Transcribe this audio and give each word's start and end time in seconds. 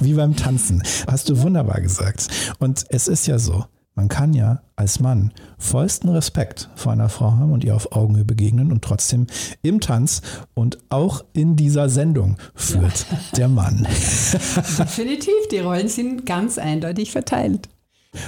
Wie 0.00 0.14
beim 0.14 0.36
Tanzen. 0.36 0.82
Hast 1.06 1.28
du 1.28 1.40
wunderbar 1.40 1.80
gesagt. 1.80 2.28
Und 2.58 2.84
es 2.88 3.08
ist 3.08 3.26
ja 3.26 3.38
so, 3.38 3.64
man 3.98 4.08
kann 4.08 4.32
ja 4.32 4.62
als 4.76 5.00
Mann 5.00 5.32
vollsten 5.58 6.08
Respekt 6.10 6.70
vor 6.76 6.92
einer 6.92 7.08
Frau 7.08 7.32
haben 7.32 7.52
und 7.52 7.64
ihr 7.64 7.74
auf 7.74 7.90
Augenhöhe 7.90 8.24
begegnen 8.24 8.70
und 8.70 8.82
trotzdem 8.82 9.26
im 9.62 9.80
Tanz 9.80 10.22
und 10.54 10.78
auch 10.88 11.24
in 11.32 11.56
dieser 11.56 11.88
Sendung 11.88 12.36
führt 12.54 13.06
ja. 13.10 13.18
der 13.36 13.48
Mann. 13.48 13.88
Definitiv, 14.78 15.48
die 15.50 15.58
Rollen 15.58 15.88
sind 15.88 16.26
ganz 16.26 16.58
eindeutig 16.58 17.10
verteilt. 17.10 17.68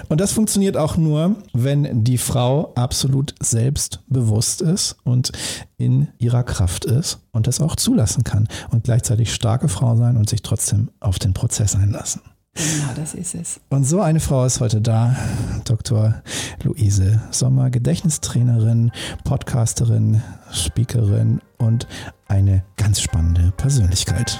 Und 0.09 0.21
das 0.21 0.33
funktioniert 0.33 0.77
auch 0.77 0.96
nur, 0.96 1.37
wenn 1.53 2.05
die 2.05 2.19
Frau 2.19 2.73
absolut 2.75 3.35
selbstbewusst 3.41 4.61
ist 4.61 4.96
und 5.05 5.33
in 5.79 6.09
ihrer 6.19 6.43
Kraft 6.43 6.85
ist 6.85 7.21
und 7.33 7.46
das 7.46 7.61
auch 7.61 7.77
zulassen 7.77 8.25
kann 8.25 8.49
und 8.71 8.85
gleichzeitig 8.85 9.32
starke 9.32 9.69
Frau 9.69 9.96
sein 9.96 10.17
und 10.17 10.29
sich 10.29 10.43
trotzdem 10.43 10.91
auf 11.01 11.19
den 11.19 11.32
Prozess 11.32 11.75
einlassen. 11.75 12.23
Genau, 12.54 12.93
das 12.96 13.14
ist 13.14 13.35
es. 13.35 13.61
Und 13.68 13.85
so 13.85 14.01
eine 14.01 14.21
Frau 14.21 14.45
ist 14.45 14.61
heute 14.61 14.81
da, 14.81 15.17
Dr. 15.64 16.21
Luise 16.62 17.23
Sommer, 17.31 17.71
Gedächtnistrainerin, 17.71 18.90
Podcasterin, 19.25 20.23
Speakerin 20.53 21.40
und 21.59 21.87
eine 22.26 22.65
ganz 22.76 23.01
spannende 23.01 23.53
Persönlichkeit. 23.57 24.39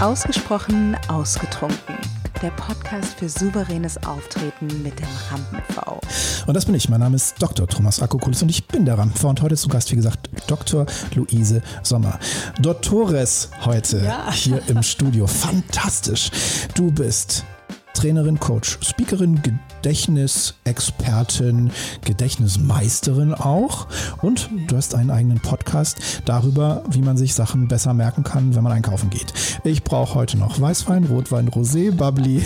Ausgesprochen 0.00 0.96
ausgetrunken 1.08 1.96
der 2.42 2.50
Podcast 2.50 3.18
für 3.18 3.26
souveränes 3.26 3.96
Auftreten 4.04 4.82
mit 4.82 4.98
dem 4.98 5.06
Rampen-V. 5.30 6.00
Und 6.46 6.54
das 6.54 6.66
bin 6.66 6.74
ich. 6.74 6.90
Mein 6.90 7.00
Name 7.00 7.16
ist 7.16 7.40
Dr. 7.40 7.66
Thomas 7.66 8.02
Akokulis 8.02 8.42
und 8.42 8.50
ich 8.50 8.66
bin 8.66 8.84
der 8.84 8.98
Rampen-V. 8.98 9.30
Und 9.30 9.40
heute 9.40 9.56
zu 9.56 9.68
Gast, 9.68 9.90
wie 9.92 9.96
gesagt, 9.96 10.28
Dr. 10.46 10.84
Luise 11.14 11.62
Sommer. 11.82 12.18
Dottores 12.60 13.48
heute 13.64 14.04
ja. 14.04 14.30
hier 14.30 14.60
im 14.68 14.82
Studio. 14.82 15.26
Fantastisch. 15.26 16.30
Du 16.74 16.90
bist 16.90 17.46
Trainerin, 17.94 18.38
Coach, 18.38 18.78
Speakerin, 18.82 19.40
Gedächtnisexpertin, 19.42 21.70
Gedächtnismeisterin 22.04 23.32
auch. 23.32 23.86
Und 24.20 24.50
du 24.68 24.76
hast 24.76 24.94
einen 24.94 25.10
eigenen 25.10 25.40
Podcast 25.40 25.96
darüber, 26.26 26.82
wie 26.90 27.00
man 27.00 27.16
sich 27.16 27.32
Sachen 27.34 27.66
besser 27.68 27.94
merken 27.94 28.24
kann, 28.24 28.54
wenn 28.54 28.62
man 28.62 28.72
einkaufen 28.72 29.08
geht. 29.10 29.32
Ich 29.64 29.84
brauche 29.84 30.14
heute 30.14 30.36
noch 30.36 30.60
Weißwein, 30.60 31.04
Rotwein, 31.04 31.48
Rosé, 31.48 31.92
Bubbly 31.92 32.38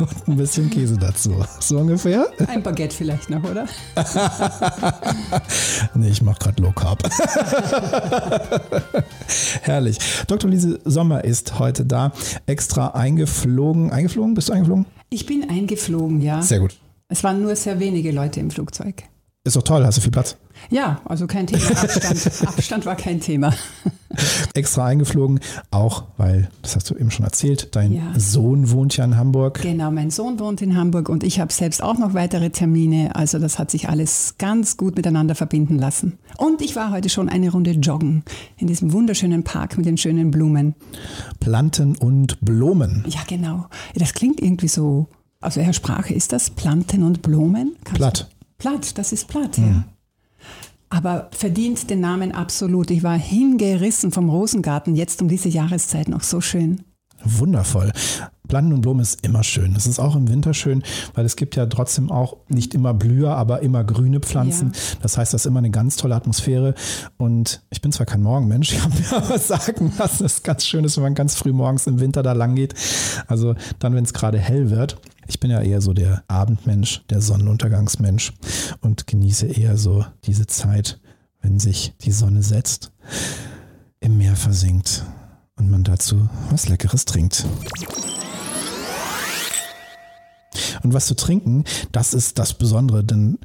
und 0.00 0.28
ein 0.28 0.36
bisschen 0.36 0.70
Käse 0.70 0.96
dazu. 0.96 1.44
So 1.60 1.78
ungefähr? 1.78 2.26
Ein 2.46 2.62
Baguette 2.62 2.96
vielleicht 2.96 3.28
noch, 3.28 3.44
oder? 3.44 3.66
nee, 5.94 6.08
ich 6.08 6.22
mache 6.22 6.38
gerade 6.38 6.62
Low 6.62 6.72
Carb. 6.72 7.02
Herrlich. 9.62 9.98
Dr. 10.26 10.48
Lise 10.48 10.80
Sommer 10.84 11.24
ist 11.24 11.58
heute 11.58 11.84
da, 11.84 12.12
extra 12.46 12.88
eingeflogen. 12.88 13.90
Eingeflogen? 13.90 14.34
Bist 14.34 14.48
du 14.48 14.52
eingeflogen? 14.52 14.86
Ich 15.12 15.26
bin 15.26 15.46
eingeflogen, 15.50 16.22
ja. 16.22 16.40
Sehr 16.40 16.58
gut. 16.58 16.74
Es 17.08 17.22
waren 17.22 17.42
nur 17.42 17.54
sehr 17.54 17.78
wenige 17.78 18.12
Leute 18.12 18.40
im 18.40 18.50
Flugzeug. 18.50 19.02
Ist 19.44 19.56
doch 19.56 19.62
toll, 19.62 19.84
hast 19.84 19.98
du 19.98 20.02
viel 20.02 20.12
Platz? 20.12 20.36
Ja, 20.70 21.00
also 21.04 21.26
kein 21.26 21.48
Thema. 21.48 21.68
Abstand, 21.68 22.30
Abstand 22.46 22.86
war 22.86 22.94
kein 22.94 23.18
Thema. 23.18 23.52
Extra 24.54 24.86
eingeflogen, 24.86 25.40
auch 25.72 26.04
weil, 26.16 26.48
das 26.62 26.76
hast 26.76 26.88
du 26.88 26.94
eben 26.94 27.10
schon 27.10 27.24
erzählt, 27.24 27.74
dein 27.74 27.92
ja. 27.92 28.02
Sohn 28.16 28.70
wohnt 28.70 28.96
ja 28.96 29.04
in 29.04 29.16
Hamburg. 29.16 29.60
Genau, 29.60 29.90
mein 29.90 30.10
Sohn 30.10 30.38
wohnt 30.38 30.62
in 30.62 30.76
Hamburg 30.76 31.08
und 31.08 31.24
ich 31.24 31.40
habe 31.40 31.52
selbst 31.52 31.82
auch 31.82 31.98
noch 31.98 32.14
weitere 32.14 32.50
Termine. 32.50 33.16
Also 33.16 33.40
das 33.40 33.58
hat 33.58 33.72
sich 33.72 33.88
alles 33.88 34.36
ganz 34.38 34.76
gut 34.76 34.94
miteinander 34.94 35.34
verbinden 35.34 35.76
lassen. 35.76 36.18
Und 36.36 36.62
ich 36.62 36.76
war 36.76 36.92
heute 36.92 37.08
schon 37.08 37.28
eine 37.28 37.50
Runde 37.50 37.72
joggen 37.72 38.22
in 38.58 38.68
diesem 38.68 38.92
wunderschönen 38.92 39.42
Park 39.42 39.76
mit 39.76 39.86
den 39.86 39.96
schönen 39.96 40.30
Blumen. 40.30 40.76
Planten 41.40 41.96
und 41.96 42.40
Blumen. 42.42 43.04
Ja, 43.08 43.22
genau. 43.26 43.66
Das 43.96 44.14
klingt 44.14 44.40
irgendwie 44.40 44.68
so, 44.68 45.08
aus 45.40 45.56
welcher 45.56 45.72
Sprache 45.72 46.14
ist 46.14 46.32
das? 46.32 46.50
Planten 46.50 47.02
und 47.02 47.22
Blumen? 47.22 47.74
Kannst 47.82 47.96
Platt. 47.96 48.28
Platt, 48.62 48.96
das 48.96 49.10
ist 49.10 49.26
platt, 49.26 49.58
ja. 49.58 49.82
Aber 50.88 51.30
verdient 51.32 51.90
den 51.90 51.98
Namen 51.98 52.30
absolut. 52.30 52.92
Ich 52.92 53.02
war 53.02 53.18
hingerissen 53.18 54.12
vom 54.12 54.30
Rosengarten, 54.30 54.94
jetzt 54.94 55.20
um 55.20 55.26
diese 55.26 55.48
Jahreszeit 55.48 56.08
noch 56.08 56.22
so 56.22 56.40
schön. 56.40 56.84
Wundervoll. 57.24 57.90
Planten 58.46 58.72
und 58.72 58.82
Blumen 58.82 59.00
ist 59.00 59.26
immer 59.26 59.42
schön. 59.42 59.74
Es 59.74 59.88
ist 59.88 59.98
auch 59.98 60.14
im 60.14 60.28
Winter 60.28 60.54
schön, 60.54 60.84
weil 61.14 61.24
es 61.24 61.34
gibt 61.34 61.56
ja 61.56 61.66
trotzdem 61.66 62.12
auch 62.12 62.36
nicht 62.48 62.72
immer 62.72 62.94
Blüher, 62.94 63.36
aber 63.36 63.62
immer 63.62 63.82
grüne 63.82 64.20
Pflanzen. 64.20 64.70
Ja. 64.72 64.98
Das 65.02 65.18
heißt, 65.18 65.34
das 65.34 65.42
ist 65.42 65.46
immer 65.46 65.58
eine 65.58 65.70
ganz 65.70 65.96
tolle 65.96 66.14
Atmosphäre. 66.14 66.76
Und 67.16 67.62
ich 67.70 67.80
bin 67.80 67.90
zwar 67.90 68.06
kein 68.06 68.22
Morgenmensch, 68.22 68.72
ich 68.74 68.80
habe 68.80 68.94
mir 68.94 69.12
aber 69.12 69.38
sagen 69.40 69.92
lassen, 69.98 70.24
es 70.24 70.44
ganz 70.44 70.64
schön 70.64 70.84
ist, 70.84 70.96
wenn 70.98 71.02
man 71.02 71.14
ganz 71.16 71.34
früh 71.34 71.52
morgens 71.52 71.88
im 71.88 71.98
Winter 71.98 72.22
da 72.22 72.32
lang 72.32 72.54
geht. 72.54 72.74
Also 73.26 73.56
dann, 73.80 73.96
wenn 73.96 74.04
es 74.04 74.12
gerade 74.12 74.38
hell 74.38 74.70
wird. 74.70 74.98
Ich 75.32 75.40
bin 75.40 75.50
ja 75.50 75.62
eher 75.62 75.80
so 75.80 75.94
der 75.94 76.24
Abendmensch, 76.28 77.04
der 77.08 77.22
Sonnenuntergangsmensch 77.22 78.34
und 78.82 79.06
genieße 79.06 79.46
eher 79.46 79.78
so 79.78 80.04
diese 80.24 80.46
Zeit, 80.46 81.00
wenn 81.40 81.58
sich 81.58 81.94
die 82.02 82.12
Sonne 82.12 82.42
setzt, 82.42 82.92
im 84.00 84.18
Meer 84.18 84.36
versinkt 84.36 85.06
und 85.56 85.70
man 85.70 85.84
dazu 85.84 86.28
was 86.50 86.68
Leckeres 86.68 87.06
trinkt. 87.06 87.46
Und 90.82 90.92
was 90.92 91.06
zu 91.06 91.16
trinken, 91.16 91.64
das 91.92 92.12
ist 92.12 92.38
das 92.38 92.52
Besondere, 92.52 93.02
denn 93.02 93.38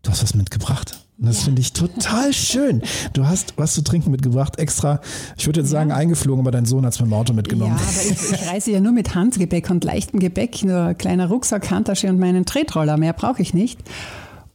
du 0.00 0.10
hast 0.10 0.22
was 0.22 0.34
mitgebracht. 0.34 1.06
Das 1.22 1.40
ja. 1.40 1.44
finde 1.44 1.60
ich 1.60 1.74
total 1.74 2.32
schön. 2.32 2.82
Du 3.12 3.26
hast 3.26 3.52
was 3.56 3.74
zu 3.74 3.82
trinken 3.82 4.10
mitgebracht, 4.10 4.58
extra, 4.58 5.00
ich 5.36 5.46
würde 5.46 5.60
jetzt 5.60 5.70
sagen, 5.70 5.92
eingeflogen, 5.92 6.40
aber 6.40 6.50
dein 6.50 6.64
Sohn 6.64 6.86
hat 6.86 6.94
es 6.94 7.00
mit 7.00 7.10
dem 7.10 7.12
Auto 7.12 7.34
mitgenommen. 7.34 7.76
Ja, 7.76 7.82
aber 7.82 8.10
ich, 8.10 8.32
ich, 8.32 8.50
reise 8.50 8.70
ja 8.72 8.80
nur 8.80 8.92
mit 8.92 9.14
Handgepäck 9.14 9.68
und 9.68 9.84
leichtem 9.84 10.18
Gepäck, 10.18 10.64
nur 10.64 10.80
ein 10.80 10.98
kleiner 10.98 11.28
Rucksack, 11.28 11.70
Handtasche 11.70 12.08
und 12.08 12.18
meinen 12.18 12.46
Tretroller. 12.46 12.96
Mehr 12.96 13.12
brauche 13.12 13.42
ich 13.42 13.52
nicht. 13.52 13.78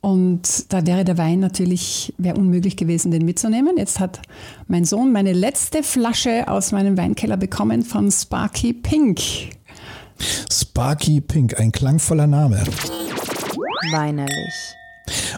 Und 0.02 0.72
da 0.74 0.86
wäre 0.86 1.04
der 1.04 1.18
Wein 1.20 1.40
natürlich, 1.40 2.14
wäre 2.18 2.38
unmöglich 2.38 2.78
gewesen, 2.78 3.12
den 3.12 3.26
mitzunehmen. 3.26 3.78
Jetzt 3.78 4.00
hat 4.00 4.22
mein 4.68 4.86
Sohn 4.86 5.12
meine 5.12 5.34
letzte 5.34 5.84
Flasche 5.84 6.48
aus 6.48 6.72
meinem 6.72 6.98
Weinkeller 6.98 7.38
bekommen 7.38 7.84
von 7.84 8.12
Sparky 8.12 8.74
Pink. 8.74 9.20
Sparky 10.52 11.22
Pink, 11.22 11.60
ein 11.60 11.72
klangvoller 11.72 12.28
Name. 12.28 12.64
Weinerlich. 13.92 14.76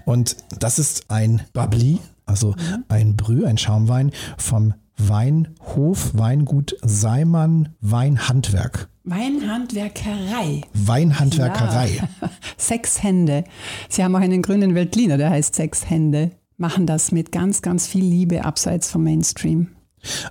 Und 0.05 0.37
das 0.59 0.79
ist 0.79 1.09
ein 1.09 1.41
Bubbly, 1.53 1.99
also 2.25 2.55
ein 2.89 3.15
Brü, 3.15 3.45
ein 3.45 3.57
Schaumwein 3.57 4.11
vom 4.37 4.73
Weinhof, 4.97 6.11
Weingut 6.13 6.75
Seimann 6.81 7.75
Weinhandwerk. 7.81 8.89
Weinhandwerkerei. 9.03 10.61
Weinhandwerkerei. 10.73 12.01
Ja. 12.01 12.29
Sechs 12.57 13.03
Hände. 13.03 13.43
Sie 13.89 14.03
haben 14.03 14.15
auch 14.15 14.19
einen 14.19 14.41
grünen 14.41 14.75
Veltliner, 14.75 15.17
der 15.17 15.29
heißt 15.29 15.55
Sechs 15.55 15.89
Hände. 15.89 16.31
Machen 16.57 16.87
das 16.87 17.11
mit 17.11 17.31
ganz, 17.31 17.61
ganz 17.61 17.87
viel 17.87 18.03
Liebe 18.03 18.43
abseits 18.43 18.91
vom 18.91 19.03
Mainstream. 19.03 19.76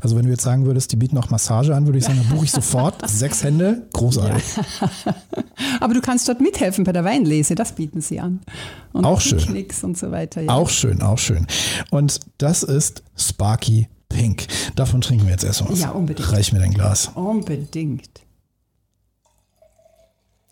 Also 0.01 0.17
wenn 0.17 0.25
du 0.25 0.31
jetzt 0.31 0.43
sagen 0.43 0.67
würdest, 0.67 0.93
die 0.93 0.97
bieten 0.97 1.19
auch 1.19 1.31
Massage 1.31 1.75
an, 1.75 1.87
würde 1.87 1.99
ich 1.99 2.05
sagen, 2.05 2.19
dann 2.19 2.29
buche 2.29 2.45
ich 2.45 2.53
sofort. 2.53 3.09
Sechs 3.09 3.43
Hände, 3.43 3.87
großartig. 3.93 4.45
Ja. 4.81 5.15
Aber 5.81 5.95
du 5.95 6.01
kannst 6.01 6.29
dort 6.29 6.41
mithelfen 6.41 6.85
bei 6.85 6.93
der 6.93 7.05
Weinlese, 7.05 7.55
das 7.55 7.73
bieten 7.73 8.01
sie 8.01 8.21
an. 8.21 8.41
Und 8.93 9.05
auch 9.05 9.21
schön. 9.21 9.67
und 9.83 9.99
so 9.99 10.11
weiter. 10.11 10.43
Ja. 10.43 10.51
Auch 10.51 10.71
schön, 10.71 11.03
auch 11.03 11.19
schön. 11.19 11.47
Und 11.91 12.21
das 12.39 12.63
ist 12.63 13.03
Sparky 13.17 13.89
Pink. 14.09 14.47
Davon 14.77 15.01
trinken 15.01 15.25
wir 15.27 15.33
jetzt 15.33 15.45
erstmal 15.45 15.73
was. 15.73 15.81
Ja, 15.81 15.91
unbedingt. 15.91 16.33
Reich 16.33 16.53
mir 16.53 16.61
dein 16.61 16.73
Glas. 16.73 17.11
Unbedingt. 17.15 18.09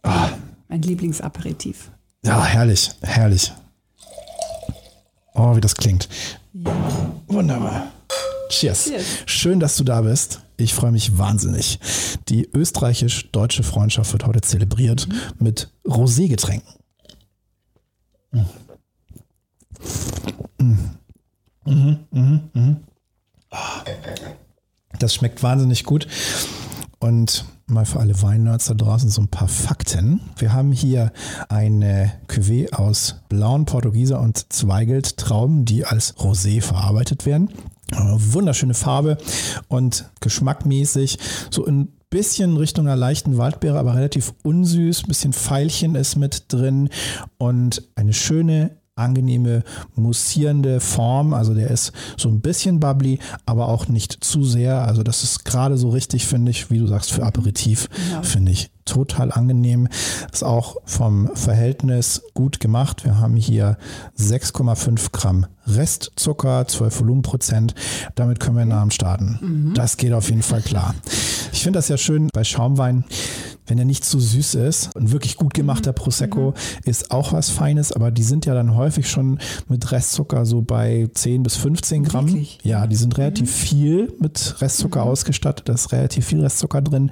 Ah. 0.02 0.28
Mein 0.68 0.82
Lieblingsaperitif. 0.82 1.90
Ja, 2.24 2.44
herrlich, 2.44 2.90
herrlich. 3.02 3.52
Oh, 5.34 5.56
wie 5.56 5.60
das 5.60 5.74
klingt. 5.74 6.08
Ja. 6.52 6.72
Wunderbar. 7.26 7.88
Cheers. 8.48 8.84
Cheers. 8.84 9.04
Schön, 9.26 9.60
dass 9.60 9.76
du 9.76 9.84
da 9.84 10.02
bist. 10.02 10.40
Ich 10.56 10.74
freue 10.74 10.92
mich 10.92 11.18
wahnsinnig. 11.18 11.80
Die 12.28 12.48
österreichisch-deutsche 12.52 13.62
Freundschaft 13.62 14.12
wird 14.12 14.26
heute 14.26 14.40
zelebriert 14.40 15.08
mhm. 15.08 15.14
mit 15.38 15.70
Rosé-Getränken. 15.86 16.74
Mhm. 20.58 20.86
Mhm. 21.64 22.76
Das 24.98 25.14
schmeckt 25.14 25.42
wahnsinnig 25.42 25.84
gut. 25.84 26.06
Und 27.00 27.44
mal 27.66 27.84
für 27.84 28.00
alle 28.00 28.20
Weinnerds 28.22 28.66
da 28.66 28.74
draußen 28.74 29.10
so 29.10 29.20
ein 29.20 29.28
paar 29.28 29.48
Fakten. 29.48 30.20
Wir 30.38 30.52
haben 30.52 30.72
hier 30.72 31.12
eine 31.48 32.12
Cuvée 32.28 32.72
aus 32.72 33.16
blauen 33.28 33.64
Portugieser 33.64 34.20
und 34.20 34.52
Zweigelt-Trauben, 34.52 35.64
die 35.64 35.84
als 35.84 36.16
Rosé 36.16 36.62
verarbeitet 36.62 37.26
werden. 37.26 37.50
Wunderschöne 37.92 38.74
Farbe 38.74 39.18
und 39.68 40.10
geschmackmäßig 40.20 41.18
so 41.50 41.64
ein 41.66 41.88
bisschen 42.10 42.56
Richtung 42.56 42.86
einer 42.86 42.96
leichten 42.96 43.38
Waldbeere, 43.38 43.78
aber 43.78 43.94
relativ 43.94 44.34
unsüß. 44.42 45.02
Ein 45.02 45.08
bisschen 45.08 45.32
Veilchen 45.32 45.94
ist 45.94 46.16
mit 46.16 46.52
drin 46.52 46.88
und 47.38 47.82
eine 47.96 48.12
schöne 48.12 48.76
angenehme, 48.96 49.64
mussierende 49.96 50.78
Form. 50.78 51.34
Also 51.34 51.54
der 51.54 51.70
ist 51.70 51.92
so 52.16 52.28
ein 52.28 52.40
bisschen 52.40 52.78
bubbly, 52.78 53.18
aber 53.44 53.68
auch 53.68 53.88
nicht 53.88 54.22
zu 54.22 54.44
sehr. 54.44 54.86
Also 54.86 55.02
das 55.02 55.24
ist 55.24 55.44
gerade 55.44 55.76
so 55.76 55.88
richtig, 55.90 56.26
finde 56.26 56.50
ich, 56.52 56.70
wie 56.70 56.78
du 56.78 56.86
sagst, 56.86 57.12
für 57.12 57.24
Aperitif, 57.24 57.88
ja. 58.12 58.22
finde 58.22 58.52
ich 58.52 58.70
total 58.84 59.32
angenehm. 59.32 59.88
Ist 60.32 60.44
auch 60.44 60.76
vom 60.84 61.34
Verhältnis 61.34 62.22
gut 62.34 62.60
gemacht. 62.60 63.04
Wir 63.04 63.18
haben 63.18 63.36
hier 63.36 63.78
6,5 64.18 65.10
Gramm 65.10 65.46
Restzucker, 65.66 66.68
12 66.68 67.00
Volumenprozent. 67.00 67.74
Damit 68.14 68.38
können 68.38 68.56
wir 68.56 68.62
in 68.62 68.68
den 68.70 68.78
Abend 68.78 68.94
starten. 68.94 69.38
Mhm. 69.40 69.74
Das 69.74 69.96
geht 69.96 70.12
auf 70.12 70.28
jeden 70.28 70.42
Fall 70.42 70.62
klar. 70.62 70.94
Ich 71.52 71.62
finde 71.62 71.78
das 71.78 71.88
ja 71.88 71.96
schön 71.96 72.28
bei 72.32 72.44
Schaumwein 72.44 73.04
wenn 73.66 73.78
er 73.78 73.84
nicht 73.84 74.04
zu 74.04 74.20
süß 74.20 74.54
ist. 74.56 74.96
Ein 74.96 75.12
wirklich 75.12 75.36
gut 75.36 75.54
gemachter 75.54 75.92
mhm. 75.92 75.96
Prosecco 75.96 76.50
mhm. 76.50 76.90
ist 76.90 77.10
auch 77.10 77.32
was 77.32 77.50
Feines, 77.50 77.92
aber 77.92 78.10
die 78.10 78.22
sind 78.22 78.46
ja 78.46 78.54
dann 78.54 78.74
häufig 78.74 79.08
schon 79.08 79.38
mit 79.68 79.90
Restzucker 79.92 80.46
so 80.46 80.62
bei 80.62 81.08
10 81.12 81.42
bis 81.42 81.56
15 81.56 82.04
Gramm. 82.04 82.26
Wirklich? 82.28 82.58
Ja, 82.62 82.86
die 82.86 82.96
sind 82.96 83.16
relativ 83.18 83.50
mhm. 83.50 83.66
viel 83.66 84.12
mit 84.20 84.60
Restzucker 84.60 85.04
mhm. 85.04 85.10
ausgestattet. 85.10 85.68
Da 85.68 85.74
ist 85.74 85.92
relativ 85.92 86.26
viel 86.26 86.40
Restzucker 86.40 86.82
drin. 86.82 87.10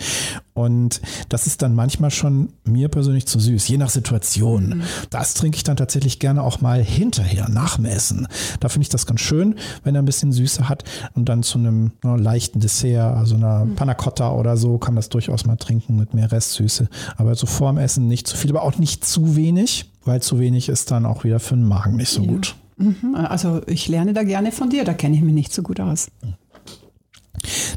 Und 0.55 1.01
das 1.31 1.47
ist 1.47 1.63
dann 1.63 1.75
manchmal 1.75 2.11
schon 2.11 2.53
mir 2.65 2.89
persönlich 2.89 3.27
zu 3.27 3.39
süß, 3.39 3.67
je 3.69 3.79
nach 3.79 3.89
Situation. 3.89 4.69
Mhm. 4.69 4.83
Das 5.09 5.35
trinke 5.35 5.57
ich 5.57 5.65
dann 5.65 5.77
tatsächlich 5.77 6.19
gerne 6.19 6.43
auch 6.43 6.61
mal 6.61 6.83
hinterher, 6.83 7.49
nach 7.49 7.77
dem 7.77 7.87
Essen. 7.87 8.29
Da 8.61 8.69
finde 8.69 8.83
ich 8.83 8.89
das 8.91 9.07
ganz 9.07 9.21
schön, 9.21 9.55
wenn 9.83 9.95
er 9.95 10.03
ein 10.03 10.07
bisschen 10.07 10.31
Süße 10.33 10.69
hat 10.69 10.85
und 11.15 11.29
dann 11.29 11.43
zu 11.43 11.59
einem 11.59 11.93
ne, 12.05 12.17
leichten 12.17 12.61
Dessert, 12.61 13.17
also 13.17 13.35
einer 13.35 13.65
mhm. 13.65 13.77
Panna 13.77 13.95
Cotta 13.95 14.33
oder 14.33 14.57
so, 14.59 14.77
kann 14.77 14.95
das 14.95 15.09
durchaus 15.09 15.47
mal 15.47 15.57
trinken 15.57 15.97
mit 15.97 16.13
mehr 16.13 16.31
Restsüße. 16.31 16.89
Aber 17.17 17.35
so 17.35 17.47
vorm 17.47 17.79
Essen 17.79 18.07
nicht 18.07 18.27
zu 18.27 18.37
viel, 18.37 18.51
aber 18.51 18.63
auch 18.63 18.77
nicht 18.77 19.07
zu 19.07 19.37
wenig, 19.37 19.91
weil 20.05 20.21
zu 20.21 20.39
wenig 20.39 20.69
ist 20.69 20.91
dann 20.91 21.07
auch 21.07 21.25
wieder 21.25 21.41
für 21.41 21.55
den 21.55 21.67
Magen 21.67 21.97
nicht 21.97 22.11
so 22.11 22.23
ja. 22.23 22.31
gut. 22.31 22.57
Mhm. 22.77 23.15
Also 23.15 23.63
ich 23.67 23.89
lerne 23.89 24.13
da 24.13 24.23
gerne 24.23 24.53
von 24.53 24.69
dir, 24.69 24.85
da 24.85 24.93
kenne 24.93 25.17
ich 25.17 25.23
mich 25.23 25.35
nicht 25.35 25.53
so 25.53 25.63
gut 25.63 25.81
aus. 25.81 26.09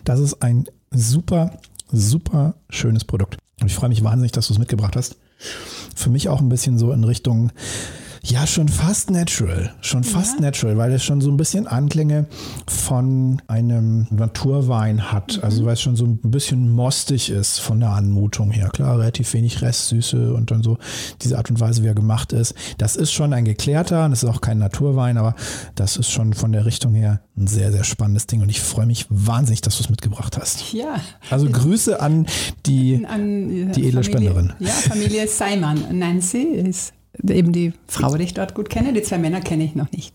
Das 0.04 0.20
ist 0.20 0.42
ein 0.42 0.66
super 0.92 1.52
super 1.96 2.56
schönes 2.70 3.04
Produkt. 3.04 3.38
Und 3.62 3.68
ich 3.68 3.76
freue 3.76 3.90
mich 3.90 4.04
wahnsinnig, 4.04 4.32
dass 4.32 4.48
du 4.48 4.54
es 4.54 4.60
mitgebracht 4.60 4.96
hast. 4.96 5.18
Für 5.96 6.10
mich 6.10 6.30
auch 6.30 6.42
ein 6.42 6.50
bisschen 6.50 6.78
so 6.78 6.92
in 6.92 7.04
Richtung 7.04 7.52
ja, 8.28 8.48
schon 8.48 8.68
fast 8.68 9.12
natural. 9.12 9.72
Schon 9.82 10.04
fast 10.04 10.36
ja. 10.36 10.42
natural, 10.42 10.78
weil 10.78 10.92
es 10.94 11.04
schon 11.04 11.22
so 11.22 11.30
ein 11.30 11.38
bisschen 11.38 11.68
Anklänge 11.68 12.26
von 12.68 13.40
einem 13.48 14.08
Naturwein 14.10 15.12
hat. 15.12 15.38
Mhm. 15.38 15.44
Also 15.44 15.66
weil 15.66 15.74
es 15.74 15.82
schon 15.82 15.96
so 15.96 16.06
ein 16.06 16.20
bisschen 16.24 16.72
mostig 16.72 17.30
ist 17.30 17.60
von 17.60 17.80
der 17.80 17.90
Anmutung 17.90 18.50
her. 18.50 18.70
Klar, 18.74 18.98
relativ 19.00 19.32
wenig 19.34 19.62
Restsüße 19.62 20.34
und 20.34 20.50
dann 20.50 20.64
so 20.64 20.78
diese 21.22 21.38
Art 21.38 21.52
und 21.52 21.60
Weise, 21.60 21.84
wie 21.84 21.88
er 21.88 21.94
gemacht 21.94 22.34
ist. 22.34 22.56
Das 22.80 22.96
ist 22.96 23.12
schon 23.12 23.32
ein 23.32 23.46
geklärter, 23.46 24.10
das 24.10 24.24
ist 24.24 24.30
auch 24.30 24.42
kein 24.42 24.58
Naturwein, 24.58 25.18
aber 25.18 25.36
das 25.76 25.96
ist 25.98 26.10
schon 26.10 26.34
von 26.34 26.52
der 26.52 26.66
Richtung 26.66 26.96
her 26.96 27.22
ein 27.38 27.46
sehr, 27.46 27.72
sehr 27.72 27.84
spannendes 27.84 28.26
Ding. 28.26 28.42
Und 28.42 28.50
ich 28.50 28.60
freue 28.60 28.88
mich 28.88 29.06
wahnsinnig, 29.10 29.62
dass 29.62 29.78
du 29.78 29.84
es 29.84 29.90
mitgebracht 29.90 30.38
hast. 30.38 30.74
Ja. 30.74 31.00
Also 31.30 31.48
Grüße 31.48 32.02
an 32.02 32.26
die, 32.66 33.06
an, 33.06 33.72
die 33.72 33.88
edle 33.88 34.04
Familie, 34.04 34.04
Spenderin. 34.04 34.54
Ja, 34.60 34.72
Familie 34.72 35.28
Seimann. 35.28 35.98
Nancy 35.98 36.42
ist 36.42 36.94
eben 37.28 37.52
die 37.52 37.74
Frau, 37.88 38.16
die 38.16 38.24
ich 38.24 38.34
dort 38.34 38.56
gut 38.56 38.70
kenne. 38.70 38.94
Die 38.94 39.02
zwei 39.02 39.18
Männer 39.18 39.42
kenne 39.42 39.64
ich 39.64 39.76
noch 39.76 39.92
nicht. 39.92 40.14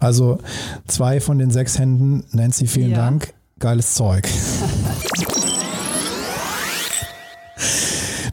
Also 0.00 0.38
zwei 0.86 1.20
von 1.20 1.38
den 1.38 1.50
sechs 1.50 1.78
Händen. 1.78 2.24
Nancy, 2.32 2.66
vielen 2.66 2.90
ja. 2.90 2.96
Dank. 2.96 3.34
Geiles 3.58 3.94
Zeug. 3.94 4.28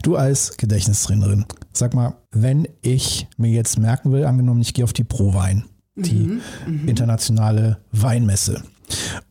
Du 0.02 0.16
als 0.16 0.56
Gedächtnistrainerin, 0.56 1.46
sag 1.72 1.94
mal, 1.94 2.14
wenn 2.32 2.66
ich 2.82 3.28
mir 3.36 3.50
jetzt 3.50 3.78
merken 3.78 4.12
will, 4.12 4.24
angenommen, 4.24 4.60
ich 4.60 4.74
gehe 4.74 4.84
auf 4.84 4.92
die 4.92 5.04
Prowein, 5.04 5.64
die 5.94 6.14
mhm, 6.14 6.40
mhm. 6.66 6.88
internationale 6.88 7.78
Weinmesse. 7.92 8.62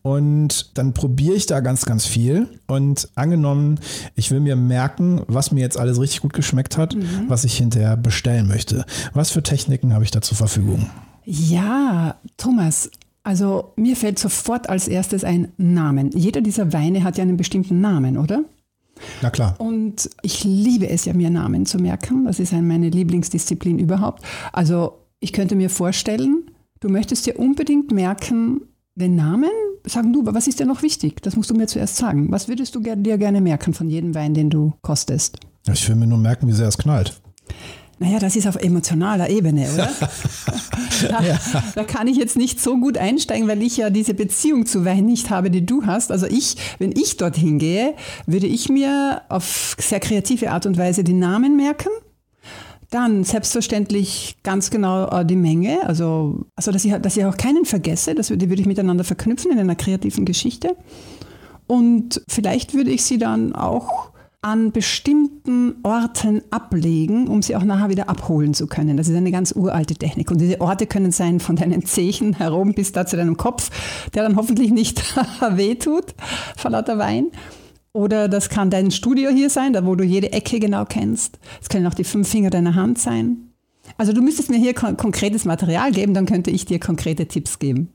Und 0.02 0.78
dann 0.78 0.94
probiere 0.94 1.36
ich 1.36 1.46
da 1.46 1.60
ganz, 1.60 1.86
ganz 1.86 2.06
viel. 2.06 2.48
Und 2.68 3.10
angenommen, 3.16 3.80
ich 4.16 4.32
will 4.32 4.40
mir 4.40 4.56
merken, 4.56 5.22
was 5.28 5.52
mir 5.52 5.62
jetzt 5.62 5.78
alles 5.78 6.00
richtig 6.00 6.22
gut 6.22 6.34
geschmeckt 6.34 6.78
hat, 6.78 6.96
mhm. 6.96 7.26
was 7.28 7.44
ich 7.44 7.58
hinterher 7.58 7.98
bestellen 7.98 8.48
möchte. 8.48 8.86
Was 9.14 9.32
für 9.32 9.44
Techniken 9.44 9.94
habe 9.94 10.04
ich 10.04 10.12
da 10.12 10.22
zur 10.22 10.38
Verfügung? 10.38 10.90
Ja, 11.26 12.16
Thomas, 12.38 12.90
also 13.24 13.74
mir 13.76 13.96
fällt 13.96 14.18
sofort 14.18 14.70
als 14.70 14.88
erstes 14.88 15.24
ein 15.24 15.50
Namen. 15.58 16.12
Jeder 16.12 16.42
dieser 16.42 16.74
Weine 16.74 17.04
hat 17.04 17.18
ja 17.18 17.24
einen 17.24 17.38
bestimmten 17.38 17.80
Namen, 17.80 18.18
oder? 18.18 18.44
Na 19.22 19.30
klar. 19.30 19.56
Und 19.60 20.10
ich 20.22 20.44
liebe 20.44 20.90
es 20.90 21.06
ja, 21.06 21.14
mir 21.14 21.30
Namen 21.30 21.66
zu 21.66 21.78
merken. 21.78 22.26
Das 22.26 22.40
ist 22.40 22.54
meine 22.54 22.90
Lieblingsdisziplin 22.90 23.80
überhaupt. 23.80 24.24
Also 24.52 25.00
ich 25.20 25.34
könnte 25.34 25.56
mir 25.56 25.70
vorstellen, 25.70 26.50
du 26.80 26.90
möchtest 26.90 27.26
dir 27.26 27.40
unbedingt 27.40 27.92
merken, 27.92 28.62
den 29.02 29.16
Namen? 29.16 29.50
Sagen 29.86 30.14
du, 30.14 30.24
was 30.26 30.48
ist 30.48 30.60
dir 30.60 30.66
noch 30.66 30.84
wichtig? 30.84 31.22
Das 31.22 31.36
musst 31.36 31.50
du 31.50 31.56
mir 31.56 31.68
zuerst 31.68 31.98
sagen. 31.98 32.32
Was 32.32 32.48
würdest 32.48 32.76
du 32.76 32.80
dir 32.80 33.18
gerne 33.18 33.42
merken 33.42 33.74
von 33.74 33.90
jedem 33.90 34.16
Wein, 34.16 34.34
den 34.34 34.50
du 34.50 34.74
kostest? 34.82 35.40
Ich 35.72 35.88
will 35.90 35.96
mir 35.96 36.08
nur 36.08 36.18
merken, 36.18 36.48
wie 36.48 36.54
sehr 36.54 36.68
es 36.68 36.78
knallt. 36.78 37.22
Naja, 38.00 38.18
das 38.18 38.36
ist 38.36 38.48
auf 38.48 38.56
emotionaler 38.56 39.30
Ebene, 39.30 39.70
oder? 39.72 39.92
da, 41.08 41.22
ja. 41.22 41.40
da, 41.76 41.84
kann 41.84 42.08
ich 42.08 42.18
jetzt 42.18 42.36
nicht 42.36 42.60
so 42.60 42.80
gut 42.80 42.98
einsteigen, 42.98 43.48
weil 43.48 43.62
ich 43.62 43.78
ja 43.78 43.92
diese 43.92 44.16
Beziehung 44.16 44.66
zu 44.66 44.86
Wein 44.86 45.06
nicht 45.06 45.30
habe, 45.30 45.52
die 45.52 45.66
du 45.66 45.86
hast. 45.86 46.12
Also 46.12 46.26
ich, 46.26 46.56
wenn 46.80 46.92
ich 46.94 47.18
dorthin 47.18 47.60
gehe, 47.60 47.94
würde 48.26 48.48
ich 48.48 48.70
mir 48.70 49.22
auf 49.30 49.76
sehr 49.80 50.00
kreative 50.00 50.50
Art 50.50 50.66
und 50.66 50.80
Weise 50.80 51.04
die 51.04 51.14
Namen 51.14 51.56
merken 51.56 51.90
dann 52.92 53.24
selbstverständlich 53.24 54.38
ganz 54.44 54.70
genau 54.70 55.08
äh, 55.08 55.26
die 55.26 55.36
Menge, 55.36 55.80
also, 55.88 56.46
also 56.56 56.72
dass, 56.72 56.86
ich, 56.86 56.94
dass 56.94 57.18
ich 57.18 57.26
auch 57.26 57.38
keinen 57.38 57.66
vergesse, 57.66 58.14
das, 58.14 58.28
die 58.28 58.50
würde 58.50 58.62
ich 58.62 58.68
miteinander 58.68 59.04
verknüpfen 59.04 59.52
in 59.52 59.58
einer 59.58 59.76
kreativen 59.76 60.26
Geschichte. 60.26 60.76
Und 61.68 62.22
vielleicht 62.28 62.74
würde 62.74 62.92
ich 62.92 63.04
sie 63.04 63.18
dann 63.18 63.56
auch 63.56 64.12
an 64.42 64.72
bestimmten 64.72 65.76
Orten 65.84 66.42
ablegen, 66.50 67.28
um 67.28 67.42
sie 67.42 67.56
auch 67.56 67.64
nachher 67.64 67.90
wieder 67.90 68.10
abholen 68.10 68.54
zu 68.54 68.68
können. 68.68 68.98
Das 68.98 69.08
ist 69.08 69.16
eine 69.16 69.32
ganz 69.32 69.52
uralte 69.52 69.96
Technik. 69.96 70.32
Und 70.32 70.42
diese 70.42 70.60
Orte 70.60 70.88
können 70.88 71.12
sein 71.12 71.40
von 71.40 71.56
deinen 71.56 71.86
Zehen 71.86 72.34
herum 72.34 72.74
bis 72.74 72.92
da 72.92 73.06
zu 73.06 73.18
deinem 73.18 73.38
Kopf, 73.38 73.70
der 74.16 74.24
dann 74.24 74.36
hoffentlich 74.36 74.72
nicht 74.72 75.16
wehtut 75.52 76.16
vor 76.58 76.72
lauter 76.72 76.98
Wein. 76.98 77.28
Oder 77.94 78.30
das 78.30 78.50
kann 78.50 78.70
dein 78.70 78.92
Studio 78.92 79.30
hier 79.30 79.50
sein, 79.50 79.74
da 79.74 79.86
wo 79.86 79.96
du 79.96 80.04
jede 80.04 80.32
Ecke 80.32 80.60
genau 80.60 80.86
kennst. 80.86 81.40
Es 81.62 81.70
können 81.70 81.88
auch 81.88 81.94
die 81.94 82.06
fünf 82.06 82.30
Finger 82.30 82.50
deiner 82.50 82.76
Hand 82.76 83.00
sein. 83.00 83.52
Also 83.98 84.14
du 84.14 84.22
müsstest 84.22 84.50
mir 84.50 84.58
hier 84.58 84.74
kon 84.74 84.96
konkretes 84.96 85.44
Material 85.46 85.92
geben, 85.92 86.14
dann 86.14 86.26
könnte 86.26 86.52
ich 86.52 86.66
dir 86.66 86.80
konkrete 86.80 87.28
Tipps 87.28 87.60
geben. 87.60 87.90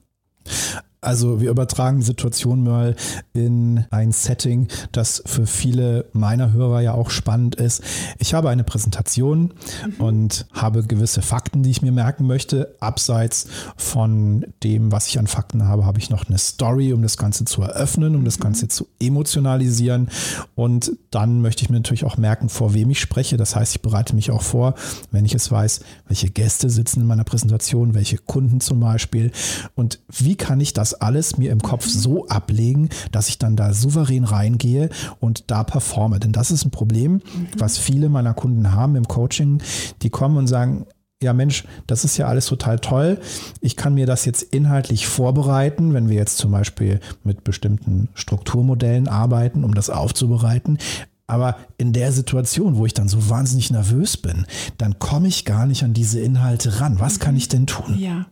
Also 1.07 1.41
wir 1.41 1.51
übertragen 1.51 2.01
die 2.01 2.05
Situation 2.05 2.65
mal 2.65 2.97
in 3.33 3.85
ein 3.91 4.11
Setting, 4.11 4.67
das 4.91 5.23
für 5.25 5.47
viele 5.47 6.07
meiner 6.13 6.53
Hörer 6.53 6.81
ja 6.81 6.95
auch 6.95 7.11
spannend 7.11 7.55
ist. 7.55 7.81
Ich 8.19 8.35
habe 8.35 8.51
eine 8.51 8.65
Präsentation 8.65 9.55
mhm. 9.87 10.05
und 10.05 10.47
habe 10.53 10.83
gewisse 10.83 11.23
Fakten, 11.23 11.63
die 11.63 11.71
ich 11.71 11.81
mir 11.81 11.93
merken 11.93 12.27
möchte. 12.27 12.75
Abseits 12.81 13.47
von 13.77 14.47
dem, 14.65 14.91
was 14.91 15.07
ich 15.07 15.21
an 15.21 15.29
Fakten 15.29 15.69
habe, 15.69 15.87
habe 15.87 16.01
ich 16.01 16.11
noch 16.11 16.27
eine 16.27 16.39
Story, 16.39 16.93
um 16.93 17.03
das 17.03 17.17
Ganze 17.17 17.45
zu 17.45 17.63
eröffnen, 17.63 18.17
um 18.17 18.25
das 18.25 18.41
Ganze 18.41 18.65
mhm. 18.65 18.71
zu 18.71 18.89
emotionalisieren. 18.99 20.09
Und 20.57 20.91
dann 21.13 21.41
möchte 21.41 21.63
ich 21.63 21.71
mir 21.71 21.77
natürlich 21.77 22.05
auch 22.05 22.17
merken, 22.17 22.49
vor 22.49 22.75
wem 22.75 22.91
ich 22.91 22.99
spreche. 22.99 23.37
Das 23.37 23.55
heißt, 23.55 23.77
ich 23.77 23.83
bereite 23.83 24.17
mich 24.17 24.33
auch 24.33 24.43
vor, 24.43 24.75
wenn 25.13 25.25
ich 25.25 25.37
es 25.37 25.53
weiß, 25.53 25.81
welche 26.09 26.31
Gäste 26.31 26.69
sitzen 26.69 27.03
in 27.03 27.07
meiner 27.07 27.23
Präsentation, 27.23 27.95
welche 27.95 28.19
Kunden 28.19 28.59
zum 28.61 28.81
Beispiel. 28.81 29.31
Und 29.77 30.01
wie 30.11 30.35
kann 30.35 30.59
ich 30.59 30.73
das 30.73 30.96
alles 31.01 31.39
mir 31.39 31.53
im 31.53 31.61
Kopf 31.61 31.87
so 31.87 32.27
ablegen, 32.29 32.89
dass 33.13 33.29
ich 33.29 33.39
dann 33.39 33.57
da 33.57 33.73
souverän 33.73 34.25
reingehe 34.25 34.91
und 35.21 35.51
da 35.51 35.65
performe. 35.65 36.21
Denn 36.21 36.33
das 36.33 36.51
ist 36.51 36.65
ein 36.65 36.71
Problem, 36.71 37.15
mhm. 37.15 37.49
was 37.59 37.79
viele 37.79 38.09
meiner 38.09 38.35
Kunden 38.35 38.73
haben 38.73 38.97
im 38.97 39.09
Coaching. 39.09 39.63
Die 40.03 40.11
kommen 40.11 40.37
und 40.37 40.47
sagen, 40.47 40.87
ja 41.23 41.33
Mensch, 41.33 41.65
das 41.87 42.05
ist 42.05 42.17
ja 42.17 42.27
alles 42.27 42.47
total 42.47 42.79
toll. 42.79 43.19
Ich 43.61 43.77
kann 43.77 43.95
mir 43.95 44.07
das 44.07 44.25
jetzt 44.25 44.43
inhaltlich 44.43 45.07
vorbereiten, 45.07 45.95
wenn 45.95 46.09
wir 46.09 46.17
jetzt 46.17 46.39
zum 46.39 46.51
Beispiel 46.51 47.01
mit 47.25 47.45
bestimmten 47.45 48.09
Strukturmodellen 48.15 49.09
arbeiten, 49.09 49.65
um 49.65 49.75
das 49.75 49.91
aufzubereiten. 49.91 50.79
Aber 51.27 51.57
in 51.77 51.93
der 51.93 52.13
Situation, 52.13 52.77
wo 52.77 52.87
ich 52.87 52.95
dann 52.95 53.09
so 53.09 53.29
wahnsinnig 53.29 53.71
nervös 53.71 54.17
bin, 54.17 54.47
dann 54.79 54.99
komme 54.99 55.29
ich 55.29 55.45
gar 55.45 55.67
nicht 55.67 55.83
an 55.83 55.93
diese 55.93 56.21
Inhalte 56.21 56.81
ran. 56.81 57.01
Was 57.01 57.19
kann 57.19 57.37
ich 57.37 57.49
denn 57.49 57.67
tun? 57.67 57.99
Ja, 57.99 58.27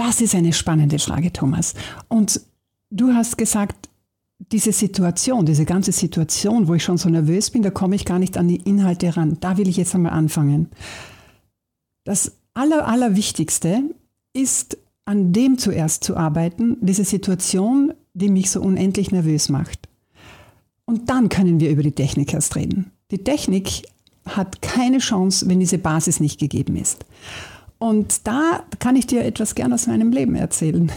das 0.00 0.22
ist 0.22 0.34
eine 0.34 0.54
spannende 0.54 0.98
Frage, 0.98 1.30
Thomas. 1.30 1.74
Und 2.08 2.40
du 2.88 3.12
hast 3.12 3.36
gesagt, 3.36 3.90
diese 4.50 4.72
Situation, 4.72 5.44
diese 5.44 5.66
ganze 5.66 5.92
Situation, 5.92 6.68
wo 6.68 6.74
ich 6.74 6.82
schon 6.82 6.96
so 6.96 7.10
nervös 7.10 7.50
bin, 7.50 7.60
da 7.60 7.70
komme 7.70 7.96
ich 7.96 8.06
gar 8.06 8.18
nicht 8.18 8.38
an 8.38 8.48
die 8.48 8.62
Inhalte 8.62 9.14
ran. 9.14 9.36
Da 9.40 9.58
will 9.58 9.68
ich 9.68 9.76
jetzt 9.76 9.94
einmal 9.94 10.12
anfangen. 10.12 10.70
Das 12.04 12.32
Aller, 12.54 12.88
Allerwichtigste 12.88 13.82
ist, 14.32 14.78
an 15.04 15.34
dem 15.34 15.58
zuerst 15.58 16.02
zu 16.02 16.16
arbeiten, 16.16 16.78
diese 16.80 17.04
Situation, 17.04 17.92
die 18.14 18.30
mich 18.30 18.50
so 18.50 18.62
unendlich 18.62 19.10
nervös 19.10 19.50
macht. 19.50 19.86
Und 20.86 21.10
dann 21.10 21.28
können 21.28 21.60
wir 21.60 21.70
über 21.70 21.82
die 21.82 21.92
Technik 21.92 22.32
erst 22.32 22.56
reden. 22.56 22.90
Die 23.10 23.22
Technik 23.22 23.82
hat 24.24 24.62
keine 24.62 24.98
Chance, 24.98 25.46
wenn 25.46 25.60
diese 25.60 25.78
Basis 25.78 26.20
nicht 26.20 26.40
gegeben 26.40 26.76
ist. 26.76 27.04
Und 27.82 28.26
da 28.26 28.60
kann 28.78 28.94
ich 28.94 29.06
dir 29.06 29.24
etwas 29.24 29.54
gern 29.54 29.72
aus 29.72 29.86
meinem 29.86 30.12
Leben 30.12 30.34
erzählen. 30.34 30.92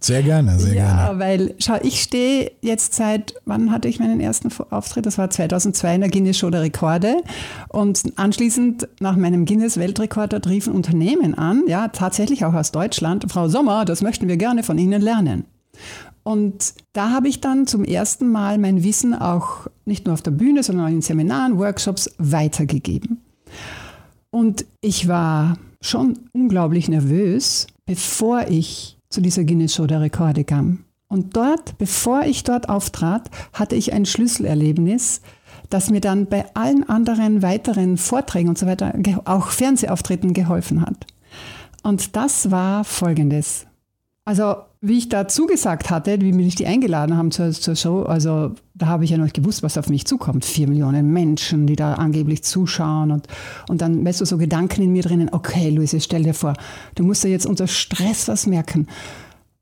Sehr 0.00 0.22
gerne, 0.22 0.58
sehr 0.58 0.72
ja, 0.72 0.86
gerne. 0.86 1.00
Ja, 1.02 1.18
weil, 1.18 1.54
schau, 1.58 1.76
ich 1.82 2.00
stehe 2.00 2.50
jetzt 2.62 2.94
seit, 2.94 3.34
wann 3.44 3.70
hatte 3.70 3.88
ich 3.88 4.00
meinen 4.00 4.20
ersten 4.20 4.48
Auftritt? 4.70 5.04
Das 5.04 5.18
war 5.18 5.28
2002 5.28 5.94
in 5.96 6.00
der 6.00 6.08
Guinness 6.10 6.38
Show 6.38 6.48
der 6.48 6.62
Rekorde. 6.62 7.16
Und 7.68 8.02
anschließend 8.16 8.88
nach 9.00 9.16
meinem 9.16 9.44
Guinness-Weltrekord 9.44 10.32
dort 10.32 10.46
riefen 10.46 10.72
Unternehmen 10.72 11.34
an, 11.34 11.64
ja, 11.68 11.88
tatsächlich 11.88 12.46
auch 12.46 12.54
aus 12.54 12.72
Deutschland, 12.72 13.30
Frau 13.30 13.48
Sommer, 13.48 13.84
das 13.84 14.00
möchten 14.00 14.26
wir 14.26 14.38
gerne 14.38 14.62
von 14.62 14.78
Ihnen 14.78 15.02
lernen. 15.02 15.44
Und 16.22 16.72
da 16.94 17.10
habe 17.10 17.28
ich 17.28 17.42
dann 17.42 17.66
zum 17.66 17.84
ersten 17.84 18.30
Mal 18.32 18.56
mein 18.56 18.82
Wissen 18.82 19.14
auch 19.14 19.66
nicht 19.84 20.06
nur 20.06 20.14
auf 20.14 20.22
der 20.22 20.30
Bühne, 20.30 20.62
sondern 20.62 20.86
auch 20.86 20.90
in 20.90 21.02
Seminaren, 21.02 21.58
Workshops 21.58 22.10
weitergegeben. 22.16 23.20
Und 24.30 24.64
ich 24.80 25.06
war 25.06 25.58
schon 25.84 26.18
unglaublich 26.32 26.88
nervös, 26.88 27.66
bevor 27.86 28.48
ich 28.48 28.98
zu 29.10 29.20
dieser 29.20 29.44
Guinness 29.44 29.74
Show 29.74 29.86
der 29.86 30.00
Rekorde 30.00 30.44
kam. 30.44 30.84
Und 31.08 31.36
dort, 31.36 31.78
bevor 31.78 32.22
ich 32.22 32.42
dort 32.42 32.68
auftrat, 32.68 33.30
hatte 33.52 33.76
ich 33.76 33.92
ein 33.92 34.06
Schlüsselerlebnis, 34.06 35.20
das 35.70 35.90
mir 35.90 36.00
dann 36.00 36.26
bei 36.26 36.46
allen 36.54 36.88
anderen 36.88 37.42
weiteren 37.42 37.98
Vorträgen 37.98 38.48
und 38.48 38.58
so 38.58 38.66
weiter, 38.66 38.94
auch 39.24 39.48
Fernsehauftritten 39.48 40.32
geholfen 40.32 40.80
hat. 40.80 41.06
Und 41.82 42.16
das 42.16 42.50
war 42.50 42.84
folgendes. 42.84 43.66
Also, 44.24 44.56
wie 44.86 44.98
ich 44.98 45.08
da 45.08 45.26
zugesagt 45.26 45.90
hatte, 45.90 46.20
wie 46.20 46.32
mich 46.32 46.56
die 46.56 46.66
eingeladen 46.66 47.16
haben 47.16 47.30
zur, 47.30 47.52
zur 47.52 47.74
Show, 47.74 48.02
also 48.02 48.52
da 48.74 48.86
habe 48.86 49.04
ich 49.04 49.10
ja 49.10 49.16
noch 49.16 49.24
nicht 49.24 49.36
gewusst, 49.36 49.62
was 49.62 49.78
auf 49.78 49.88
mich 49.88 50.06
zukommt. 50.06 50.44
Vier 50.44 50.68
Millionen 50.68 51.12
Menschen, 51.12 51.66
die 51.66 51.76
da 51.76 51.94
angeblich 51.94 52.44
zuschauen 52.44 53.10
und, 53.10 53.26
und 53.68 53.80
dann, 53.80 54.04
weißt 54.04 54.20
du, 54.20 54.24
so 54.26 54.36
Gedanken 54.36 54.82
in 54.82 54.92
mir 54.92 55.02
drinnen, 55.02 55.30
okay, 55.32 55.70
Luise, 55.70 56.00
stell 56.00 56.24
dir 56.24 56.34
vor, 56.34 56.54
du 56.96 57.02
musst 57.02 57.24
ja 57.24 57.30
jetzt 57.30 57.46
unter 57.46 57.66
Stress 57.66 58.28
was 58.28 58.46
merken 58.46 58.86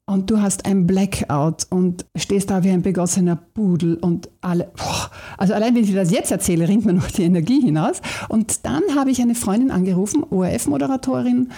und 0.07 0.31
du 0.31 0.41
hast 0.41 0.67
ein 0.67 0.87
Blackout 0.87 1.67
und 1.71 2.05
stehst 2.17 2.51
da 2.51 2.65
wie 2.65 2.71
ein 2.71 2.83
begossener 2.83 3.37
Pudel 3.37 3.95
und 3.97 4.29
alle, 4.41 4.71
boah, 4.77 5.11
also 5.39 5.55
allein 5.55 5.75
wenn 5.75 5.85
ich 5.85 5.95
das 5.95 6.11
jetzt 6.11 6.33
erzähle, 6.33 6.69
ringt 6.69 6.85
mir 6.85 6.93
noch 6.93 7.11
die 7.11 7.23
Energie 7.23 7.61
hinaus. 7.61 8.03
Und 8.29 8.67
dann 8.67 8.83
habe 8.97 9.11
ich 9.11 9.23
eine 9.23 9.37
Freundin 9.37 9.71
angerufen, 9.71 10.25
ORF-Moderatorin, 10.29 11.53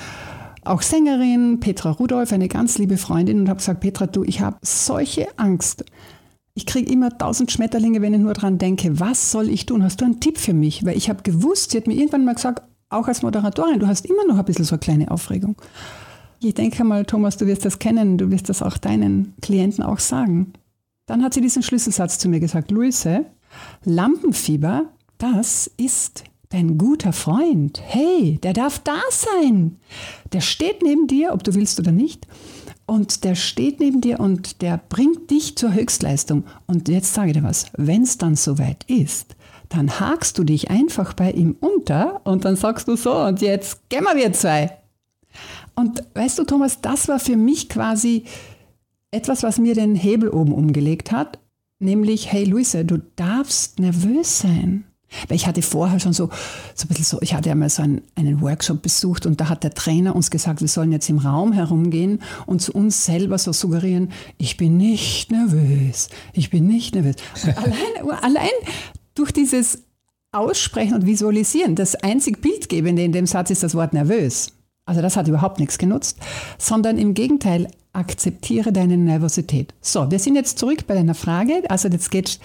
auch 0.66 0.83
Sängerin, 0.83 1.61
Petra 1.61 1.90
Rudolph, 1.90 2.33
eine 2.33 2.49
ganz 2.49 2.78
liebe 2.78 2.97
Freundin 2.97 3.40
und 3.40 3.49
habe 3.49 3.59
gesagt, 3.59 3.80
Petra, 3.80 4.06
du, 4.06 4.25
ich 4.25 4.40
habe 4.40 4.56
solche 4.62 5.26
Angst. 5.38 5.85
Ich 6.54 6.66
kriege 6.66 6.92
immer 6.92 7.16
tausend 7.16 7.50
Schmetterlinge, 7.50 8.00
wenn 8.00 8.14
ich 8.14 8.21
nur 8.21 8.33
dran 8.33 8.59
denke, 8.59 9.00
was 9.00 9.33
soll 9.33 9.49
ich 9.49 9.66
tun? 9.66 9.83
Hast 9.83 10.00
du 10.00 10.04
einen 10.04 10.21
Tipp 10.21 10.38
für 10.38 10.54
mich? 10.54 10.85
Weil 10.85 10.97
ich 10.97 11.09
habe 11.09 11.23
gewusst, 11.23 11.73
sie 11.73 11.78
hat 11.78 11.87
mir 11.87 11.94
irgendwann 11.94 12.25
mal 12.25 12.35
gesagt, 12.35 12.62
auch 12.90 13.09
als 13.09 13.23
Moderatorin, 13.23 13.80
du 13.80 13.87
hast 13.87 14.06
immer 14.06 14.25
noch 14.26 14.38
ein 14.38 14.44
bisschen 14.44 14.64
so 14.64 14.75
eine 14.75 14.80
kleine 14.80 15.11
Aufregung. 15.11 15.56
Ich 16.40 16.54
denke 16.54 16.85
mal, 16.85 17.04
Thomas, 17.04 17.37
du 17.37 17.47
wirst 17.47 17.64
das 17.64 17.78
kennen, 17.78 18.18
du 18.18 18.30
wirst 18.30 18.49
das 18.49 18.62
auch 18.62 18.78
deinen 18.78 19.35
Klienten 19.40 19.83
auch 19.83 19.99
sagen. 19.99 20.52
Dann 21.06 21.23
hat 21.23 21.35
sie 21.35 21.40
diesen 21.40 21.62
Schlüsselsatz 21.62 22.18
zu 22.18 22.28
mir 22.28 22.40
gesagt, 22.40 22.71
Luise, 22.71 23.26
Lampenfieber, 23.85 24.85
das 25.18 25.71
ist 25.76 26.25
dein 26.54 26.78
guter 26.78 27.12
Freund. 27.12 27.80
Hey, 27.84 28.38
der 28.42 28.52
darf 28.52 28.78
da 28.78 29.00
sein. 29.11 29.76
Der 30.32 30.40
steht 30.40 30.82
neben 30.82 31.08
dir, 31.08 31.32
ob 31.32 31.42
du 31.42 31.54
willst 31.54 31.80
oder 31.80 31.90
nicht. 31.90 32.28
Und 32.87 33.25
der 33.25 33.34
steht 33.34 33.80
neben 33.80 34.00
dir 34.00 34.20
und 34.20 34.62
der 34.62 34.80
bringt 34.88 35.30
dich 35.30 35.56
zur 35.56 35.75
Höchstleistung. 35.75 36.44
Und 36.66 36.88
jetzt 36.88 37.12
sage 37.12 37.30
ich 37.30 37.37
dir 37.37 37.42
was, 37.42 37.66
wenn 37.76 38.02
es 38.02 38.18
dann 38.18 38.37
soweit 38.37 38.84
ist, 38.84 39.34
dann 39.68 39.99
hakst 39.99 40.38
du 40.38 40.44
dich 40.44 40.70
einfach 40.70 41.14
bei 41.14 41.32
ihm 41.32 41.56
unter 41.58 42.20
und 42.25 42.44
dann 42.44 42.56
sagst 42.56 42.87
du 42.87 42.96
so, 42.96 43.16
und 43.16 43.40
jetzt 43.40 43.88
gehen 43.88 44.04
wir 44.14 44.32
zwei. 44.32 44.78
Und 45.75 46.04
weißt 46.14 46.38
du, 46.38 46.44
Thomas, 46.44 46.80
das 46.80 47.08
war 47.08 47.18
für 47.18 47.37
mich 47.37 47.68
quasi 47.68 48.25
etwas, 49.11 49.42
was 49.42 49.58
mir 49.58 49.75
den 49.75 49.96
Hebel 49.96 50.28
oben 50.28 50.52
umgelegt 50.52 51.11
hat, 51.11 51.40
nämlich, 51.80 52.30
hey 52.30 52.44
Luise, 52.44 52.84
du 52.84 52.99
darfst 53.16 53.80
nervös 53.80 54.38
sein. 54.38 54.84
Weil 55.28 55.37
ich 55.37 55.47
hatte 55.47 55.62
vorher 55.62 56.00
schon 56.00 56.12
so, 56.12 56.30
so 56.75 56.85
ein 56.85 56.88
bisschen 56.88 57.04
so, 57.04 57.18
ich 57.21 57.35
hatte 57.35 57.50
einmal 57.50 57.71
so 57.71 57.83
einen, 57.83 58.02
einen 58.14 58.40
Workshop 58.40 58.83
besucht 58.83 59.26
und 59.26 59.40
da 59.40 59.49
hat 59.49 59.64
der 59.64 59.75
Trainer 59.75 60.14
uns 60.14 60.30
gesagt, 60.30 60.61
wir 60.61 60.68
sollen 60.68 60.92
jetzt 60.92 61.09
im 61.09 61.18
Raum 61.18 61.52
herumgehen 61.52 62.21
und 62.47 62.62
zu 62.62 62.73
uns 62.73 63.04
selber 63.04 63.38
so 63.38 63.52
suggerieren, 63.52 64.11
ich 64.38 64.56
bin 64.56 64.76
nicht 64.76 65.30
nervös, 65.30 66.09
ich 66.33 66.50
bin 66.50 66.66
nicht 66.66 66.94
nervös. 66.94 67.16
allein, 67.44 68.18
allein 68.23 68.49
durch 69.14 69.33
dieses 69.33 69.83
Aussprechen 70.33 70.94
und 70.94 71.06
Visualisieren, 71.06 71.76
das 71.76 71.94
einzig 71.94 72.42
Bildgebende 72.42 73.02
in 73.02 73.12
dem 73.12 73.26
Satz 73.26 73.50
ist 73.50 73.62
das 73.62 73.75
Wort 73.75 73.92
nervös. 73.92 74.49
Also 74.87 75.00
das 75.00 75.16
hat 75.16 75.28
überhaupt 75.28 75.61
nichts 75.61 75.78
genutzt, 75.78 76.18
sondern 76.59 76.99
im 76.99 77.14
Gegenteil, 77.14 77.68
akzeptiere 77.94 78.73
deine 78.73 78.97
Nervosität. 78.97 79.73
So, 79.80 80.11
wir 80.11 80.18
sind 80.18 80.35
jetzt 80.35 80.59
zurück 80.59 80.87
bei 80.87 80.94
deiner 80.94 81.14
Frage. 81.14 81.62
Also 81.68 81.88
jetzt 81.88 82.11
geht 82.11 82.40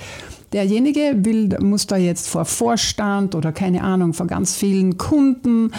derjenige 0.53 1.18
will, 1.24 1.58
muss 1.62 1.88
da 1.88 1.98
jetzt 1.98 2.27
vor 2.27 2.46
Vorstand 2.46 3.36
oder 3.36 3.51
keine 3.51 3.84
Ahnung, 3.84 4.13
vor 4.13 4.27
ganz 4.27 4.56
vielen 4.56 4.98
Kunden 4.98 5.72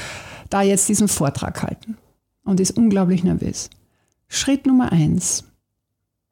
da 0.49 0.62
jetzt 0.62 0.89
diesen 0.89 1.09
Vortrag 1.09 1.62
halten 1.62 1.97
und 2.45 2.61
ist 2.61 2.77
unglaublich 2.77 3.25
nervös. 3.25 3.71
Schritt 4.29 4.67
Nummer 4.67 4.93
eins. 4.93 5.45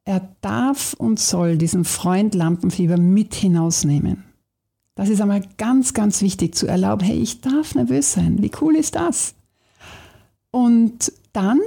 Er 0.05 0.29
darf 0.41 0.93
und 0.93 1.19
soll 1.19 1.57
diesen 1.57 1.85
Freund 1.85 2.33
Lampenfieber 2.33 2.97
mit 2.97 3.35
hinausnehmen. 3.35 4.23
Das 4.95 5.09
ist 5.09 5.21
einmal 5.21 5.43
ganz, 5.57 5.93
ganz 5.93 6.21
wichtig 6.21 6.55
zu 6.55 6.67
erlauben, 6.67 7.05
hey, 7.05 7.17
ich 7.17 7.41
darf 7.41 7.75
nervös 7.75 8.13
sein. 8.13 8.41
Wie 8.41 8.51
cool 8.59 8.75
ist 8.75 8.95
das? 8.95 9.33
Und 10.51 11.11
dann 11.31 11.59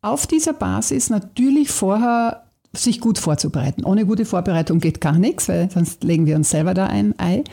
auf 0.00 0.26
dieser 0.26 0.52
Basis 0.52 1.10
natürlich 1.10 1.70
vorher 1.70 2.43
sich 2.76 3.00
gut 3.00 3.18
vorzubereiten. 3.18 3.84
Ohne 3.84 4.06
gute 4.06 4.24
Vorbereitung 4.24 4.80
geht 4.80 5.00
gar 5.00 5.18
nichts, 5.18 5.48
weil 5.48 5.70
sonst 5.70 6.04
legen 6.04 6.26
wir 6.26 6.36
uns 6.36 6.50
selber 6.50 6.74
da 6.74 6.86
ein 6.86 7.14
Ei. 7.18 7.44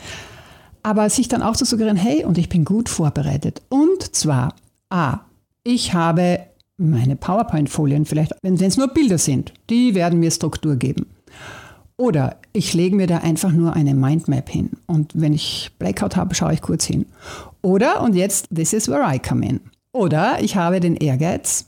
Aber 0.84 1.10
sich 1.10 1.28
dann 1.28 1.44
auch 1.44 1.56
zu 1.56 1.66
suggerieren, 1.66 1.98
hey, 1.98 2.26
und 2.26 2.38
ich 2.38 2.50
bin 2.50 2.66
gut 2.66 2.90
vorbereitet. 2.90 3.62
Und 3.70 4.16
zwar, 4.16 4.56
a, 4.90 5.20
ich 5.64 5.94
habe 5.94 6.40
meine 6.78 7.16
PowerPoint-Folien 7.16 8.06
vielleicht, 8.06 8.34
wenn 8.42 8.56
es 8.56 8.78
nur 8.78 8.88
Bilder 8.88 9.18
sind, 9.18 9.54
die 9.70 9.94
werden 9.94 10.20
mir 10.20 10.32
Struktur 10.32 10.76
geben. 10.76 11.06
Oder 11.98 12.38
ich 12.52 12.74
lege 12.74 12.96
mir 12.96 13.06
da 13.06 13.20
einfach 13.20 13.52
nur 13.52 13.74
eine 13.74 13.94
Mindmap 13.94 14.50
hin. 14.50 14.72
Und 14.88 15.12
wenn 15.14 15.34
ich 15.34 15.70
Blackout 15.78 16.16
habe, 16.16 16.34
schaue 16.34 16.54
ich 16.54 16.62
kurz 16.62 16.86
hin. 16.86 17.06
Oder, 17.62 18.02
und 18.02 18.16
jetzt, 18.16 18.48
this 18.54 18.74
is 18.74 18.90
where 18.90 19.04
I 19.06 19.20
come 19.20 19.48
in. 19.48 19.60
Oder 19.94 20.42
ich 20.42 20.56
habe 20.56 20.80
den 20.80 20.96
Ehrgeiz, 20.96 21.68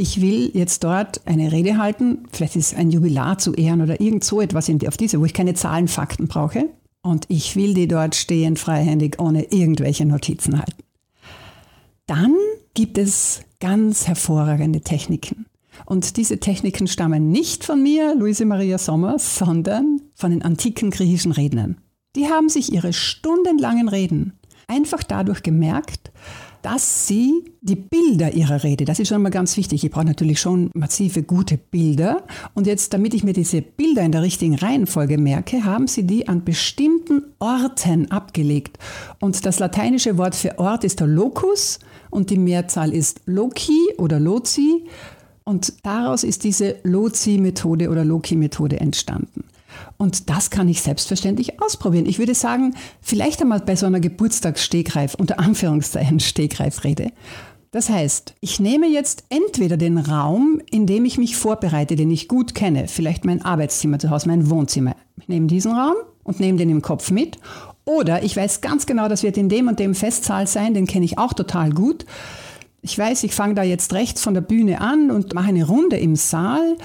ich 0.00 0.20
will 0.20 0.50
jetzt 0.54 0.82
dort 0.82 1.20
eine 1.26 1.52
Rede 1.52 1.76
halten, 1.76 2.26
vielleicht 2.32 2.56
ist 2.56 2.72
es 2.72 2.78
ein 2.78 2.90
Jubilar 2.90 3.38
zu 3.38 3.52
ehren 3.52 3.82
oder 3.82 4.00
irgend 4.00 4.24
so 4.24 4.40
etwas 4.40 4.70
auf 4.86 4.96
diese, 4.96 5.20
wo 5.20 5.26
ich 5.26 5.34
keine 5.34 5.54
Zahlen, 5.54 5.88
Fakten 5.88 6.26
brauche. 6.26 6.70
Und 7.02 7.26
ich 7.28 7.54
will 7.54 7.74
die 7.74 7.86
dort 7.86 8.14
stehend, 8.14 8.58
freihändig, 8.58 9.20
ohne 9.20 9.44
irgendwelche 9.52 10.06
Notizen 10.06 10.58
halten. 10.58 10.82
Dann 12.06 12.34
gibt 12.74 12.98
es 12.98 13.42
ganz 13.60 14.06
hervorragende 14.06 14.80
Techniken. 14.80 15.46
Und 15.86 16.16
diese 16.16 16.40
Techniken 16.40 16.86
stammen 16.86 17.30
nicht 17.30 17.64
von 17.64 17.82
mir, 17.82 18.14
Luise 18.14 18.44
Maria 18.44 18.78
Sommer, 18.78 19.18
sondern 19.18 20.00
von 20.14 20.30
den 20.30 20.42
antiken 20.42 20.90
griechischen 20.90 21.32
Rednern. 21.32 21.78
Die 22.16 22.26
haben 22.26 22.48
sich 22.48 22.72
ihre 22.72 22.92
stundenlangen 22.92 23.88
Reden 23.88 24.32
einfach 24.66 25.02
dadurch 25.02 25.42
gemerkt, 25.42 26.10
dass 26.62 27.06
sie 27.06 27.44
die 27.60 27.76
Bilder 27.76 28.32
ihrer 28.32 28.62
Rede, 28.62 28.84
das 28.84 28.98
ist 28.98 29.08
schon 29.08 29.22
mal 29.22 29.30
ganz 29.30 29.56
wichtig, 29.56 29.84
ich 29.84 29.90
brauche 29.90 30.04
natürlich 30.04 30.40
schon 30.40 30.70
massive 30.74 31.22
gute 31.22 31.58
Bilder 31.58 32.24
und 32.54 32.66
jetzt, 32.66 32.92
damit 32.92 33.14
ich 33.14 33.24
mir 33.24 33.32
diese 33.32 33.62
Bilder 33.62 34.02
in 34.02 34.12
der 34.12 34.22
richtigen 34.22 34.54
Reihenfolge 34.54 35.18
merke, 35.18 35.64
haben 35.64 35.86
sie 35.86 36.06
die 36.06 36.28
an 36.28 36.44
bestimmten 36.44 37.22
Orten 37.38 38.10
abgelegt. 38.10 38.78
Und 39.20 39.44
das 39.46 39.58
lateinische 39.58 40.18
Wort 40.18 40.34
für 40.34 40.58
Ort 40.58 40.84
ist 40.84 41.00
der 41.00 41.06
Locus 41.06 41.78
und 42.10 42.30
die 42.30 42.38
Mehrzahl 42.38 42.92
ist 42.92 43.22
Loci 43.26 43.94
oder 43.98 44.20
Loci 44.20 44.84
und 45.44 45.74
daraus 45.84 46.24
ist 46.24 46.44
diese 46.44 46.76
Loci-Methode 46.82 47.88
oder 47.90 48.04
Loci-Methode 48.04 48.80
entstanden. 48.80 49.44
Und 49.96 50.30
das 50.30 50.50
kann 50.50 50.68
ich 50.68 50.82
selbstverständlich 50.82 51.60
ausprobieren. 51.62 52.06
Ich 52.06 52.18
würde 52.18 52.34
sagen, 52.34 52.74
vielleicht 53.00 53.40
einmal 53.42 53.60
bei 53.60 53.76
so 53.76 53.86
einer 53.86 54.00
Geburtstagsstegreif, 54.00 55.14
unter 55.14 55.38
Anführungszeichen 55.38 56.20
Stegreifrede. 56.20 57.12
Das 57.72 57.88
heißt, 57.88 58.34
ich 58.40 58.58
nehme 58.58 58.88
jetzt 58.88 59.24
entweder 59.28 59.76
den 59.76 59.98
Raum, 59.98 60.60
in 60.70 60.86
dem 60.86 61.04
ich 61.04 61.18
mich 61.18 61.36
vorbereite, 61.36 61.94
den 61.94 62.10
ich 62.10 62.26
gut 62.26 62.54
kenne, 62.54 62.88
vielleicht 62.88 63.24
mein 63.24 63.42
Arbeitszimmer 63.42 64.00
zu 64.00 64.10
Hause, 64.10 64.28
mein 64.28 64.50
Wohnzimmer. 64.50 64.96
Ich 65.20 65.28
nehme 65.28 65.46
diesen 65.46 65.72
Raum 65.72 65.94
und 66.24 66.40
nehme 66.40 66.58
den 66.58 66.70
im 66.70 66.82
Kopf 66.82 67.12
mit. 67.12 67.38
Oder 67.84 68.24
ich 68.24 68.36
weiß 68.36 68.60
ganz 68.60 68.86
genau, 68.86 69.08
das 69.08 69.22
wird 69.22 69.36
in 69.36 69.48
dem 69.48 69.68
und 69.68 69.78
dem 69.78 69.94
Festsaal 69.94 70.46
sein, 70.48 70.74
den 70.74 70.86
kenne 70.86 71.04
ich 71.04 71.18
auch 71.18 71.32
total 71.32 71.70
gut. 71.70 72.06
Ich 72.82 72.98
weiß, 72.98 73.24
ich 73.24 73.34
fange 73.34 73.54
da 73.54 73.62
jetzt 73.62 73.92
rechts 73.92 74.22
von 74.22 74.34
der 74.34 74.40
Bühne 74.40 74.80
an 74.80 75.10
und 75.10 75.34
mache 75.34 75.48
eine 75.48 75.66
Runde 75.66 75.96
im 75.96 76.16
Saal 76.16 76.76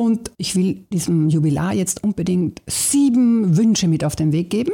und 0.00 0.30
ich 0.38 0.56
will 0.56 0.86
diesem 0.90 1.28
Jubilar 1.28 1.74
jetzt 1.74 2.02
unbedingt 2.02 2.62
sieben 2.66 3.58
Wünsche 3.58 3.86
mit 3.86 4.02
auf 4.02 4.16
den 4.16 4.32
Weg 4.32 4.48
geben. 4.48 4.72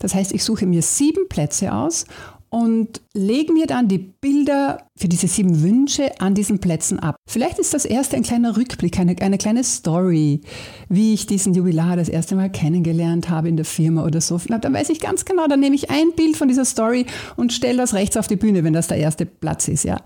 Das 0.00 0.14
heißt, 0.14 0.32
ich 0.32 0.44
suche 0.44 0.66
mir 0.66 0.82
sieben 0.82 1.30
Plätze 1.30 1.72
aus 1.72 2.04
und 2.50 3.00
lege 3.14 3.54
mir 3.54 3.66
dann 3.66 3.88
die 3.88 3.96
Bilder 3.96 4.86
für 4.98 5.08
diese 5.08 5.28
sieben 5.28 5.62
Wünsche 5.62 6.20
an 6.20 6.34
diesen 6.34 6.58
Plätzen 6.58 6.98
ab. 6.98 7.16
Vielleicht 7.26 7.58
ist 7.58 7.72
das 7.72 7.86
erste 7.86 8.16
ein 8.16 8.22
kleiner 8.22 8.54
Rückblick, 8.54 8.98
eine, 8.98 9.16
eine 9.22 9.38
kleine 9.38 9.64
Story, 9.64 10.42
wie 10.90 11.14
ich 11.14 11.26
diesen 11.26 11.54
Jubilar 11.54 11.96
das 11.96 12.10
erste 12.10 12.36
Mal 12.36 12.52
kennengelernt 12.52 13.30
habe 13.30 13.48
in 13.48 13.56
der 13.56 13.64
Firma 13.64 14.04
oder 14.04 14.20
so. 14.20 14.36
Dann 14.36 14.74
weiß 14.74 14.90
ich 14.90 15.00
ganz 15.00 15.24
genau, 15.24 15.46
dann 15.46 15.60
nehme 15.60 15.74
ich 15.74 15.88
ein 15.88 16.12
Bild 16.14 16.36
von 16.36 16.48
dieser 16.48 16.66
Story 16.66 17.06
und 17.34 17.54
stelle 17.54 17.78
das 17.78 17.94
rechts 17.94 18.18
auf 18.18 18.26
die 18.26 18.36
Bühne, 18.36 18.62
wenn 18.62 18.74
das 18.74 18.88
der 18.88 18.98
erste 18.98 19.24
Platz 19.24 19.68
ist, 19.68 19.84
ja. 19.84 20.02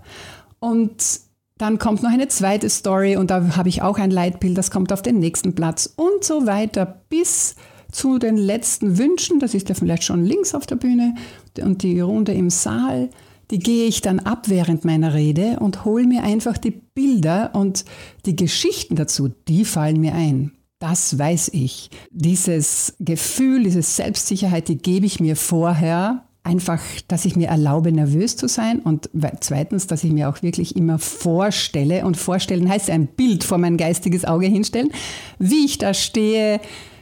Und 0.61 1.24
dann 1.57 1.79
kommt 1.79 2.03
noch 2.03 2.11
eine 2.11 2.27
zweite 2.27 2.69
Story 2.69 3.15
und 3.15 3.31
da 3.31 3.55
habe 3.55 3.69
ich 3.69 3.81
auch 3.81 3.97
ein 3.97 4.11
Leitbild, 4.11 4.57
das 4.57 4.71
kommt 4.71 4.91
auf 4.91 5.01
den 5.01 5.19
nächsten 5.19 5.55
Platz 5.55 5.93
und 5.95 6.23
so 6.23 6.45
weiter 6.45 7.03
bis 7.09 7.55
zu 7.91 8.19
den 8.19 8.35
letzten 8.35 8.97
Wünschen. 8.97 9.39
Das 9.39 9.53
ist 9.53 9.69
ja 9.69 9.75
vielleicht 9.75 10.03
schon 10.03 10.25
links 10.25 10.53
auf 10.53 10.65
der 10.65 10.75
Bühne 10.75 11.15
und 11.61 11.81
die 11.83 12.01
Runde 12.01 12.33
im 12.33 12.49
Saal. 12.49 13.09
Die 13.51 13.59
gehe 13.59 13.87
ich 13.87 14.01
dann 14.01 14.19
ab 14.19 14.49
während 14.49 14.83
meiner 14.83 15.13
Rede 15.13 15.59
und 15.59 15.85
hole 15.85 16.05
mir 16.05 16.23
einfach 16.23 16.57
die 16.57 16.71
Bilder 16.71 17.51
und 17.53 17.85
die 18.25 18.35
Geschichten 18.35 18.95
dazu, 18.95 19.29
die 19.47 19.63
fallen 19.63 20.01
mir 20.01 20.13
ein. 20.13 20.51
Das 20.79 21.17
weiß 21.17 21.51
ich. 21.53 21.89
Dieses 22.11 22.95
Gefühl, 22.99 23.63
diese 23.63 23.81
Selbstsicherheit, 23.81 24.67
die 24.67 24.77
gebe 24.77 25.05
ich 25.05 25.21
mir 25.21 25.35
vorher 25.35 26.24
einfach, 26.45 26.81
dass 27.07 27.25
ich 27.25 27.35
mir 27.35 27.47
erlaube, 27.47 27.91
nervös 27.91 28.37
zu 28.37 28.47
sein 28.47 28.79
und 28.79 29.09
zweitens, 29.41 29.87
dass 29.87 30.03
ich 30.03 30.11
mir 30.11 30.29
auch 30.29 30.41
wirklich 30.43 30.75
immer 30.75 30.99
vorstelle 30.99 32.05
und 32.05 32.17
vorstellen 32.17 32.69
heißt 32.69 32.89
ein 32.89 33.07
Bild 33.07 33.43
vor 33.43 33.57
mein 33.57 33.77
geistiges 33.77 34.25
Auge 34.25 34.47
hinstellen, 34.47 34.91
wie 35.39 35.65
ich 35.65 35.77
da 35.79 35.93
stehe, 35.93 36.61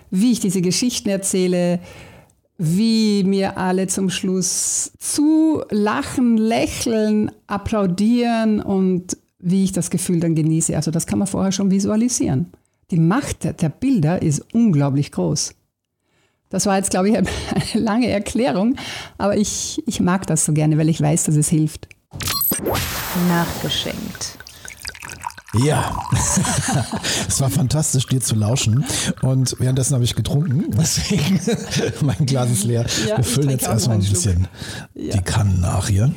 wie 0.09 0.31
ich 0.31 0.39
diese 0.39 0.62
Geschichten 0.62 1.09
erzähle, 1.09 1.79
wie 2.57 3.23
mir 3.25 3.57
alle 3.57 3.88
zum 3.88 4.09
Schluss 4.09 4.93
zu 4.97 5.63
lachen, 5.69 6.38
lächeln, 6.38 7.31
applaudieren 7.47 8.62
und 8.62 9.17
wie 9.39 9.65
ich 9.65 9.73
das 9.73 9.89
Gefühl 9.89 10.21
dann 10.21 10.35
genieße. 10.35 10.75
Also 10.75 10.89
das 10.89 11.05
kann 11.05 11.19
man 11.19 11.27
vorher 11.27 11.51
schon 11.51 11.71
visualisieren. 11.71 12.47
Die 12.91 13.00
Macht 13.00 13.43
der 13.43 13.69
Bilder 13.69 14.21
ist 14.21 14.45
unglaublich 14.53 15.12
groß. 15.12 15.55
Das 16.53 16.67
war 16.67 16.77
jetzt, 16.77 16.91
glaube 16.91 17.10
ich, 17.10 17.17
eine 17.17 17.27
lange 17.74 18.10
Erklärung, 18.10 18.75
aber 19.17 19.36
ich, 19.36 19.81
ich 19.88 20.00
mag 20.00 20.27
das 20.27 20.45
so 20.45 20.53
gerne, 20.53 20.77
weil 20.77 20.88
ich 20.88 21.01
weiß, 21.01 21.24
dass 21.24 21.36
es 21.36 21.50
hilft. 21.50 21.88
Nachgeschenkt. 23.27 24.38
Ja, 25.55 26.00
es 27.27 27.41
war 27.41 27.50
fantastisch, 27.50 28.05
dir 28.05 28.22
zu 28.22 28.36
lauschen. 28.36 28.86
Und 29.24 29.55
währenddessen 29.60 29.95
habe 29.95 30.03
ich 30.03 30.13
getrunken, 30.13 30.65
deswegen 30.79 31.39
mein 32.01 32.24
Glas 32.27 32.51
ist 32.51 32.65
leer. 32.65 32.86
Ja, 33.07 33.17
Wir 33.17 33.24
füllen 33.24 33.50
jetzt 33.50 33.65
erstmal 33.65 33.98
ein 33.98 34.03
bisschen 34.03 34.48
ja. 34.93 35.15
die 35.15 35.22
Kannen 35.22 35.60
nach 35.60 35.88
hier. 35.88 36.13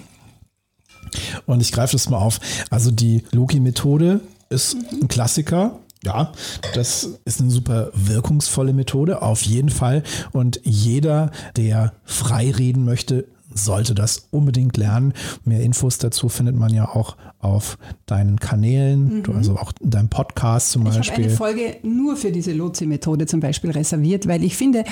Und 1.47 1.63
ich 1.63 1.73
greife 1.73 1.93
das 1.93 2.11
mal 2.11 2.19
auf. 2.19 2.41
Also 2.69 2.91
die 2.91 3.25
Loki-Methode 3.33 4.21
ist 4.51 4.77
ein 4.93 5.09
Klassiker. 5.09 5.79
Ja, 6.07 6.31
das 6.75 7.19
ist 7.25 7.41
eine 7.41 7.51
super 7.51 7.91
wirkungsvolle 7.95 8.73
Methode, 8.73 9.23
auf 9.23 9.43
jeden 9.43 9.71
Fall. 9.71 10.05
Und 10.31 10.61
jeder, 10.63 11.33
der 11.57 11.95
frei 12.05 12.53
reden 12.53 12.85
möchte, 12.85 13.27
sollte 13.53 13.93
das 13.93 14.29
unbedingt 14.31 14.77
lernen. 14.77 15.15
Mehr 15.45 15.63
Infos 15.63 15.99
dazu 15.99 16.29
findet 16.29 16.55
man 16.55 16.73
ja 16.73 16.89
auch 16.89 17.17
auf 17.41 17.77
deinen 18.07 18.39
Kanälen, 18.39 19.23
mhm. 19.27 19.35
also 19.35 19.57
auch 19.57 19.73
in 19.81 19.91
deinem 19.91 20.09
Podcast 20.09 20.71
zum 20.71 20.85
Beispiel. 20.85 21.03
Ich 21.03 21.11
habe 21.11 21.23
eine 21.25 21.31
Folge 21.31 21.77
nur 21.83 22.17
für 22.17 22.31
diese 22.31 22.53
Lotsi-Methode 22.53 23.27
zum 23.27 23.41
Beispiel 23.41 23.73
reserviert, 23.73 24.29
weil 24.29 24.45
ich 24.45 24.57
finde, 24.57 24.85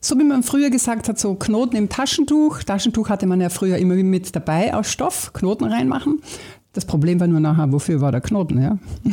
so 0.00 0.18
wie 0.18 0.24
man 0.24 0.42
früher 0.42 0.70
gesagt 0.70 1.08
hat, 1.08 1.20
so 1.20 1.34
Knoten 1.34 1.76
im 1.76 1.88
Taschentuch. 1.88 2.64
Taschentuch 2.64 3.08
hatte 3.08 3.26
man 3.26 3.40
ja 3.40 3.48
früher 3.48 3.78
immer 3.78 3.94
mit 3.94 4.34
dabei 4.34 4.74
aus 4.74 4.90
Stoff, 4.90 5.32
Knoten 5.32 5.64
reinmachen. 5.64 6.20
Das 6.72 6.84
Problem 6.84 7.18
war 7.18 7.26
nur 7.26 7.40
nachher, 7.40 7.72
wofür 7.72 8.00
war 8.00 8.12
der 8.12 8.20
Knoten, 8.20 8.62
ja? 8.62 8.78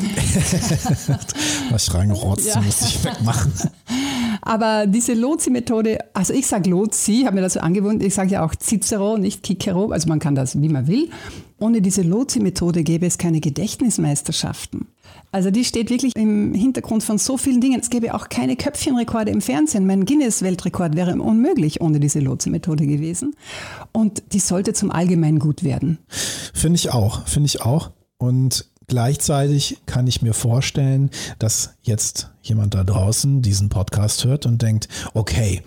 Was 1.71 1.87
ich 1.87 1.93
reingerotzt, 1.93 2.47
ja. 2.47 2.61
musste 2.61 2.85
ich 2.85 3.03
wegmachen. 3.03 3.53
Aber 4.41 4.85
diese 4.87 5.13
Lotsi-Methode, 5.13 5.97
also 6.13 6.33
ich 6.33 6.45
sage 6.45 6.69
Lotsi, 6.69 7.23
habe 7.25 7.35
mir 7.35 7.41
das 7.41 7.53
so 7.53 7.61
angewohnt, 7.61 8.03
ich 8.03 8.13
sage 8.13 8.31
ja 8.31 8.45
auch 8.45 8.53
Cicero, 8.55 9.17
nicht 9.17 9.45
Cicero, 9.45 9.91
also 9.91 10.07
man 10.09 10.19
kann 10.19 10.35
das, 10.35 10.61
wie 10.61 10.69
man 10.69 10.87
will. 10.87 11.09
Ohne 11.57 11.81
diese 11.81 12.01
Lotsi-Methode 12.01 12.83
gäbe 12.83 13.05
es 13.05 13.17
keine 13.17 13.39
Gedächtnismeisterschaften. 13.39 14.87
Also 15.35 15.51
die 15.51 15.65
steht 15.65 15.89
wirklich 15.89 16.13
im 16.15 16.53
Hintergrund 16.53 17.03
von 17.03 17.17
so 17.17 17.35
vielen 17.37 17.59
Dingen. 17.59 17.81
Es 17.81 17.89
gäbe 17.89 18.13
auch 18.13 18.29
keine 18.29 18.55
Köpfchenrekorde 18.55 19.31
im 19.31 19.41
Fernsehen. 19.41 19.85
Mein 19.85 20.05
Guinness-Weltrekord 20.05 20.95
wäre 20.95 21.11
unmöglich 21.21 21.81
ohne 21.81 21.99
diese 21.99 22.21
Lotsi-Methode 22.21 22.87
gewesen. 22.87 23.35
Und 23.91 24.23
die 24.31 24.39
sollte 24.39 24.71
zum 24.71 24.91
Allgemeingut 24.91 25.65
werden. 25.65 25.97
Finde 26.53 26.77
ich 26.77 26.93
auch, 26.93 27.27
finde 27.27 27.47
ich 27.47 27.61
auch. 27.61 27.91
Und 28.17 28.69
Gleichzeitig 28.87 29.81
kann 29.87 30.05
ich 30.05 30.21
mir 30.21 30.35
vorstellen, 30.35 31.09
dass 31.39 31.73
jetzt 31.81 32.29
jemand 32.43 32.75
da 32.75 32.83
draußen 32.83 33.41
diesen 33.41 33.69
Podcast 33.69 34.25
hört 34.25 34.45
und 34.45 34.61
denkt, 34.61 34.87
okay, 35.15 35.63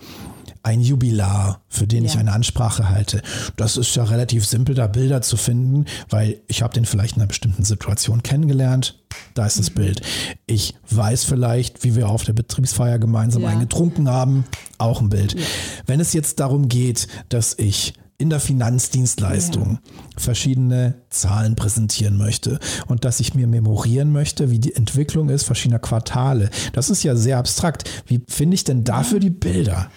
ein 0.63 0.81
Jubilar, 0.81 1.61
für 1.69 1.87
den 1.87 2.03
ja. 2.03 2.11
ich 2.11 2.17
eine 2.17 2.31
Ansprache 2.31 2.89
halte. 2.89 3.21
Das 3.55 3.77
ist 3.77 3.95
ja 3.95 4.03
relativ 4.03 4.45
simpel, 4.45 4.75
da 4.75 4.87
Bilder 4.87 5.21
zu 5.21 5.37
finden, 5.37 5.85
weil 6.09 6.41
ich 6.47 6.61
habe 6.61 6.73
den 6.73 6.85
vielleicht 6.85 7.15
in 7.15 7.21
einer 7.21 7.27
bestimmten 7.27 7.63
Situation 7.63 8.23
kennengelernt. 8.23 8.99
Da 9.33 9.45
ist 9.45 9.59
das 9.59 9.71
mhm. 9.71 9.75
Bild. 9.75 10.01
Ich 10.45 10.75
weiß 10.89 11.23
vielleicht, 11.23 11.83
wie 11.83 11.95
wir 11.95 12.09
auf 12.09 12.23
der 12.23 12.33
Betriebsfeier 12.33 12.99
gemeinsam 12.99 13.43
ja. 13.43 13.49
eingetrunken 13.49 14.09
haben. 14.09 14.45
Auch 14.77 15.01
ein 15.01 15.09
Bild. 15.09 15.33
Ja. 15.33 15.45
Wenn 15.85 15.99
es 15.99 16.13
jetzt 16.13 16.39
darum 16.39 16.67
geht, 16.67 17.07
dass 17.29 17.57
ich 17.57 17.93
in 18.19 18.29
der 18.29 18.41
Finanzdienstleistung 18.41 19.79
ja. 19.81 19.91
verschiedene 20.17 20.95
Zahlen 21.09 21.55
präsentieren 21.55 22.17
möchte 22.17 22.59
und 22.87 23.05
dass 23.05 23.21
ich 23.21 23.33
mir 23.33 23.47
memorieren 23.47 24.11
möchte, 24.11 24.51
wie 24.51 24.59
die 24.59 24.75
Entwicklung 24.75 25.29
ist 25.29 25.45
verschiedener 25.45 25.79
Quartale. 25.79 26.49
Das 26.73 26.89
ist 26.89 27.01
ja 27.03 27.15
sehr 27.15 27.37
abstrakt. 27.37 27.89
Wie 28.05 28.21
finde 28.27 28.55
ich 28.55 28.65
denn 28.65 28.83
dafür 28.83 29.21
die 29.21 29.29
Bilder? 29.29 29.89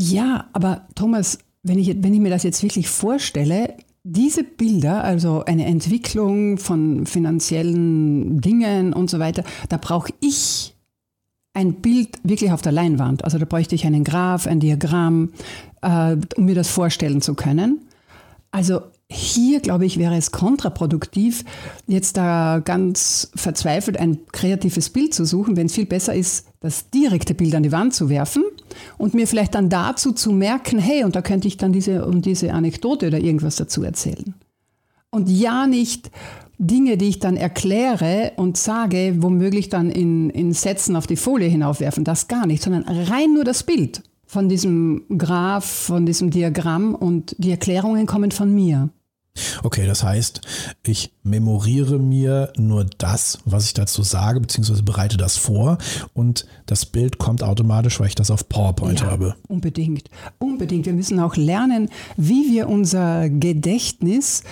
Ja, 0.00 0.48
aber 0.52 0.86
Thomas, 0.94 1.38
wenn 1.64 1.76
ich, 1.76 1.88
wenn 2.02 2.14
ich 2.14 2.20
mir 2.20 2.30
das 2.30 2.44
jetzt 2.44 2.62
wirklich 2.62 2.88
vorstelle, 2.88 3.74
diese 4.04 4.44
Bilder, 4.44 5.02
also 5.02 5.44
eine 5.44 5.66
Entwicklung 5.66 6.56
von 6.56 7.04
finanziellen 7.04 8.40
Dingen 8.40 8.92
und 8.92 9.10
so 9.10 9.18
weiter, 9.18 9.42
da 9.68 9.76
brauche 9.76 10.12
ich 10.20 10.76
ein 11.52 11.74
Bild 11.74 12.10
wirklich 12.22 12.52
auf 12.52 12.62
der 12.62 12.70
Leinwand. 12.70 13.24
Also 13.24 13.38
da 13.38 13.44
bräuchte 13.44 13.74
ich 13.74 13.86
einen 13.86 14.04
Graph, 14.04 14.46
ein 14.46 14.60
Diagramm, 14.60 15.32
äh, 15.82 16.16
um 16.36 16.44
mir 16.44 16.54
das 16.54 16.68
vorstellen 16.68 17.20
zu 17.20 17.34
können. 17.34 17.80
Also 18.52 18.82
hier, 19.10 19.60
glaube 19.60 19.86
ich, 19.86 19.98
wäre 19.98 20.16
es 20.16 20.32
kontraproduktiv, 20.32 21.44
jetzt 21.86 22.18
da 22.18 22.60
ganz 22.62 23.30
verzweifelt 23.34 23.98
ein 23.98 24.18
kreatives 24.32 24.90
Bild 24.90 25.14
zu 25.14 25.24
suchen, 25.24 25.56
wenn 25.56 25.66
es 25.66 25.74
viel 25.74 25.86
besser 25.86 26.14
ist, 26.14 26.46
das 26.60 26.90
direkte 26.90 27.34
Bild 27.34 27.54
an 27.54 27.62
die 27.62 27.72
Wand 27.72 27.94
zu 27.94 28.10
werfen 28.10 28.44
und 28.98 29.14
mir 29.14 29.26
vielleicht 29.26 29.54
dann 29.54 29.70
dazu 29.70 30.12
zu 30.12 30.32
merken, 30.32 30.78
hey, 30.78 31.04
und 31.04 31.16
da 31.16 31.22
könnte 31.22 31.48
ich 31.48 31.56
dann 31.56 31.72
diese 31.72 32.04
und 32.04 32.26
diese 32.26 32.52
Anekdote 32.52 33.06
oder 33.06 33.18
irgendwas 33.18 33.56
dazu 33.56 33.82
erzählen. 33.82 34.34
Und 35.10 35.30
ja 35.30 35.66
nicht 35.66 36.10
Dinge, 36.58 36.98
die 36.98 37.08
ich 37.08 37.18
dann 37.18 37.36
erkläre 37.36 38.32
und 38.36 38.58
sage, 38.58 39.16
womöglich 39.20 39.70
dann 39.70 39.90
in, 39.90 40.28
in 40.30 40.52
Sätzen 40.52 40.96
auf 40.96 41.06
die 41.06 41.16
Folie 41.16 41.48
hinaufwerfen, 41.48 42.04
das 42.04 42.28
gar 42.28 42.46
nicht, 42.46 42.62
sondern 42.62 42.82
rein 42.82 43.32
nur 43.32 43.44
das 43.44 43.62
Bild 43.62 44.02
von 44.26 44.50
diesem 44.50 45.04
Graph, 45.16 45.64
von 45.64 46.04
diesem 46.04 46.30
Diagramm 46.30 46.94
und 46.94 47.34
die 47.38 47.50
Erklärungen 47.50 48.06
kommen 48.06 48.32
von 48.32 48.54
mir. 48.54 48.90
Okay, 49.62 49.86
das 49.86 50.02
heißt, 50.02 50.40
ich 50.86 51.12
memoriere 51.22 51.98
mir 51.98 52.52
nur 52.56 52.86
das, 52.98 53.38
was 53.44 53.66
ich 53.66 53.74
dazu 53.74 54.02
sage, 54.02 54.40
beziehungsweise 54.40 54.82
bereite 54.82 55.16
das 55.16 55.36
vor 55.36 55.78
und 56.14 56.46
das 56.66 56.86
Bild 56.86 57.18
kommt 57.18 57.42
automatisch, 57.42 58.00
weil 58.00 58.08
ich 58.08 58.14
das 58.14 58.30
auf 58.30 58.48
PowerPoint 58.48 59.00
ja, 59.00 59.10
habe. 59.10 59.36
Unbedingt, 59.48 60.10
unbedingt. 60.38 60.86
Wir 60.86 60.92
müssen 60.92 61.20
auch 61.20 61.36
lernen, 61.36 61.90
wie 62.16 62.50
wir 62.52 62.68
unser 62.68 63.28
Gedächtnis 63.28 64.42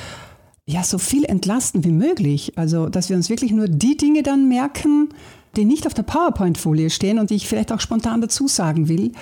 ja 0.67 0.83
so 0.83 0.99
viel 0.99 1.25
entlasten 1.25 1.85
wie 1.85 1.93
möglich. 1.93 2.53
Also, 2.57 2.89
dass 2.89 3.09
wir 3.09 3.17
uns 3.17 3.31
wirklich 3.31 3.53
nur 3.53 3.69
die 3.69 3.97
Dinge 3.97 4.23
dann 4.23 4.49
merken, 4.49 5.11
die 5.57 5.65
nicht 5.65 5.87
auf 5.87 5.95
der 5.95 6.03
PowerPoint-Folie 6.03 6.91
stehen 6.91 7.19
und 7.19 7.31
die 7.31 7.35
ich 7.35 7.49
vielleicht 7.49 7.73
auch 7.73 7.81
spontan 7.81 8.21
dazu 8.21 8.49
sagen 8.49 8.89
will. 8.89 9.13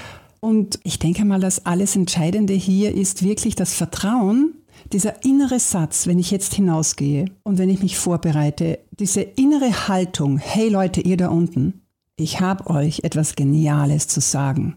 Und 0.41 0.79
ich 0.83 0.99
denke 0.99 1.25
mal, 1.25 1.41
das 1.41 1.65
alles 1.65 1.97
Entscheidende 1.97 2.53
hier 2.53 2.95
ist 2.95 3.23
wirklich 3.23 3.55
das 3.55 3.73
Vertrauen, 3.73 4.55
dieser 4.93 5.25
innere 5.25 5.59
Satz, 5.59 6.07
wenn 6.07 6.19
ich 6.19 6.31
jetzt 6.31 6.55
hinausgehe 6.55 7.27
und 7.43 7.59
wenn 7.59 7.71
ich 7.71 7.83
mich 7.83 7.97
vorbereite, 7.97 8.81
diese 8.99 9.23
innere 9.23 9.89
Haltung, 9.89 10.39
hey 10.39 10.69
Leute, 10.69 11.01
ihr 11.01 11.17
da 11.17 11.29
unten, 11.29 11.83
ich 12.17 12.41
habe 12.41 12.69
euch 12.69 13.01
etwas 13.03 13.35
Geniales 13.35 14.07
zu 14.07 14.21
sagen. 14.21 14.77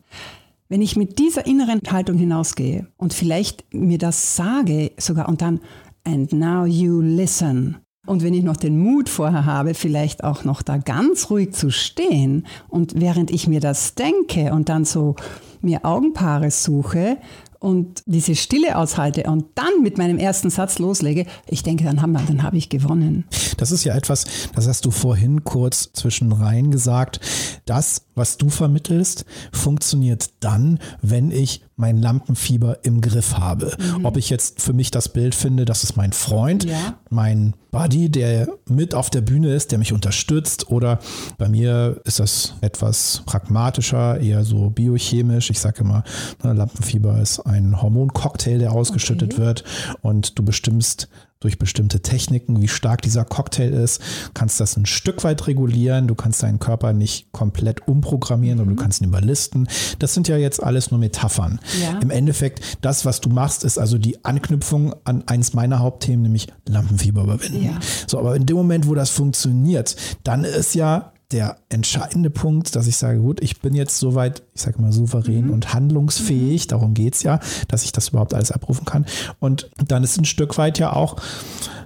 Wenn 0.69 0.81
ich 0.81 0.95
mit 0.95 1.19
dieser 1.19 1.45
inneren 1.45 1.81
Haltung 1.89 2.17
hinausgehe 2.17 2.87
und 2.97 3.13
vielleicht 3.13 3.73
mir 3.73 3.97
das 3.97 4.35
sage 4.35 4.91
sogar 4.97 5.29
und 5.29 5.41
dann, 5.41 5.61
and 6.03 6.33
now 6.33 6.65
you 6.65 6.99
listen. 7.01 7.77
Und 8.05 8.23
wenn 8.23 8.33
ich 8.33 8.43
noch 8.43 8.57
den 8.57 8.79
Mut 8.79 9.09
vorher 9.09 9.45
habe, 9.45 9.73
vielleicht 9.73 10.23
auch 10.23 10.45
noch 10.45 10.61
da 10.61 10.77
ganz 10.77 11.29
ruhig 11.29 11.53
zu 11.53 11.69
stehen 11.69 12.47
und 12.69 12.99
während 12.99 13.31
ich 13.31 13.47
mir 13.47 13.59
das 13.59 13.95
denke 13.95 14.53
und 14.53 14.69
dann 14.69 14.85
so 14.85 15.15
mir 15.61 15.83
Augenpaare 15.83 16.49
suche 16.49 17.17
und 17.59 18.03
diese 18.05 18.35
Stille 18.35 18.77
aushalte 18.77 19.23
und 19.23 19.45
dann 19.55 19.81
mit 19.81 19.97
meinem 19.97 20.17
ersten 20.17 20.49
Satz 20.49 20.79
loslege, 20.79 21.25
ich 21.47 21.63
denke, 21.63 21.83
dann 21.83 22.01
haben 22.01 22.11
wir, 22.11 22.21
dann 22.21 22.43
habe 22.43 22.57
ich 22.57 22.69
gewonnen. 22.69 23.25
Das 23.57 23.71
ist 23.71 23.83
ja 23.83 23.95
etwas, 23.95 24.25
das 24.55 24.67
hast 24.67 24.85
du 24.85 24.91
vorhin 24.91 25.43
kurz 25.43 25.91
zwischen 25.93 26.31
rein 26.31 26.71
gesagt. 26.71 27.19
Das, 27.65 28.03
was 28.15 28.37
du 28.37 28.49
vermittelst, 28.49 29.25
funktioniert 29.51 30.31
dann, 30.39 30.79
wenn 31.01 31.31
ich 31.31 31.66
mein 31.77 32.01
Lampenfieber 32.01 32.79
im 32.83 33.01
Griff 33.01 33.37
habe. 33.37 33.77
Mhm. 33.97 34.05
Ob 34.05 34.17
ich 34.17 34.29
jetzt 34.29 34.61
für 34.61 34.73
mich 34.73 34.89
das 34.91 35.09
Bild 35.09 35.35
finde, 35.35 35.63
das 35.63 35.83
ist 35.83 35.95
mein 35.95 36.11
Freund, 36.11 36.65
ja. 36.65 36.97
mein 37.09 37.53
Buddy, 37.69 38.09
der 38.09 38.49
mit 38.67 38.95
auf 38.95 39.11
der 39.11 39.21
Bühne 39.21 39.53
ist, 39.53 39.71
der 39.71 39.77
mich 39.77 39.93
unterstützt 39.93 40.71
oder 40.71 40.99
bei 41.37 41.47
mir 41.47 42.01
ist 42.03 42.19
das 42.19 42.55
etwas 42.61 43.21
pragmatischer, 43.27 44.19
eher 44.19 44.43
so 44.43 44.71
biochemisch. 44.71 45.51
Ich 45.51 45.59
sage 45.59 45.81
immer, 45.81 46.03
ne, 46.43 46.53
Lampenfieber 46.53 47.21
ist 47.21 47.39
ein 47.41 47.79
Hormoncocktail, 47.79 48.57
der 48.57 48.71
ausgeschüttet 48.71 49.33
okay. 49.33 49.43
wird 49.43 49.63
und 50.01 50.39
du 50.39 50.43
bestimmst 50.43 51.07
durch 51.39 51.59
bestimmte 51.59 52.01
Techniken, 52.01 52.61
wie 52.61 52.67
stark 52.67 53.01
dieser 53.01 53.25
Cocktail 53.25 53.69
ist, 53.73 54.01
kannst 54.33 54.59
das 54.59 54.75
ein 54.77 54.85
Stück 54.85 55.23
weit 55.23 55.47
regulieren. 55.47 56.07
Du 56.07 56.15
kannst 56.15 56.43
deinen 56.43 56.59
Körper 56.59 56.93
nicht 56.93 57.31
komplett 57.31 57.87
umprogrammieren, 57.87 58.57
mhm. 58.57 58.63
aber 58.63 58.71
du 58.75 58.81
kannst 58.81 59.01
ihn 59.01 59.07
überlisten. 59.07 59.67
Das 59.99 60.13
sind 60.13 60.27
ja 60.27 60.37
jetzt 60.37 60.61
alles 60.61 60.91
nur 60.91 60.99
Metaphern. 60.99 61.59
Ja. 61.81 61.99
Im 61.99 62.09
Endeffekt, 62.09 62.77
das, 62.81 63.05
was 63.05 63.21
du 63.21 63.29
machst, 63.29 63.63
ist 63.63 63.77
also 63.77 63.97
die 63.97 64.23
Anknüpfung 64.25 64.95
an 65.03 65.23
eins 65.27 65.53
meiner 65.53 65.79
Hauptthemen, 65.79 66.23
nämlich 66.23 66.47
Lampenfieber 66.67 67.23
überwinden. 67.23 67.63
Ja. 67.63 67.79
So, 68.07 68.19
aber 68.19 68.35
in 68.35 68.45
dem 68.45 68.57
Moment, 68.57 68.87
wo 68.87 68.95
das 68.95 69.09
funktioniert, 69.09 69.95
dann 70.23 70.43
ist 70.43 70.75
ja 70.75 71.13
der 71.31 71.57
entscheidende 71.69 72.29
Punkt, 72.29 72.75
dass 72.75 72.87
ich 72.87 72.95
sage, 72.95 73.19
gut, 73.19 73.41
ich 73.41 73.59
bin 73.59 73.73
jetzt 73.73 73.97
soweit, 73.97 74.43
ich 74.53 74.61
sage 74.61 74.81
mal, 74.81 74.93
souverän 74.93 75.47
mhm. 75.47 75.53
und 75.53 75.73
handlungsfähig, 75.73 76.65
mhm. 76.65 76.69
darum 76.69 76.93
geht 76.93 77.15
es 77.15 77.23
ja, 77.23 77.39
dass 77.67 77.83
ich 77.83 77.91
das 77.91 78.09
überhaupt 78.09 78.33
alles 78.33 78.51
abrufen 78.51 78.85
kann. 78.85 79.05
Und 79.39 79.69
dann 79.87 80.03
ist 80.03 80.17
ein 80.17 80.25
Stück 80.25 80.57
weit 80.57 80.79
ja 80.79 80.93
auch, 80.93 81.17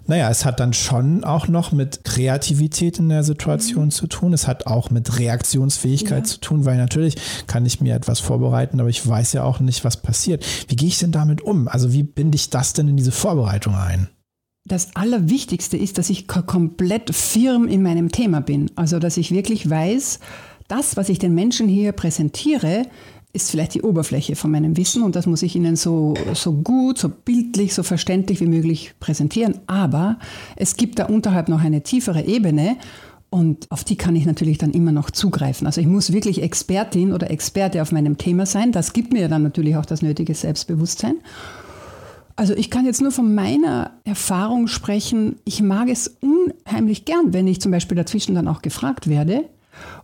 naja, 0.06 0.30
es 0.30 0.46
hat 0.46 0.60
dann 0.60 0.74
schon 0.74 1.24
auch 1.24 1.48
noch 1.48 1.72
mit 1.72 2.04
Kreativität 2.04 3.00
in 3.00 3.10
der 3.10 3.24
Situation 3.24 3.86
mhm. 3.86 3.92
zu 3.92 4.08
tun. 4.08 4.34
Es 4.34 4.48
hat 4.48 4.68
auch 4.68 4.92
mit 4.92 5.18
Reaktionsfähigkeit 5.18 6.20
ja. 6.20 6.26
zu 6.26 6.40
tun, 6.40 6.66
weil 6.66 6.78
natürlich 6.78 7.16
kann 7.48 7.66
ich 7.66 7.82
mir 7.82 7.96
etwas 7.96 8.20
vorbereiten, 8.20 8.80
aber 8.80 8.90
ich 8.90 9.06
weiß 9.08 9.34
ja 9.34 9.44
auch 9.44 9.60
nicht, 9.60 9.84
was 9.84 9.98
passiert. 9.98 10.46
Wie 10.68 10.76
gehe 10.76 10.88
ich 10.90 11.00
denn 11.00 11.12
damit 11.12 11.42
um? 11.42 11.68
Also 11.68 11.94
wie 11.94 12.04
binde 12.04 12.36
ich 12.36 12.52
das 12.52 12.74
denn 12.74 12.88
in 12.90 12.98
diese 12.98 13.12
Vorbereitung 13.12 13.76
ein? 13.76 14.10
Das 14.66 14.96
Allerwichtigste 14.96 15.78
ist, 15.78 15.98
dass 15.98 16.10
ich 16.10 16.28
komplett 16.28 17.14
firm 17.14 17.68
in 17.68 17.82
meinem 17.82 18.12
Thema 18.12 18.42
bin. 18.42 18.70
Also, 18.76 19.00
dass 19.00 19.18
ich 19.18 19.32
wirklich 19.32 19.70
weiß, 19.70 20.20
das, 20.68 20.98
was 20.98 21.10
ich 21.10 21.20
den 21.20 21.34
Menschen 21.34 21.68
hier 21.68 21.92
präsentiere, 21.92 22.86
ist 23.34 23.52
vielleicht 23.52 23.74
die 23.74 23.82
Oberfläche 23.82 24.36
von 24.36 24.52
meinem 24.52 24.76
Wissen 24.78 25.04
und 25.04 25.16
das 25.16 25.26
muss 25.26 25.42
ich 25.42 25.56
ihnen 25.56 25.76
so, 25.76 26.14
so 26.34 26.54
gut, 26.54 26.98
so 26.98 27.10
bildlich, 27.10 27.74
so 27.74 27.84
verständlich 27.84 28.42
wie 28.42 28.48
möglich 28.48 28.94
präsentieren. 29.00 29.60
Aber 29.68 30.20
es 30.58 30.76
gibt 30.76 31.00
da 31.00 31.06
unterhalb 31.06 31.48
noch 31.48 31.62
eine 31.62 31.82
tiefere 31.82 32.24
Ebene 32.24 32.78
und 33.30 33.72
auf 33.72 33.86
die 33.86 33.96
kann 33.96 34.18
ich 34.18 34.26
natürlich 34.26 34.58
dann 34.58 34.72
immer 34.72 34.92
noch 34.92 35.10
zugreifen. 35.10 35.66
Also 35.66 35.80
ich 35.80 35.88
muss 35.88 36.12
wirklich 36.12 36.42
Expertin 36.42 37.14
oder 37.14 37.32
Experte 37.32 37.82
auf 37.82 37.94
meinem 37.94 38.18
Thema 38.18 38.46
sein. 38.46 38.74
Das 38.74 38.92
gibt 38.92 39.14
mir 39.14 39.30
dann 39.30 39.44
natürlich 39.44 39.78
auch 39.78 39.86
das 39.86 40.02
nötige 40.02 40.36
Selbstbewusstsein. 40.36 41.16
Also 42.36 42.54
ich 42.54 42.70
kann 42.70 42.86
jetzt 42.86 43.02
nur 43.02 43.12
von 43.12 43.34
meiner 43.36 43.92
Erfahrung 44.04 44.68
sprechen. 44.68 45.38
Ich 45.46 45.62
mag 45.62 45.90
es 45.90 46.18
unheimlich 46.22 47.06
gern, 47.06 47.34
wenn 47.34 47.48
ich 47.48 47.62
zum 47.62 47.72
Beispiel 47.72 47.98
dazwischen 47.98 48.36
dann 48.36 48.48
auch 48.48 48.62
gefragt 48.62 49.08
werde 49.08 49.46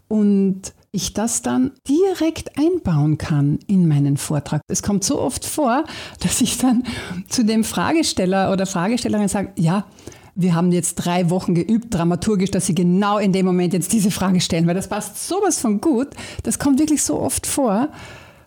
und 0.08 0.74
ich 0.92 1.14
das 1.14 1.42
dann 1.42 1.72
direkt 1.88 2.58
einbauen 2.58 3.18
kann 3.18 3.60
in 3.68 3.88
meinen 3.88 4.18
Vortrag. 4.18 4.62
Es 4.68 4.82
kommt 4.82 5.04
so 5.04 5.20
oft 5.20 5.46
vor, 5.46 5.84
dass 6.22 6.42
ich 6.42 6.58
dann 6.58 6.84
zu 7.30 7.44
dem 7.44 7.64
Fragesteller 7.64 8.52
oder 8.52 8.66
Fragestellerin 8.66 9.28
sage, 9.28 9.52
ja, 9.58 9.86
wir 10.34 10.54
haben 10.54 10.72
jetzt 10.72 10.96
drei 10.96 11.30
Wochen 11.30 11.56
geübt, 11.56 11.94
dramaturgisch, 11.94 12.52
dass 12.52 12.68
Sie 12.68 12.76
genau 12.76 13.18
in 13.18 13.34
dem 13.34 13.46
Moment 13.46 13.74
jetzt 13.74 13.92
diese 13.92 14.12
Frage 14.12 14.40
stellen, 14.40 14.68
weil 14.68 14.76
das 14.76 14.88
passt 14.88 15.28
sowas 15.28 15.60
von 15.60 15.82
gut. 15.82 16.10
Das 16.44 16.60
kommt 16.60 16.80
wirklich 16.80 17.02
so 17.02 17.20
oft 17.20 17.48
vor. 17.48 17.90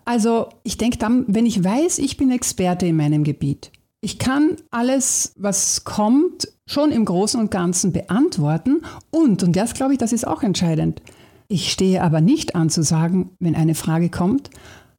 Also 0.04 0.48
ich 0.62 0.78
denke 0.78 0.98
dann, 0.98 1.24
wenn 1.28 1.46
ich 1.46 1.62
weiß, 1.62 1.98
ich 1.98 2.16
bin 2.16 2.30
Experte 2.30 2.86
in 2.86 2.96
meinem 2.96 3.24
Gebiet, 3.24 3.70
ich 4.00 4.18
kann 4.18 4.56
alles, 4.70 5.34
was 5.36 5.84
kommt, 5.84 6.48
schon 6.66 6.90
im 6.90 7.04
Großen 7.04 7.38
und 7.38 7.50
Ganzen 7.50 7.92
beantworten. 7.92 8.80
Und, 9.10 9.42
und 9.42 9.56
das 9.56 9.74
glaube 9.74 9.92
ich, 9.92 9.98
das 9.98 10.12
ist 10.12 10.26
auch 10.26 10.42
entscheidend. 10.42 11.02
Ich 11.48 11.70
stehe 11.70 12.02
aber 12.02 12.20
nicht 12.20 12.54
an 12.54 12.70
zu 12.70 12.82
sagen, 12.82 13.30
wenn 13.40 13.54
eine 13.54 13.74
Frage 13.74 14.08
kommt, 14.08 14.50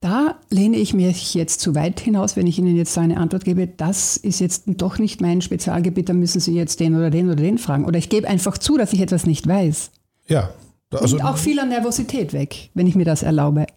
da 0.01 0.35
lehne 0.49 0.77
ich 0.77 0.93
mich 0.93 1.33
jetzt 1.35 1.61
zu 1.61 1.75
weit 1.75 1.99
hinaus, 1.99 2.35
wenn 2.35 2.47
ich 2.47 2.57
Ihnen 2.57 2.75
jetzt 2.75 2.97
eine 2.97 3.17
Antwort 3.17 3.45
gebe, 3.45 3.67
das 3.67 4.17
ist 4.17 4.39
jetzt 4.39 4.63
doch 4.65 4.97
nicht 4.97 5.21
mein 5.21 5.41
Spezialgebiet, 5.41 6.09
da 6.09 6.13
müssen 6.13 6.41
Sie 6.41 6.55
jetzt 6.55 6.79
den 6.79 6.95
oder 6.95 7.11
den 7.11 7.27
oder 7.27 7.35
den 7.35 7.59
fragen. 7.59 7.85
Oder 7.85 7.99
ich 7.99 8.09
gebe 8.09 8.27
einfach 8.27 8.57
zu, 8.57 8.77
dass 8.77 8.93
ich 8.93 9.01
etwas 9.01 9.25
nicht 9.25 9.47
weiß. 9.47 9.91
Ja. 10.27 10.49
Also, 10.91 11.17
Und 11.17 11.23
auch 11.23 11.37
viel 11.37 11.59
an 11.59 11.69
Nervosität 11.69 12.33
weg, 12.33 12.71
wenn 12.73 12.87
ich 12.87 12.95
mir 12.95 13.05
das 13.05 13.23
erlaube. 13.23 13.67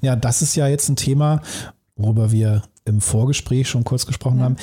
Ja, 0.00 0.16
das 0.16 0.42
ist 0.42 0.56
ja 0.56 0.68
jetzt 0.68 0.88
ein 0.88 0.96
Thema, 0.96 1.42
worüber 1.96 2.32
wir 2.32 2.62
im 2.84 3.00
Vorgespräch 3.00 3.68
schon 3.68 3.84
kurz 3.84 4.06
gesprochen 4.06 4.38
ja. 4.38 4.44
haben, 4.44 4.56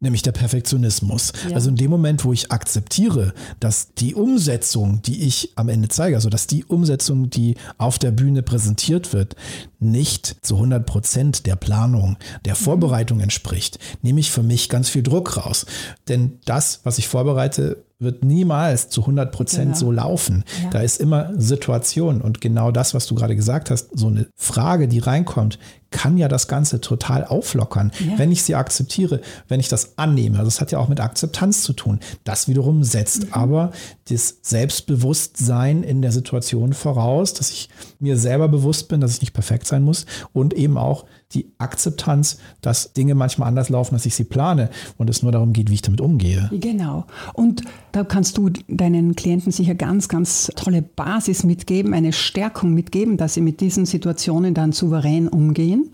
nämlich 0.00 0.22
der 0.22 0.32
Perfektionismus. 0.32 1.32
Ja. 1.48 1.54
Also 1.54 1.70
in 1.70 1.76
dem 1.76 1.90
Moment, 1.90 2.24
wo 2.24 2.32
ich 2.32 2.52
akzeptiere, 2.52 3.32
dass 3.60 3.94
die 3.94 4.14
Umsetzung, 4.14 5.00
die 5.02 5.22
ich 5.22 5.52
am 5.56 5.68
Ende 5.68 5.88
zeige, 5.88 6.16
also 6.16 6.28
dass 6.28 6.46
die 6.46 6.64
Umsetzung, 6.64 7.30
die 7.30 7.56
auf 7.78 7.98
der 7.98 8.10
Bühne 8.10 8.42
präsentiert 8.42 9.12
wird, 9.12 9.36
nicht 9.78 10.36
zu 10.42 10.56
100 10.56 10.84
Prozent 10.84 11.46
der 11.46 11.56
Planung, 11.56 12.16
der 12.44 12.54
mhm. 12.54 12.58
Vorbereitung 12.58 13.20
entspricht, 13.20 13.78
nehme 14.02 14.20
ich 14.20 14.30
für 14.30 14.42
mich 14.42 14.68
ganz 14.68 14.88
viel 14.88 15.02
Druck 15.02 15.36
raus. 15.38 15.66
Denn 16.08 16.40
das, 16.44 16.80
was 16.84 16.98
ich 16.98 17.08
vorbereite, 17.08 17.85
wird 17.98 18.24
niemals 18.24 18.90
zu 18.90 19.00
100 19.02 19.32
Prozent 19.32 19.72
genau. 19.72 19.78
so 19.78 19.92
laufen. 19.92 20.44
Ja. 20.62 20.70
Da 20.70 20.80
ist 20.80 21.00
immer 21.00 21.30
Situation 21.36 22.20
und 22.20 22.40
genau 22.40 22.70
das, 22.70 22.92
was 22.92 23.06
du 23.06 23.14
gerade 23.14 23.36
gesagt 23.36 23.70
hast, 23.70 23.88
so 23.98 24.08
eine 24.08 24.26
Frage, 24.36 24.86
die 24.86 24.98
reinkommt, 24.98 25.58
kann 25.90 26.18
ja 26.18 26.28
das 26.28 26.46
Ganze 26.46 26.80
total 26.80 27.24
auflockern, 27.24 27.92
ja. 28.00 28.18
wenn 28.18 28.32
ich 28.32 28.42
sie 28.42 28.54
akzeptiere, 28.54 29.20
wenn 29.48 29.60
ich 29.60 29.68
das 29.68 29.96
annehme. 29.96 30.38
Also 30.38 30.48
das 30.48 30.60
hat 30.60 30.72
ja 30.72 30.78
auch 30.78 30.88
mit 30.88 31.00
Akzeptanz 31.00 31.62
zu 31.62 31.72
tun. 31.72 32.00
Das 32.24 32.48
wiederum 32.48 32.84
setzt 32.84 33.28
mhm. 33.28 33.32
aber 33.32 33.72
das 34.10 34.38
Selbstbewusstsein 34.42 35.82
in 35.82 36.02
der 36.02 36.12
Situation 36.12 36.74
voraus, 36.74 37.32
dass 37.32 37.50
ich 37.50 37.70
mir 37.98 38.18
selber 38.18 38.48
bewusst 38.48 38.88
bin, 38.88 39.00
dass 39.00 39.14
ich 39.14 39.20
nicht 39.22 39.32
perfekt 39.32 39.66
sein 39.66 39.82
muss 39.82 40.04
und 40.34 40.52
eben 40.52 40.76
auch 40.76 41.06
die 41.32 41.52
Akzeptanz, 41.58 42.38
dass 42.60 42.92
Dinge 42.92 43.14
manchmal 43.14 43.48
anders 43.48 43.68
laufen, 43.68 43.94
als 43.94 44.06
ich 44.06 44.14
sie 44.14 44.24
plane 44.24 44.70
und 44.96 45.10
es 45.10 45.22
nur 45.22 45.32
darum 45.32 45.52
geht, 45.52 45.70
wie 45.70 45.74
ich 45.74 45.82
damit 45.82 46.00
umgehe. 46.00 46.50
Genau. 46.52 47.04
Und 47.34 47.62
da 47.92 48.04
kannst 48.04 48.38
du 48.38 48.50
deinen 48.68 49.16
Klienten 49.16 49.50
sicher 49.50 49.74
ganz, 49.74 50.08
ganz 50.08 50.50
tolle 50.54 50.82
Basis 50.82 51.42
mitgeben, 51.42 51.94
eine 51.94 52.12
Stärkung 52.12 52.74
mitgeben, 52.74 53.16
dass 53.16 53.34
sie 53.34 53.40
mit 53.40 53.60
diesen 53.60 53.86
Situationen 53.86 54.54
dann 54.54 54.72
souverän 54.72 55.28
umgehen. 55.28 55.90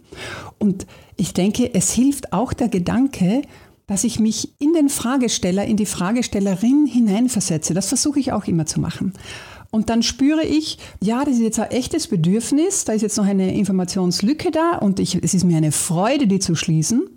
Und 0.58 0.86
ich 1.16 1.32
denke, 1.32 1.74
es 1.74 1.92
hilft 1.92 2.32
auch 2.32 2.52
der 2.52 2.68
Gedanke, 2.68 3.42
dass 3.86 4.04
ich 4.04 4.20
mich 4.20 4.54
in 4.58 4.74
den 4.74 4.88
Fragesteller, 4.88 5.64
in 5.64 5.76
die 5.76 5.86
Fragestellerin 5.86 6.86
hineinversetze. 6.86 7.74
Das 7.74 7.88
versuche 7.88 8.20
ich 8.20 8.32
auch 8.32 8.44
immer 8.44 8.66
zu 8.66 8.80
machen. 8.80 9.12
Und 9.74 9.88
dann 9.88 10.02
spüre 10.02 10.44
ich, 10.44 10.76
ja, 11.00 11.24
das 11.24 11.36
ist 11.36 11.40
jetzt 11.40 11.58
ein 11.58 11.70
echtes 11.70 12.06
Bedürfnis, 12.06 12.84
da 12.84 12.92
ist 12.92 13.00
jetzt 13.00 13.16
noch 13.16 13.24
eine 13.24 13.54
Informationslücke 13.54 14.50
da 14.50 14.76
und 14.76 15.00
ich, 15.00 15.14
es 15.24 15.32
ist 15.32 15.44
mir 15.44 15.56
eine 15.56 15.72
Freude, 15.72 16.26
die 16.26 16.40
zu 16.40 16.54
schließen. 16.54 17.08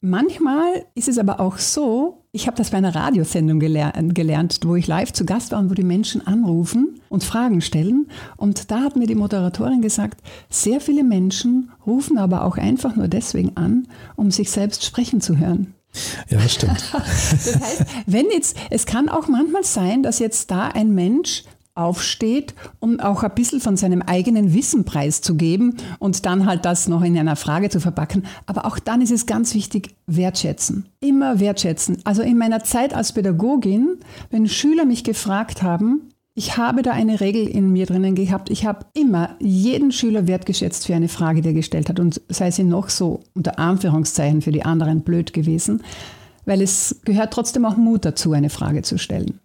Manchmal 0.00 0.86
ist 0.94 1.06
es 1.06 1.18
aber 1.18 1.38
auch 1.38 1.58
so, 1.58 2.22
ich 2.32 2.46
habe 2.46 2.56
das 2.56 2.70
bei 2.70 2.78
einer 2.78 2.94
Radiosendung 2.94 3.60
gelernt, 3.60 4.14
gelernt, 4.14 4.60
wo 4.64 4.74
ich 4.74 4.86
live 4.86 5.12
zu 5.12 5.26
Gast 5.26 5.52
war 5.52 5.58
und 5.58 5.68
wo 5.68 5.74
die 5.74 5.84
Menschen 5.84 6.26
anrufen 6.26 6.98
und 7.10 7.24
Fragen 7.24 7.60
stellen. 7.60 8.08
Und 8.38 8.70
da 8.70 8.80
hat 8.80 8.96
mir 8.96 9.06
die 9.06 9.14
Moderatorin 9.14 9.82
gesagt, 9.82 10.22
sehr 10.48 10.80
viele 10.80 11.04
Menschen 11.04 11.72
rufen 11.86 12.16
aber 12.16 12.44
auch 12.44 12.56
einfach 12.56 12.96
nur 12.96 13.08
deswegen 13.08 13.54
an, 13.56 13.86
um 14.16 14.30
sich 14.30 14.50
selbst 14.50 14.82
sprechen 14.82 15.20
zu 15.20 15.36
hören. 15.36 15.74
Ja, 16.28 16.38
das 16.38 16.54
stimmt. 16.54 16.84
das 16.92 17.60
heißt, 17.60 17.84
wenn 18.06 18.26
jetzt, 18.30 18.56
es 18.70 18.86
kann 18.86 19.08
auch 19.10 19.28
manchmal 19.28 19.64
sein, 19.64 20.02
dass 20.02 20.18
jetzt 20.18 20.50
da 20.50 20.68
ein 20.68 20.94
Mensch 20.94 21.44
aufsteht, 21.76 22.54
um 22.80 23.00
auch 23.00 23.22
ein 23.22 23.34
bisschen 23.34 23.60
von 23.60 23.76
seinem 23.76 24.02
eigenen 24.02 24.54
Wissen 24.54 24.84
preiszugeben 24.84 25.76
und 25.98 26.26
dann 26.26 26.46
halt 26.46 26.64
das 26.64 26.88
noch 26.88 27.02
in 27.02 27.16
einer 27.16 27.36
Frage 27.36 27.68
zu 27.68 27.80
verpacken. 27.80 28.24
Aber 28.46 28.66
auch 28.66 28.78
dann 28.78 29.00
ist 29.00 29.12
es 29.12 29.26
ganz 29.26 29.54
wichtig, 29.54 29.94
wertschätzen. 30.06 30.86
Immer 31.00 31.40
wertschätzen. 31.40 31.98
Also 32.04 32.22
in 32.22 32.38
meiner 32.38 32.64
Zeit 32.64 32.94
als 32.94 33.12
Pädagogin, 33.12 33.98
wenn 34.30 34.48
Schüler 34.48 34.84
mich 34.84 35.04
gefragt 35.04 35.62
haben, 35.62 36.10
ich 36.38 36.58
habe 36.58 36.82
da 36.82 36.90
eine 36.90 37.20
Regel 37.20 37.48
in 37.48 37.72
mir 37.72 37.86
drinnen 37.86 38.14
gehabt. 38.14 38.50
Ich 38.50 38.66
habe 38.66 38.84
immer 38.92 39.30
jeden 39.40 39.90
Schüler 39.90 40.26
wertgeschätzt 40.26 40.86
für 40.86 40.94
eine 40.94 41.08
Frage, 41.08 41.40
die 41.40 41.48
er 41.48 41.54
gestellt 41.54 41.88
hat. 41.88 41.98
Und 41.98 42.20
sei 42.28 42.50
sie 42.50 42.62
noch 42.62 42.90
so 42.90 43.20
unter 43.32 43.58
Anführungszeichen 43.58 44.42
für 44.42 44.52
die 44.52 44.62
anderen 44.62 45.00
blöd 45.00 45.32
gewesen, 45.32 45.82
weil 46.44 46.60
es 46.60 47.00
gehört 47.06 47.32
trotzdem 47.32 47.64
auch 47.64 47.78
Mut 47.78 48.04
dazu, 48.04 48.32
eine 48.32 48.50
Frage 48.50 48.82
zu 48.82 48.98
stellen. 48.98 49.40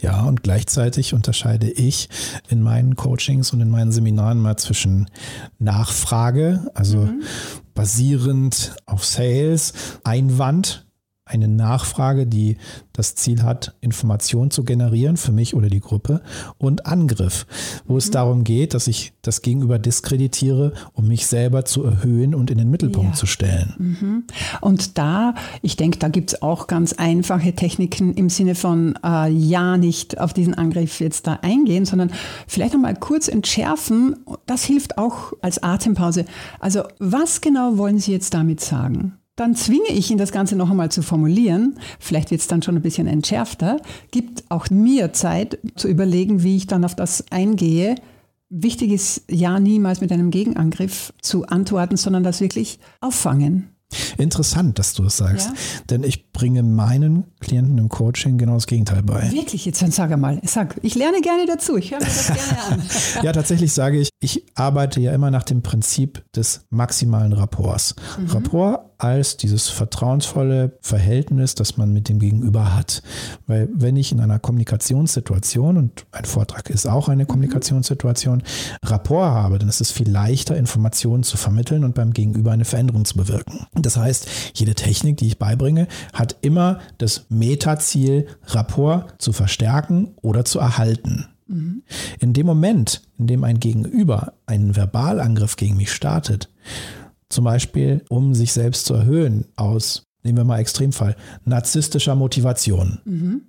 Ja, 0.00 0.22
und 0.22 0.42
gleichzeitig 0.42 1.14
unterscheide 1.14 1.70
ich 1.70 2.08
in 2.48 2.62
meinen 2.62 2.96
Coachings 2.96 3.52
und 3.52 3.60
in 3.60 3.70
meinen 3.70 3.92
Seminaren 3.92 4.40
mal 4.40 4.56
zwischen 4.56 5.06
Nachfrage, 5.58 6.70
also 6.74 6.98
mhm. 6.98 7.22
basierend 7.74 8.74
auf 8.86 9.04
Sales, 9.04 9.72
Einwand, 10.04 10.86
eine 11.32 11.48
Nachfrage, 11.48 12.26
die 12.26 12.56
das 12.92 13.14
Ziel 13.14 13.42
hat, 13.42 13.74
Informationen 13.80 14.50
zu 14.50 14.64
generieren 14.64 15.16
für 15.16 15.32
mich 15.32 15.54
oder 15.54 15.68
die 15.68 15.80
Gruppe 15.80 16.20
und 16.58 16.86
Angriff, 16.86 17.46
wo 17.86 17.94
mhm. 17.94 17.98
es 17.98 18.10
darum 18.10 18.44
geht, 18.44 18.74
dass 18.74 18.86
ich 18.86 19.12
das 19.22 19.42
Gegenüber 19.42 19.78
diskreditiere, 19.78 20.72
um 20.92 21.08
mich 21.08 21.26
selber 21.26 21.64
zu 21.64 21.84
erhöhen 21.84 22.34
und 22.34 22.50
in 22.50 22.58
den 22.58 22.70
Mittelpunkt 22.70 23.12
ja. 23.12 23.16
zu 23.16 23.26
stellen. 23.26 23.74
Mhm. 23.78 24.24
Und 24.60 24.98
da, 24.98 25.34
ich 25.62 25.76
denke, 25.76 25.98
da 25.98 26.08
gibt 26.08 26.32
es 26.32 26.42
auch 26.42 26.66
ganz 26.66 26.92
einfache 26.92 27.54
Techniken 27.54 28.14
im 28.14 28.28
Sinne 28.28 28.54
von 28.54 28.98
äh, 29.04 29.30
ja 29.30 29.76
nicht 29.76 30.20
auf 30.20 30.32
diesen 30.32 30.54
Angriff 30.54 31.00
jetzt 31.00 31.26
da 31.26 31.38
eingehen, 31.42 31.84
sondern 31.84 32.10
vielleicht 32.46 32.74
nochmal 32.74 32.94
kurz 32.96 33.28
entschärfen. 33.28 34.16
Das 34.46 34.64
hilft 34.64 34.98
auch 34.98 35.32
als 35.40 35.62
Atempause. 35.62 36.24
Also 36.60 36.82
was 36.98 37.40
genau 37.40 37.78
wollen 37.78 37.98
Sie 37.98 38.12
jetzt 38.12 38.34
damit 38.34 38.60
sagen? 38.60 39.18
Dann 39.36 39.54
zwinge 39.54 39.88
ich 39.88 40.10
ihn, 40.10 40.18
das 40.18 40.32
Ganze 40.32 40.56
noch 40.56 40.70
einmal 40.70 40.90
zu 40.90 41.02
formulieren. 41.02 41.78
Vielleicht 41.98 42.30
wird 42.30 42.40
es 42.40 42.48
dann 42.48 42.62
schon 42.62 42.76
ein 42.76 42.82
bisschen 42.82 43.06
entschärfter. 43.06 43.78
Gibt 44.10 44.44
auch 44.50 44.68
mir 44.70 45.12
Zeit 45.12 45.58
zu 45.74 45.88
überlegen, 45.88 46.42
wie 46.42 46.56
ich 46.56 46.66
dann 46.66 46.84
auf 46.84 46.94
das 46.94 47.24
eingehe. 47.30 47.94
Wichtig 48.50 48.90
ist 48.92 49.22
ja 49.30 49.58
niemals 49.58 50.02
mit 50.02 50.12
einem 50.12 50.30
Gegenangriff 50.30 51.14
zu 51.22 51.46
antworten, 51.46 51.96
sondern 51.96 52.22
das 52.22 52.40
wirklich 52.40 52.78
auffangen. 53.00 53.72
Interessant, 54.18 54.78
dass 54.78 54.94
du 54.94 55.02
das 55.02 55.16
sagst. 55.16 55.48
Ja? 55.48 55.54
Denn 55.90 56.02
ich 56.02 56.32
bringe 56.32 56.62
meinen 56.62 57.24
Klienten 57.40 57.78
im 57.78 57.88
Coaching 57.88 58.38
genau 58.38 58.54
das 58.54 58.66
Gegenteil 58.66 59.02
bei. 59.02 59.30
Wirklich? 59.32 59.64
Jetzt 59.66 59.82
dann 59.82 59.90
sag 59.90 60.16
mal. 60.18 60.40
Sag, 60.44 60.76
ich 60.82 60.94
lerne 60.94 61.20
gerne 61.20 61.46
dazu. 61.46 61.76
Ich 61.76 61.90
höre 61.90 61.98
mir 61.98 62.06
das 62.06 62.26
gerne 62.26 62.62
an. 62.70 62.82
ja, 63.22 63.32
tatsächlich 63.32 63.72
sage 63.72 63.98
ich, 63.98 64.10
ich 64.20 64.46
arbeite 64.54 65.00
ja 65.00 65.12
immer 65.12 65.30
nach 65.30 65.42
dem 65.42 65.62
Prinzip 65.62 66.24
des 66.32 66.66
maximalen 66.70 67.32
Rapports. 67.32 67.94
Mhm. 68.18 68.26
Rapport 68.30 68.91
als 69.02 69.36
dieses 69.36 69.68
vertrauensvolle 69.68 70.78
Verhältnis, 70.80 71.56
das 71.56 71.76
man 71.76 71.92
mit 71.92 72.08
dem 72.08 72.20
Gegenüber 72.20 72.76
hat. 72.76 73.02
Weil 73.48 73.68
wenn 73.74 73.96
ich 73.96 74.12
in 74.12 74.20
einer 74.20 74.38
Kommunikationssituation, 74.38 75.76
und 75.76 76.06
ein 76.12 76.24
Vortrag 76.24 76.70
ist 76.70 76.86
auch 76.86 77.08
eine 77.08 77.24
mhm. 77.24 77.28
Kommunikationssituation, 77.28 78.44
Rapport 78.84 79.32
habe, 79.32 79.58
dann 79.58 79.68
ist 79.68 79.80
es 79.80 79.90
viel 79.90 80.08
leichter, 80.08 80.56
Informationen 80.56 81.24
zu 81.24 81.36
vermitteln 81.36 81.82
und 81.82 81.96
beim 81.96 82.12
Gegenüber 82.12 82.52
eine 82.52 82.64
Veränderung 82.64 83.04
zu 83.04 83.16
bewirken. 83.16 83.66
Das 83.74 83.96
heißt, 83.96 84.28
jede 84.54 84.76
Technik, 84.76 85.16
die 85.16 85.26
ich 85.26 85.38
beibringe, 85.38 85.88
hat 86.12 86.36
immer 86.42 86.78
das 86.98 87.26
Metaziel, 87.28 88.28
Rapport 88.46 89.20
zu 89.20 89.32
verstärken 89.32 90.12
oder 90.22 90.44
zu 90.44 90.60
erhalten. 90.60 91.26
Mhm. 91.48 91.82
In 92.20 92.34
dem 92.34 92.46
Moment, 92.46 93.02
in 93.18 93.26
dem 93.26 93.42
ein 93.42 93.58
Gegenüber 93.58 94.34
einen 94.46 94.76
Verbalangriff 94.76 95.56
gegen 95.56 95.76
mich 95.76 95.90
startet, 95.90 96.48
zum 97.32 97.44
Beispiel 97.44 98.04
um 98.08 98.34
sich 98.34 98.52
selbst 98.52 98.86
zu 98.86 98.94
erhöhen 98.94 99.46
aus, 99.56 100.04
nehmen 100.22 100.38
wir 100.38 100.44
mal 100.44 100.58
Extremfall, 100.58 101.16
narzisstischer 101.44 102.14
Motivation. 102.14 103.00
Mhm. 103.04 103.42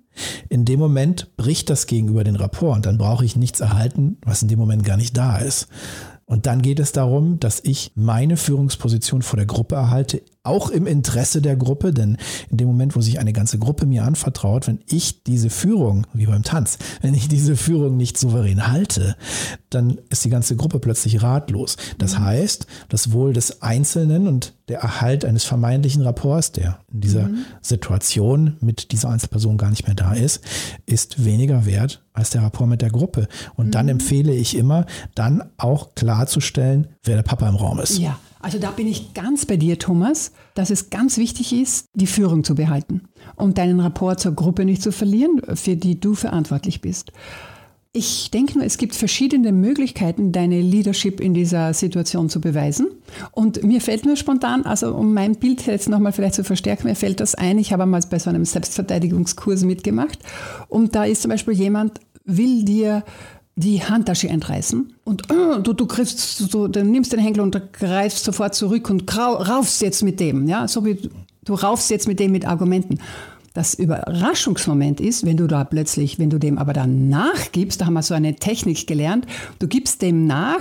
In 0.48 0.64
dem 0.64 0.78
Moment 0.78 1.36
bricht 1.36 1.70
das 1.70 1.86
gegenüber 1.86 2.24
den 2.24 2.36
Rapport 2.36 2.76
und 2.76 2.86
dann 2.86 2.98
brauche 2.98 3.24
ich 3.24 3.36
nichts 3.36 3.60
erhalten, 3.60 4.18
was 4.22 4.42
in 4.42 4.48
dem 4.48 4.58
Moment 4.58 4.84
gar 4.84 4.96
nicht 4.96 5.16
da 5.16 5.38
ist. 5.38 5.68
Und 6.26 6.46
dann 6.46 6.62
geht 6.62 6.80
es 6.80 6.92
darum, 6.92 7.38
dass 7.38 7.60
ich 7.62 7.92
meine 7.94 8.36
Führungsposition 8.36 9.22
vor 9.22 9.36
der 9.36 9.46
Gruppe 9.46 9.74
erhalte, 9.74 10.22
auch 10.44 10.70
im 10.70 10.86
Interesse 10.86 11.42
der 11.42 11.56
Gruppe, 11.56 11.92
denn 11.92 12.18
in 12.50 12.58
dem 12.58 12.68
Moment, 12.68 12.94
wo 12.94 13.00
sich 13.00 13.18
eine 13.18 13.32
ganze 13.32 13.58
Gruppe 13.58 13.86
mir 13.86 14.04
anvertraut, 14.04 14.66
wenn 14.66 14.80
ich 14.86 15.24
diese 15.24 15.50
Führung, 15.50 16.06
wie 16.12 16.26
beim 16.26 16.42
Tanz, 16.42 16.78
wenn 17.00 17.14
ich 17.14 17.28
diese 17.28 17.56
Führung 17.56 17.96
nicht 17.96 18.18
souverän 18.18 18.68
halte, 18.68 19.16
dann 19.70 19.98
ist 20.10 20.24
die 20.24 20.30
ganze 20.30 20.54
Gruppe 20.56 20.78
plötzlich 20.78 21.22
ratlos. 21.22 21.76
Das 21.98 22.18
mhm. 22.18 22.24
heißt, 22.24 22.66
das 22.88 23.12
Wohl 23.12 23.32
des 23.32 23.62
Einzelnen 23.62 24.28
und 24.28 24.54
der 24.68 24.80
Erhalt 24.80 25.24
eines 25.24 25.44
vermeintlichen 25.44 26.02
Rapports, 26.02 26.52
der 26.52 26.78
in 26.92 27.00
dieser 27.00 27.28
mhm. 27.28 27.44
Situation 27.60 28.56
mit 28.60 28.92
dieser 28.92 29.10
Einzelperson 29.10 29.58
gar 29.58 29.70
nicht 29.70 29.86
mehr 29.86 29.96
da 29.96 30.12
ist, 30.12 30.40
ist 30.86 31.24
weniger 31.24 31.66
wert 31.66 32.02
als 32.12 32.30
der 32.30 32.42
Rapport 32.42 32.68
mit 32.68 32.80
der 32.82 32.90
Gruppe. 32.90 33.28
Und 33.56 33.66
mhm. 33.66 33.70
dann 33.72 33.88
empfehle 33.88 34.32
ich 34.32 34.56
immer, 34.56 34.86
dann 35.14 35.42
auch 35.56 35.94
klarzustellen, 35.94 36.88
wer 37.02 37.16
der 37.16 37.22
Papa 37.22 37.48
im 37.48 37.56
Raum 37.56 37.80
ist. 37.80 37.98
Ja. 37.98 38.18
Also 38.44 38.58
da 38.58 38.70
bin 38.72 38.86
ich 38.86 39.14
ganz 39.14 39.46
bei 39.46 39.56
dir, 39.56 39.78
Thomas, 39.78 40.30
dass 40.52 40.68
es 40.68 40.90
ganz 40.90 41.16
wichtig 41.16 41.54
ist, 41.54 41.86
die 41.94 42.06
Führung 42.06 42.44
zu 42.44 42.54
behalten 42.54 43.00
und 43.36 43.56
deinen 43.56 43.80
Rapport 43.80 44.20
zur 44.20 44.32
Gruppe 44.32 44.66
nicht 44.66 44.82
zu 44.82 44.92
verlieren, 44.92 45.40
für 45.54 45.76
die 45.76 45.98
du 45.98 46.14
verantwortlich 46.14 46.82
bist. 46.82 47.10
Ich 47.94 48.30
denke 48.30 48.58
nur, 48.58 48.66
es 48.66 48.76
gibt 48.76 48.94
verschiedene 48.94 49.50
Möglichkeiten, 49.50 50.30
deine 50.30 50.60
Leadership 50.60 51.20
in 51.20 51.32
dieser 51.32 51.72
Situation 51.72 52.28
zu 52.28 52.38
beweisen. 52.38 52.88
Und 53.32 53.62
mir 53.62 53.80
fällt 53.80 54.04
nur 54.04 54.16
spontan, 54.16 54.66
also 54.66 54.94
um 54.94 55.14
mein 55.14 55.36
Bild 55.36 55.64
jetzt 55.64 55.88
nochmal 55.88 56.12
vielleicht 56.12 56.34
zu 56.34 56.44
verstärken, 56.44 56.86
mir 56.86 56.96
fällt 56.96 57.20
das 57.20 57.34
ein, 57.34 57.56
ich 57.56 57.72
habe 57.72 57.84
einmal 57.84 58.02
bei 58.10 58.18
so 58.18 58.28
einem 58.28 58.44
Selbstverteidigungskurs 58.44 59.64
mitgemacht 59.64 60.18
und 60.68 60.94
da 60.94 61.04
ist 61.04 61.22
zum 61.22 61.30
Beispiel 61.30 61.54
jemand, 61.54 61.98
will 62.26 62.64
dir 62.64 63.04
die 63.56 63.82
Handtasche 63.82 64.28
entreißen 64.28 64.94
und 65.04 65.30
uh, 65.30 65.60
du, 65.60 65.72
du 65.74 65.86
griffst, 65.86 66.52
du, 66.52 66.66
du 66.66 66.84
nimmst 66.84 67.12
den 67.12 67.20
Händler 67.20 67.44
und 67.44 67.72
greifst 67.72 68.24
sofort 68.24 68.54
zurück 68.54 68.90
und 68.90 69.16
raufst 69.16 69.80
jetzt 69.80 70.02
mit 70.02 70.18
dem, 70.18 70.48
ja, 70.48 70.66
so 70.66 70.84
wie 70.84 71.10
du 71.44 71.54
raufst 71.54 71.90
jetzt 71.90 72.08
mit 72.08 72.18
dem 72.20 72.32
mit 72.32 72.46
Argumenten. 72.46 72.98
Das 73.52 73.74
Überraschungsmoment 73.74 75.00
ist, 75.00 75.24
wenn 75.24 75.36
du 75.36 75.46
da 75.46 75.62
plötzlich, 75.62 76.18
wenn 76.18 76.28
du 76.28 76.40
dem 76.40 76.58
aber 76.58 76.72
dann 76.72 77.08
nachgibst, 77.08 77.80
da 77.80 77.86
haben 77.86 77.92
wir 77.92 78.02
so 78.02 78.12
eine 78.12 78.34
Technik 78.34 78.88
gelernt, 78.88 79.28
du 79.60 79.68
gibst 79.68 80.02
dem 80.02 80.26
nach, 80.26 80.58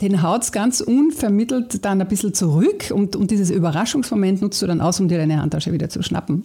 den 0.00 0.22
haut's 0.22 0.52
ganz 0.52 0.80
unvermittelt 0.80 1.84
dann 1.84 2.00
ein 2.00 2.06
bisschen 2.06 2.34
zurück 2.34 2.92
und, 2.94 3.16
und 3.16 3.32
dieses 3.32 3.50
Überraschungsmoment 3.50 4.40
nutzt 4.40 4.62
du 4.62 4.68
dann 4.68 4.80
aus, 4.80 5.00
um 5.00 5.08
dir 5.08 5.18
deine 5.18 5.42
Handtasche 5.42 5.72
wieder 5.72 5.88
zu 5.88 6.00
schnappen. 6.04 6.44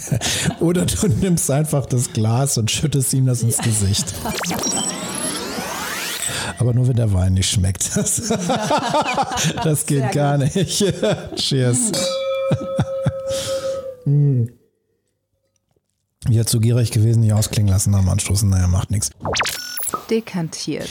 Oder 0.60 0.86
du 0.86 1.08
nimmst 1.08 1.50
einfach 1.50 1.84
das 1.84 2.14
Glas 2.14 2.56
und 2.56 2.70
schüttest 2.70 3.12
ihm 3.12 3.26
das 3.26 3.42
ins 3.42 3.58
Gesicht. 3.58 4.14
Aber 6.58 6.74
nur 6.74 6.88
wenn 6.88 6.96
der 6.96 7.12
Wein 7.12 7.34
nicht 7.34 7.50
schmeckt. 7.50 7.90
Das, 7.96 8.22
das 9.64 9.86
geht 9.86 10.12
gar 10.12 10.38
nicht. 10.38 10.54
Cheers. 11.36 11.92
Hm. 14.04 14.50
Wieder 16.26 16.46
zu 16.46 16.60
gierig 16.60 16.90
gewesen, 16.90 17.20
nicht 17.20 17.32
ausklingen 17.32 17.72
lassen, 17.72 17.94
am 17.94 18.08
Anstoßen, 18.08 18.48
naja, 18.48 18.66
macht 18.66 18.90
nichts. 18.90 19.10
Dekantiert. 20.10 20.88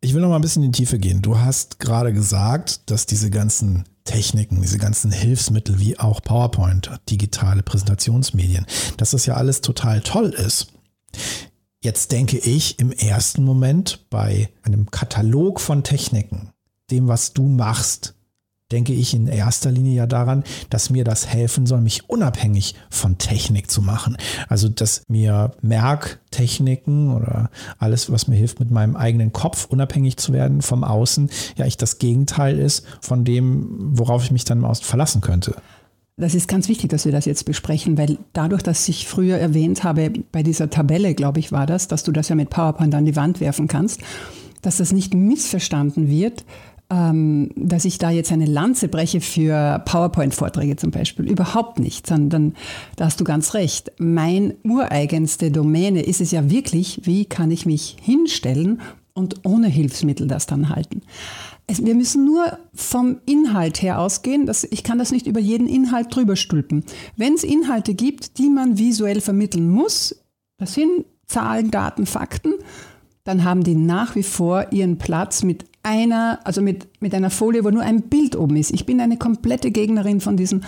Ich 0.00 0.14
will 0.14 0.20
noch 0.20 0.28
mal 0.28 0.36
ein 0.36 0.42
bisschen 0.42 0.62
in 0.62 0.72
die 0.72 0.78
Tiefe 0.78 0.98
gehen. 0.98 1.22
Du 1.22 1.38
hast 1.38 1.78
gerade 1.78 2.12
gesagt, 2.12 2.90
dass 2.90 3.06
diese 3.06 3.30
ganzen 3.30 3.84
Techniken, 4.04 4.62
diese 4.62 4.78
ganzen 4.78 5.10
Hilfsmittel 5.10 5.80
wie 5.80 5.98
auch 5.98 6.22
PowerPoint, 6.22 6.90
digitale 7.10 7.62
Präsentationsmedien, 7.62 8.66
dass 8.98 9.10
das 9.10 9.26
ja 9.26 9.34
alles 9.34 9.62
total 9.62 10.00
toll 10.00 10.30
ist. 10.30 10.68
Jetzt 11.86 12.10
denke 12.10 12.38
ich 12.38 12.80
im 12.80 12.90
ersten 12.90 13.44
Moment 13.44 14.10
bei 14.10 14.48
einem 14.64 14.90
Katalog 14.90 15.60
von 15.60 15.84
Techniken, 15.84 16.50
dem, 16.90 17.06
was 17.06 17.32
du 17.32 17.44
machst, 17.44 18.16
denke 18.72 18.92
ich 18.92 19.14
in 19.14 19.28
erster 19.28 19.70
Linie 19.70 19.94
ja 19.94 20.06
daran, 20.08 20.42
dass 20.68 20.90
mir 20.90 21.04
das 21.04 21.28
helfen 21.28 21.64
soll, 21.64 21.80
mich 21.80 22.10
unabhängig 22.10 22.74
von 22.90 23.18
Technik 23.18 23.70
zu 23.70 23.82
machen. 23.82 24.16
Also, 24.48 24.68
dass 24.68 25.04
mir 25.06 25.52
Merktechniken 25.62 27.14
oder 27.14 27.50
alles, 27.78 28.10
was 28.10 28.26
mir 28.26 28.34
hilft, 28.34 28.58
mit 28.58 28.72
meinem 28.72 28.96
eigenen 28.96 29.32
Kopf 29.32 29.66
unabhängig 29.66 30.16
zu 30.16 30.32
werden 30.32 30.62
vom 30.62 30.82
Außen, 30.82 31.30
ja, 31.54 31.66
ich 31.66 31.76
das 31.76 31.98
Gegenteil 31.98 32.58
ist 32.58 32.84
von 33.00 33.24
dem, 33.24 33.96
worauf 33.96 34.24
ich 34.24 34.32
mich 34.32 34.42
dann 34.42 34.58
mal 34.58 34.74
verlassen 34.74 35.20
könnte. 35.20 35.54
Das 36.18 36.34
ist 36.34 36.48
ganz 36.48 36.70
wichtig, 36.70 36.88
dass 36.88 37.04
wir 37.04 37.12
das 37.12 37.26
jetzt 37.26 37.44
besprechen, 37.44 37.98
weil 37.98 38.16
dadurch, 38.32 38.62
dass 38.62 38.88
ich 38.88 39.06
früher 39.06 39.36
erwähnt 39.36 39.84
habe, 39.84 40.10
bei 40.32 40.42
dieser 40.42 40.70
Tabelle, 40.70 41.14
glaube 41.14 41.40
ich, 41.40 41.52
war 41.52 41.66
das, 41.66 41.88
dass 41.88 42.04
du 42.04 42.12
das 42.12 42.30
ja 42.30 42.34
mit 42.34 42.48
PowerPoint 42.48 42.94
an 42.94 43.04
die 43.04 43.16
Wand 43.16 43.40
werfen 43.40 43.68
kannst, 43.68 44.00
dass 44.62 44.78
das 44.78 44.92
nicht 44.92 45.12
missverstanden 45.12 46.08
wird, 46.08 46.46
ähm, 46.88 47.50
dass 47.54 47.84
ich 47.84 47.98
da 47.98 48.10
jetzt 48.10 48.32
eine 48.32 48.46
Lanze 48.46 48.88
breche 48.88 49.20
für 49.20 49.82
PowerPoint-Vorträge 49.84 50.76
zum 50.76 50.90
Beispiel. 50.90 51.28
Überhaupt 51.28 51.80
nicht, 51.80 52.06
sondern 52.06 52.54
da 52.96 53.04
hast 53.04 53.20
du 53.20 53.24
ganz 53.24 53.52
recht. 53.52 53.92
Mein 53.98 54.54
ureigenste 54.64 55.50
Domäne 55.50 56.00
ist 56.00 56.22
es 56.22 56.30
ja 56.30 56.48
wirklich, 56.48 57.02
wie 57.04 57.26
kann 57.26 57.50
ich 57.50 57.66
mich 57.66 57.96
hinstellen 58.00 58.80
und 59.12 59.44
ohne 59.44 59.68
Hilfsmittel 59.68 60.28
das 60.28 60.46
dann 60.46 60.70
halten. 60.70 61.02
Wir 61.68 61.94
müssen 61.96 62.24
nur 62.24 62.58
vom 62.74 63.18
Inhalt 63.26 63.82
her 63.82 64.00
ausgehen. 64.00 64.46
Das, 64.46 64.64
ich 64.64 64.84
kann 64.84 64.98
das 64.98 65.10
nicht 65.10 65.26
über 65.26 65.40
jeden 65.40 65.66
Inhalt 65.66 66.14
drüber 66.14 66.36
stülpen. 66.36 66.84
Wenn 67.16 67.34
es 67.34 67.42
Inhalte 67.42 67.94
gibt, 67.94 68.38
die 68.38 68.48
man 68.48 68.78
visuell 68.78 69.20
vermitteln 69.20 69.68
muss, 69.68 70.14
das 70.58 70.74
sind 70.74 71.04
Zahlen, 71.26 71.72
Daten, 71.72 72.06
Fakten, 72.06 72.54
dann 73.24 73.42
haben 73.42 73.64
die 73.64 73.74
nach 73.74 74.14
wie 74.14 74.22
vor 74.22 74.72
ihren 74.72 74.98
Platz 74.98 75.42
mit 75.42 75.64
einer, 75.82 76.38
also 76.44 76.62
mit, 76.62 76.88
mit 77.00 77.14
einer 77.14 77.30
Folie, 77.30 77.64
wo 77.64 77.70
nur 77.70 77.82
ein 77.82 78.02
Bild 78.02 78.36
oben 78.36 78.56
ist. 78.56 78.72
Ich 78.72 78.86
bin 78.86 79.00
eine 79.00 79.16
komplette 79.16 79.72
Gegnerin 79.72 80.20
von 80.20 80.36
diesen 80.36 80.64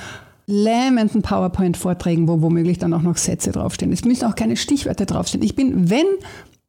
lähmenden 0.46 1.22
PowerPoint-Vorträgen, 1.22 2.26
wo 2.26 2.42
womöglich 2.42 2.78
dann 2.78 2.94
auch 2.94 3.02
noch 3.02 3.16
Sätze 3.16 3.52
draufstehen. 3.52 3.92
Es 3.92 4.04
müssen 4.04 4.24
auch 4.24 4.34
keine 4.34 4.56
Stichwörter 4.56 5.06
draufstehen. 5.06 5.44
Ich 5.44 5.54
bin, 5.54 5.90
wenn 5.90 6.06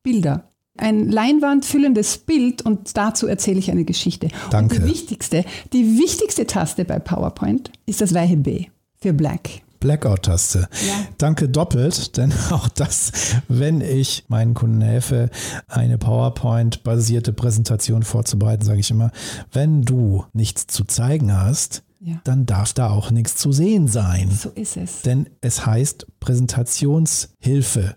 Bilder, 0.03 0.48
ein 0.79 1.09
leinwandfüllendes 1.09 2.19
Bild 2.19 2.61
und 2.61 2.95
dazu 2.97 3.27
erzähle 3.27 3.59
ich 3.59 3.69
eine 3.71 3.85
Geschichte. 3.85 4.29
Danke. 4.49 4.75
Und 4.77 4.83
die 4.85 4.89
wichtigste, 4.91 5.45
die 5.73 5.97
wichtigste 5.97 6.45
Taste 6.47 6.85
bei 6.85 6.99
PowerPoint 6.99 7.71
ist 7.85 8.01
das 8.01 8.13
weiche 8.13 8.37
B 8.37 8.65
für 9.01 9.13
Black. 9.13 9.49
Blackout-Taste. 9.79 10.67
Ja. 10.87 10.93
Danke 11.17 11.47
doppelt, 11.47 12.17
denn 12.17 12.33
auch 12.51 12.67
das, 12.67 13.13
wenn 13.47 13.79
ich 13.79 14.25
meinen 14.27 14.53
Kunden 14.53 14.81
helfe, 14.81 15.29
eine 15.69 15.97
PowerPoint-basierte 15.97 17.31
Präsentation 17.31 18.03
vorzubereiten, 18.03 18.65
sage 18.65 18.81
ich 18.81 18.91
immer, 18.91 19.11
wenn 19.53 19.83
du 19.83 20.25
nichts 20.33 20.67
zu 20.67 20.83
zeigen 20.83 21.33
hast, 21.33 21.83
Ja. 22.01 22.19
dann 22.25 22.45
darf 22.45 22.73
da 22.73 22.89
auch 22.89 23.09
nichts 23.11 23.37
zu 23.37 23.53
sehen 23.53 23.87
sein. 23.87 24.29
So 24.31 24.49
ist 24.49 24.75
es. 24.75 25.01
Denn 25.03 25.29
es 25.39 25.65
heißt 25.65 26.07
Präsentationshilfe 26.19 27.95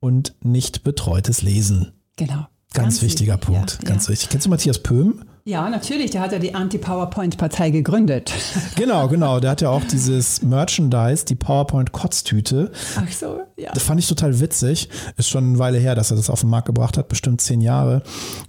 und 0.00 0.34
nicht 0.42 0.84
betreutes 0.84 1.42
Lesen. 1.42 1.93
Genau. 2.16 2.46
Ganz, 2.72 3.02
wichtiger 3.02 3.34
wichtig, 3.34 3.46
Punkt. 3.46 3.78
Ja, 3.82 3.88
Ganz 3.88 4.06
ja. 4.06 4.12
wichtig. 4.12 4.28
Kennst 4.30 4.46
du 4.46 4.50
Matthias 4.50 4.82
Pöhm? 4.82 5.24
Ja, 5.46 5.68
natürlich. 5.68 6.10
Der 6.10 6.22
hat 6.22 6.32
ja 6.32 6.38
die 6.38 6.54
Anti-PowerPoint-Partei 6.54 7.70
gegründet. 7.70 8.32
Genau, 8.76 9.08
genau. 9.08 9.38
Der 9.38 9.52
hat 9.52 9.60
ja 9.60 9.70
auch 9.70 9.84
dieses 9.84 10.42
Merchandise, 10.42 11.24
die 11.24 11.36
PowerPoint-Kotztüte. 11.36 12.72
Ach 12.96 13.12
so, 13.12 13.40
ja. 13.56 13.70
Das 13.72 13.84
fand 13.84 14.00
ich 14.00 14.08
total 14.08 14.40
witzig. 14.40 14.88
Ist 15.16 15.28
schon 15.28 15.44
eine 15.44 15.58
Weile 15.58 15.78
her, 15.78 15.94
dass 15.94 16.10
er 16.10 16.16
das 16.16 16.28
auf 16.28 16.40
den 16.40 16.50
Markt 16.50 16.66
gebracht 16.66 16.98
hat, 16.98 17.08
bestimmt 17.08 17.40
zehn 17.40 17.60
Jahre. 17.60 18.02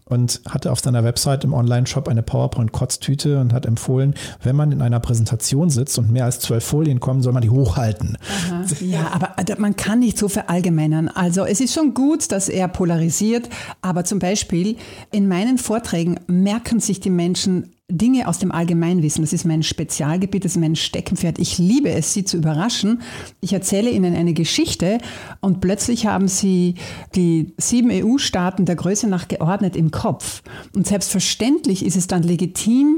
Und 0.06 0.42
hatte 0.50 0.72
auf 0.72 0.80
seiner 0.80 1.04
Website 1.04 1.44
im 1.44 1.54
Online-Shop 1.54 2.08
eine 2.08 2.24
PowerPoint-Kotztüte 2.24 3.40
und 3.40 3.54
hat 3.54 3.66
empfohlen, 3.66 4.16
wenn 4.42 4.56
man 4.56 4.72
in 4.72 4.82
einer 4.82 5.00
Präsentation 5.00 5.70
sitzt 5.70 5.98
und 6.00 6.12
mehr 6.12 6.26
als 6.26 6.40
zwölf 6.40 6.64
Folien 6.64 7.00
kommen, 7.00 7.22
soll 7.22 7.34
man 7.34 7.42
die 7.42 7.50
hochhalten. 7.50 8.18
Aha. 8.50 8.64
Ja, 8.82 9.12
aber 9.14 9.38
also 9.38 9.54
man 9.58 9.76
kann 9.76 10.00
nicht 10.00 10.18
so 10.18 10.28
verallgemeinern. 10.28 11.08
Also 11.10 11.46
es 11.46 11.60
ist 11.60 11.74
schon 11.74 11.94
gut, 11.94 12.32
dass 12.32 12.50
er 12.50 12.68
polarisiert, 12.68 13.50
aber 13.82 14.06
zum 14.06 14.20
Beispiel 14.20 14.78
in 15.12 15.28
meinen 15.28 15.58
Vorträgen 15.58 16.20
merken 16.28 16.80
sich 16.86 17.00
die 17.00 17.10
Menschen 17.10 17.76
Dinge 17.90 18.28
aus 18.28 18.40
dem 18.40 18.52
Allgemeinwissen. 18.52 19.24
Das 19.24 19.32
ist 19.32 19.46
mein 19.46 19.62
Spezialgebiet, 19.62 20.44
das 20.44 20.54
ist 20.54 20.62
mein 20.62 20.76
Steckenpferd. 20.76 21.38
Ich 21.38 21.60
liebe 21.60 21.90
es, 21.90 22.14
sie 22.14 22.26
zu 22.26 22.38
überraschen. 22.38 23.02
Ich 23.42 23.54
erzähle 23.54 23.92
ihnen 23.92 24.16
eine 24.16 24.34
Geschichte 24.34 24.98
und 25.40 25.62
plötzlich 25.62 26.08
haben 26.08 26.28
sie 26.28 26.76
die 27.14 27.54
sieben 27.58 27.92
EU-Staaten 27.92 28.66
der 28.66 28.76
Größe 28.76 29.08
nach 29.08 29.28
geordnet 29.28 29.76
im 29.76 29.92
Kopf. 29.92 30.42
Und 30.76 30.88
selbstverständlich 30.88 31.86
ist 31.86 31.96
es 31.96 32.08
dann 32.08 32.24
legitim, 32.24 32.95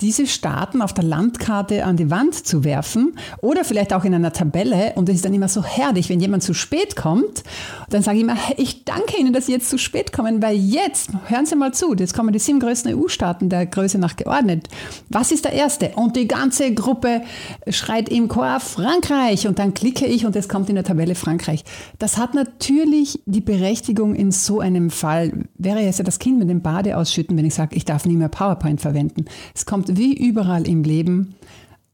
diese 0.00 0.28
Staaten 0.28 0.80
auf 0.80 0.94
der 0.94 1.02
Landkarte 1.02 1.84
an 1.84 1.96
die 1.96 2.08
Wand 2.08 2.46
zu 2.46 2.62
werfen 2.62 3.16
oder 3.42 3.64
vielleicht 3.64 3.92
auch 3.92 4.04
in 4.04 4.14
einer 4.14 4.32
Tabelle. 4.32 4.92
Und 4.94 5.08
es 5.08 5.16
ist 5.16 5.24
dann 5.24 5.34
immer 5.34 5.48
so 5.48 5.64
herrlich, 5.64 6.08
wenn 6.08 6.20
jemand 6.20 6.44
zu 6.44 6.54
spät 6.54 6.94
kommt, 6.94 7.42
dann 7.90 8.02
sage 8.02 8.18
ich 8.18 8.22
immer, 8.22 8.36
"Hey, 8.36 8.54
ich 8.58 8.84
danke 8.84 9.18
Ihnen, 9.18 9.32
dass 9.32 9.46
Sie 9.46 9.52
jetzt 9.52 9.68
zu 9.68 9.76
spät 9.76 10.12
kommen, 10.12 10.40
weil 10.40 10.56
jetzt, 10.56 11.10
hören 11.26 11.46
Sie 11.46 11.56
mal 11.56 11.74
zu, 11.74 11.94
jetzt 11.94 12.14
kommen 12.14 12.32
die 12.32 12.38
sieben 12.38 12.60
größten 12.60 12.94
EU-Staaten 12.94 13.48
der 13.48 13.66
Größe 13.66 13.98
nach 13.98 14.14
geordnet. 14.14 14.68
Was 15.08 15.32
ist 15.32 15.44
der 15.44 15.52
erste? 15.52 15.90
Und 15.96 16.14
die 16.14 16.28
ganze 16.28 16.72
Gruppe 16.74 17.22
schreit 17.68 18.08
im 18.08 18.28
Chor 18.28 18.60
Frankreich 18.60 19.48
und 19.48 19.58
dann 19.58 19.74
klicke 19.74 20.06
ich 20.06 20.24
und 20.24 20.36
es 20.36 20.48
kommt 20.48 20.68
in 20.68 20.76
der 20.76 20.84
Tabelle 20.84 21.16
Frankreich. 21.16 21.64
Das 21.98 22.18
hat 22.18 22.34
natürlich 22.34 23.20
die 23.26 23.40
Berechtigung 23.40 24.14
in 24.14 24.30
so 24.30 24.60
einem 24.60 24.90
Fall. 24.90 25.32
Wäre 25.56 25.80
jetzt 25.80 25.98
ja 25.98 26.04
das 26.04 26.20
Kind 26.20 26.38
mit 26.38 26.48
dem 26.48 26.62
Bade 26.62 26.96
ausschütten, 26.96 27.36
wenn 27.36 27.44
ich 27.44 27.54
sage, 27.54 27.74
ich 27.74 27.84
darf 27.84 28.04
nie 28.06 28.16
mehr 28.16 28.28
PowerPoint 28.28 28.80
verwenden. 28.80 29.24
Es 29.54 29.66
kommt 29.66 29.96
wie 29.96 30.14
überall 30.16 30.66
im 30.68 30.82
Leben 30.84 31.34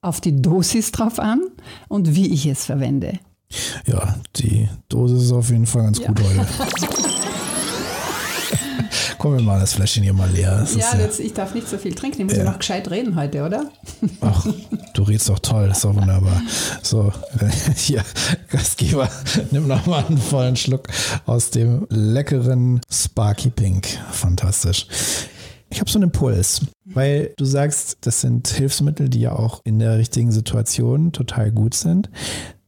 auf 0.00 0.20
die 0.20 0.40
Dosis 0.40 0.92
drauf 0.92 1.18
an 1.18 1.40
und 1.88 2.14
wie 2.14 2.32
ich 2.32 2.46
es 2.46 2.64
verwende. 2.64 3.18
Ja, 3.86 4.16
die 4.36 4.68
Dose 4.88 5.16
ist 5.16 5.32
auf 5.32 5.50
jeden 5.50 5.66
Fall 5.66 5.84
ganz 5.84 6.00
gut 6.02 6.20
heute. 6.20 6.46
Komm, 9.18 9.36
wir 9.38 9.42
machen 9.42 9.60
das 9.60 9.72
Fläschchen 9.74 10.02
hier 10.02 10.12
mal 10.12 10.28
leer. 10.30 10.58
Das 10.58 10.74
Ja, 10.74 10.98
jetzt, 10.98 11.18
ich 11.18 11.32
darf 11.32 11.54
nicht 11.54 11.66
so 11.68 11.78
viel 11.78 11.94
trinken. 11.94 12.18
Ich 12.20 12.24
muss 12.26 12.36
ja, 12.36 12.44
Ja. 12.44 12.50
noch 12.50 12.58
gescheit 12.58 12.90
reden 12.90 13.16
heute, 13.16 13.42
oder? 13.44 13.70
Ach, 14.20 14.46
du 14.92 15.02
redest 15.02 15.30
doch 15.30 15.38
toll, 15.38 15.68
das 15.68 15.78
ist 15.78 15.84
doch 15.84 15.94
wunderbar. 15.94 16.42
So, 16.82 17.10
hier, 17.76 18.04
Gastgeber, 18.50 19.08
nimm 19.50 19.66
noch 19.66 19.86
mal 19.86 20.04
einen 20.04 20.18
vollen 20.18 20.56
Schluck 20.56 20.88
aus 21.24 21.48
dem 21.50 21.86
leckeren 21.88 22.80
Sparky 22.90 23.48
Pink. 23.48 23.86
Fantastisch. 24.10 24.86
Ich 25.74 25.80
habe 25.80 25.90
so 25.90 25.98
einen 25.98 26.04
Impuls, 26.04 26.66
weil 26.84 27.34
du 27.36 27.44
sagst, 27.44 27.98
das 28.02 28.20
sind 28.20 28.46
Hilfsmittel, 28.46 29.08
die 29.08 29.18
ja 29.18 29.32
auch 29.32 29.60
in 29.64 29.80
der 29.80 29.98
richtigen 29.98 30.30
Situation 30.30 31.10
total 31.10 31.50
gut 31.50 31.74
sind. 31.74 32.10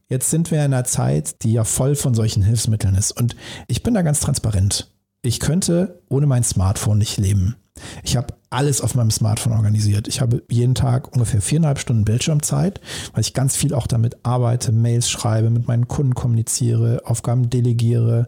Jetzt 0.09 0.29
sind 0.29 0.51
wir 0.51 0.57
in 0.57 0.73
einer 0.73 0.83
Zeit, 0.83 1.41
die 1.43 1.53
ja 1.53 1.63
voll 1.63 1.95
von 1.95 2.13
solchen 2.13 2.43
Hilfsmitteln 2.43 2.95
ist. 2.95 3.13
Und 3.13 3.37
ich 3.69 3.81
bin 3.81 3.93
da 3.93 4.01
ganz 4.01 4.19
transparent. 4.19 4.91
Ich 5.21 5.39
könnte 5.39 6.01
ohne 6.09 6.27
mein 6.27 6.43
Smartphone 6.43 6.97
nicht 6.97 7.17
leben. 7.17 7.55
Ich 8.03 8.17
habe 8.17 8.33
alles 8.49 8.81
auf 8.81 8.93
meinem 8.93 9.11
Smartphone 9.11 9.53
organisiert. 9.53 10.09
Ich 10.09 10.19
habe 10.19 10.43
jeden 10.49 10.75
Tag 10.75 11.13
ungefähr 11.13 11.39
viereinhalb 11.39 11.79
Stunden 11.79 12.03
Bildschirmzeit, 12.03 12.81
weil 13.13 13.21
ich 13.21 13.33
ganz 13.33 13.55
viel 13.55 13.73
auch 13.73 13.87
damit 13.87 14.17
arbeite, 14.23 14.73
Mails 14.73 15.09
schreibe, 15.09 15.49
mit 15.49 15.65
meinen 15.65 15.87
Kunden 15.87 16.13
kommuniziere, 16.13 17.03
Aufgaben 17.05 17.49
delegiere, 17.49 18.27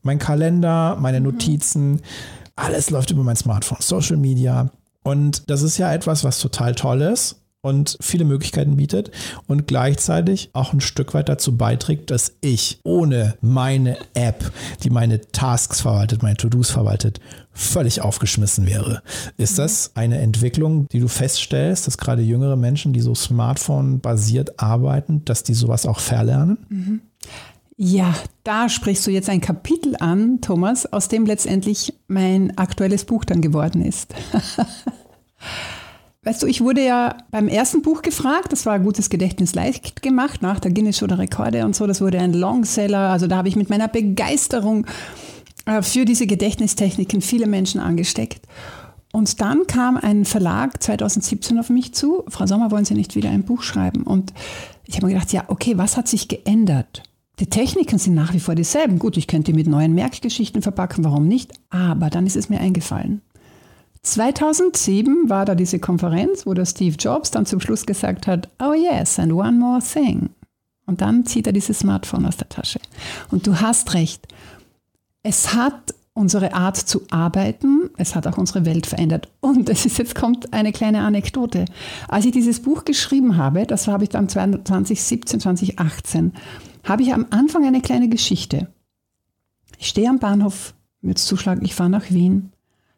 mein 0.00 0.18
Kalender, 0.18 0.96
meine 0.98 1.20
Notizen, 1.20 2.00
alles 2.56 2.90
läuft 2.90 3.10
über 3.10 3.22
mein 3.22 3.36
Smartphone, 3.36 3.78
Social 3.80 4.16
Media. 4.16 4.70
Und 5.02 5.48
das 5.50 5.62
ist 5.62 5.78
ja 5.78 5.92
etwas, 5.92 6.24
was 6.24 6.40
total 6.40 6.74
toll 6.74 7.02
ist 7.02 7.40
und 7.66 7.96
viele 8.00 8.24
Möglichkeiten 8.24 8.76
bietet 8.76 9.10
und 9.46 9.66
gleichzeitig 9.66 10.50
auch 10.52 10.72
ein 10.72 10.80
Stück 10.80 11.14
weit 11.14 11.28
dazu 11.28 11.56
beiträgt, 11.56 12.10
dass 12.10 12.36
ich 12.40 12.78
ohne 12.84 13.36
meine 13.40 13.98
App, 14.14 14.52
die 14.84 14.90
meine 14.90 15.20
Tasks 15.32 15.80
verwaltet, 15.80 16.22
meine 16.22 16.36
To-Dos 16.36 16.70
verwaltet, 16.70 17.20
völlig 17.52 18.02
aufgeschmissen 18.02 18.66
wäre. 18.66 19.02
Ist 19.36 19.58
das 19.58 19.92
eine 19.94 20.18
Entwicklung, 20.18 20.86
die 20.88 21.00
du 21.00 21.08
feststellst, 21.08 21.86
dass 21.86 21.98
gerade 21.98 22.22
jüngere 22.22 22.56
Menschen, 22.56 22.92
die 22.92 23.00
so 23.00 23.14
Smartphone-basiert 23.14 24.60
arbeiten, 24.60 25.24
dass 25.24 25.42
die 25.42 25.54
sowas 25.54 25.86
auch 25.86 25.98
verlernen? 25.98 26.58
Ja, 27.78 28.14
da 28.42 28.70
sprichst 28.70 29.06
du 29.06 29.10
jetzt 29.10 29.28
ein 29.28 29.42
Kapitel 29.42 29.96
an, 29.96 30.40
Thomas, 30.40 30.90
aus 30.90 31.08
dem 31.08 31.26
letztendlich 31.26 31.92
mein 32.08 32.56
aktuelles 32.56 33.04
Buch 33.04 33.24
dann 33.24 33.42
geworden 33.42 33.84
ist. 33.84 34.14
Weißt 36.24 36.42
du, 36.42 36.46
ich 36.46 36.62
wurde 36.62 36.84
ja 36.84 37.18
beim 37.30 37.48
ersten 37.48 37.82
Buch 37.82 38.00
gefragt, 38.00 38.50
das 38.50 38.64
war 38.64 38.80
Gutes 38.80 39.10
Gedächtnis 39.10 39.54
leicht 39.54 40.02
gemacht, 40.02 40.42
nach 40.42 40.58
der 40.58 40.72
Guinness 40.72 40.98
Show 40.98 41.06
der 41.06 41.18
Rekorde 41.18 41.66
und 41.66 41.76
so, 41.76 41.86
das 41.86 42.00
wurde 42.00 42.18
ein 42.18 42.32
Longseller, 42.32 43.10
also 43.10 43.26
da 43.26 43.36
habe 43.36 43.48
ich 43.48 43.56
mit 43.56 43.68
meiner 43.68 43.88
Begeisterung 43.88 44.86
äh, 45.66 45.82
für 45.82 46.06
diese 46.06 46.26
Gedächtnistechniken 46.26 47.20
viele 47.20 47.46
Menschen 47.46 47.80
angesteckt. 47.80 48.40
Und 49.12 49.40
dann 49.40 49.66
kam 49.66 49.98
ein 49.98 50.24
Verlag 50.24 50.82
2017 50.82 51.58
auf 51.58 51.70
mich 51.70 51.94
zu, 51.94 52.24
Frau 52.28 52.46
Sommer, 52.46 52.70
wollen 52.70 52.84
Sie 52.86 52.94
nicht 52.94 53.14
wieder 53.14 53.30
ein 53.30 53.44
Buch 53.44 53.62
schreiben? 53.62 54.02
Und 54.02 54.32
ich 54.84 54.96
habe 54.96 55.06
mir 55.06 55.12
gedacht, 55.12 55.32
ja, 55.32 55.44
okay, 55.48 55.78
was 55.78 55.96
hat 55.96 56.08
sich 56.08 56.28
geändert? 56.28 57.02
Die 57.38 57.50
Techniken 57.50 57.98
sind 57.98 58.14
nach 58.14 58.32
wie 58.32 58.40
vor 58.40 58.54
dieselben. 58.54 58.98
Gut, 58.98 59.18
ich 59.18 59.26
könnte 59.26 59.52
die 59.52 59.58
mit 59.58 59.66
neuen 59.66 59.94
Merkgeschichten 59.94 60.62
verpacken, 60.62 61.04
warum 61.04 61.28
nicht? 61.28 61.52
Aber 61.68 62.08
dann 62.08 62.26
ist 62.26 62.36
es 62.36 62.48
mir 62.48 62.60
eingefallen. 62.60 63.20
2007 64.02 65.28
war 65.28 65.44
da 65.44 65.54
diese 65.54 65.78
Konferenz, 65.78 66.46
wo 66.46 66.54
der 66.54 66.64
Steve 66.64 66.96
Jobs 66.96 67.32
dann 67.32 67.44
zum 67.44 67.60
Schluss 67.60 67.84
gesagt 67.84 68.26
hat, 68.26 68.48
oh 68.62 68.72
yes, 68.72 69.18
and 69.18 69.32
one 69.32 69.52
more 69.52 69.80
thing. 69.80 70.30
Und 70.86 71.00
dann 71.00 71.26
zieht 71.26 71.46
er 71.46 71.52
dieses 71.52 71.80
Smartphone 71.80 72.24
aus 72.24 72.36
der 72.36 72.48
Tasche. 72.48 72.78
Und 73.30 73.46
du 73.46 73.60
hast 73.60 73.92
recht. 73.94 74.26
Es 75.22 75.54
hat 75.54 75.94
unsere 76.14 76.54
Art 76.54 76.76
zu 76.76 77.02
arbeiten, 77.10 77.90
es 77.98 78.14
hat 78.14 78.26
auch 78.26 78.38
unsere 78.38 78.64
Welt 78.64 78.86
verändert. 78.86 79.28
Und 79.40 79.68
es 79.68 79.84
ist, 79.84 79.98
jetzt 79.98 80.14
kommt 80.14 80.54
eine 80.54 80.72
kleine 80.72 81.02
Anekdote. 81.02 81.66
Als 82.08 82.24
ich 82.24 82.32
dieses 82.32 82.60
Buch 82.60 82.84
geschrieben 82.84 83.36
habe, 83.36 83.66
das 83.66 83.86
habe 83.88 84.04
ich 84.04 84.10
dann 84.10 84.28
2017, 84.28 85.40
2018, 85.40 86.32
habe 86.86 87.02
ich 87.02 87.12
am 87.12 87.26
Anfang 87.30 87.66
eine 87.66 87.82
kleine 87.82 88.08
Geschichte. 88.08 88.68
Ich 89.78 89.88
stehe 89.88 90.08
am 90.08 90.18
Bahnhof, 90.18 90.74
jetzt 91.02 91.26
zuschlagen, 91.26 91.64
ich 91.64 91.74
fahre 91.74 91.90
nach 91.90 92.10
Wien. 92.10 92.52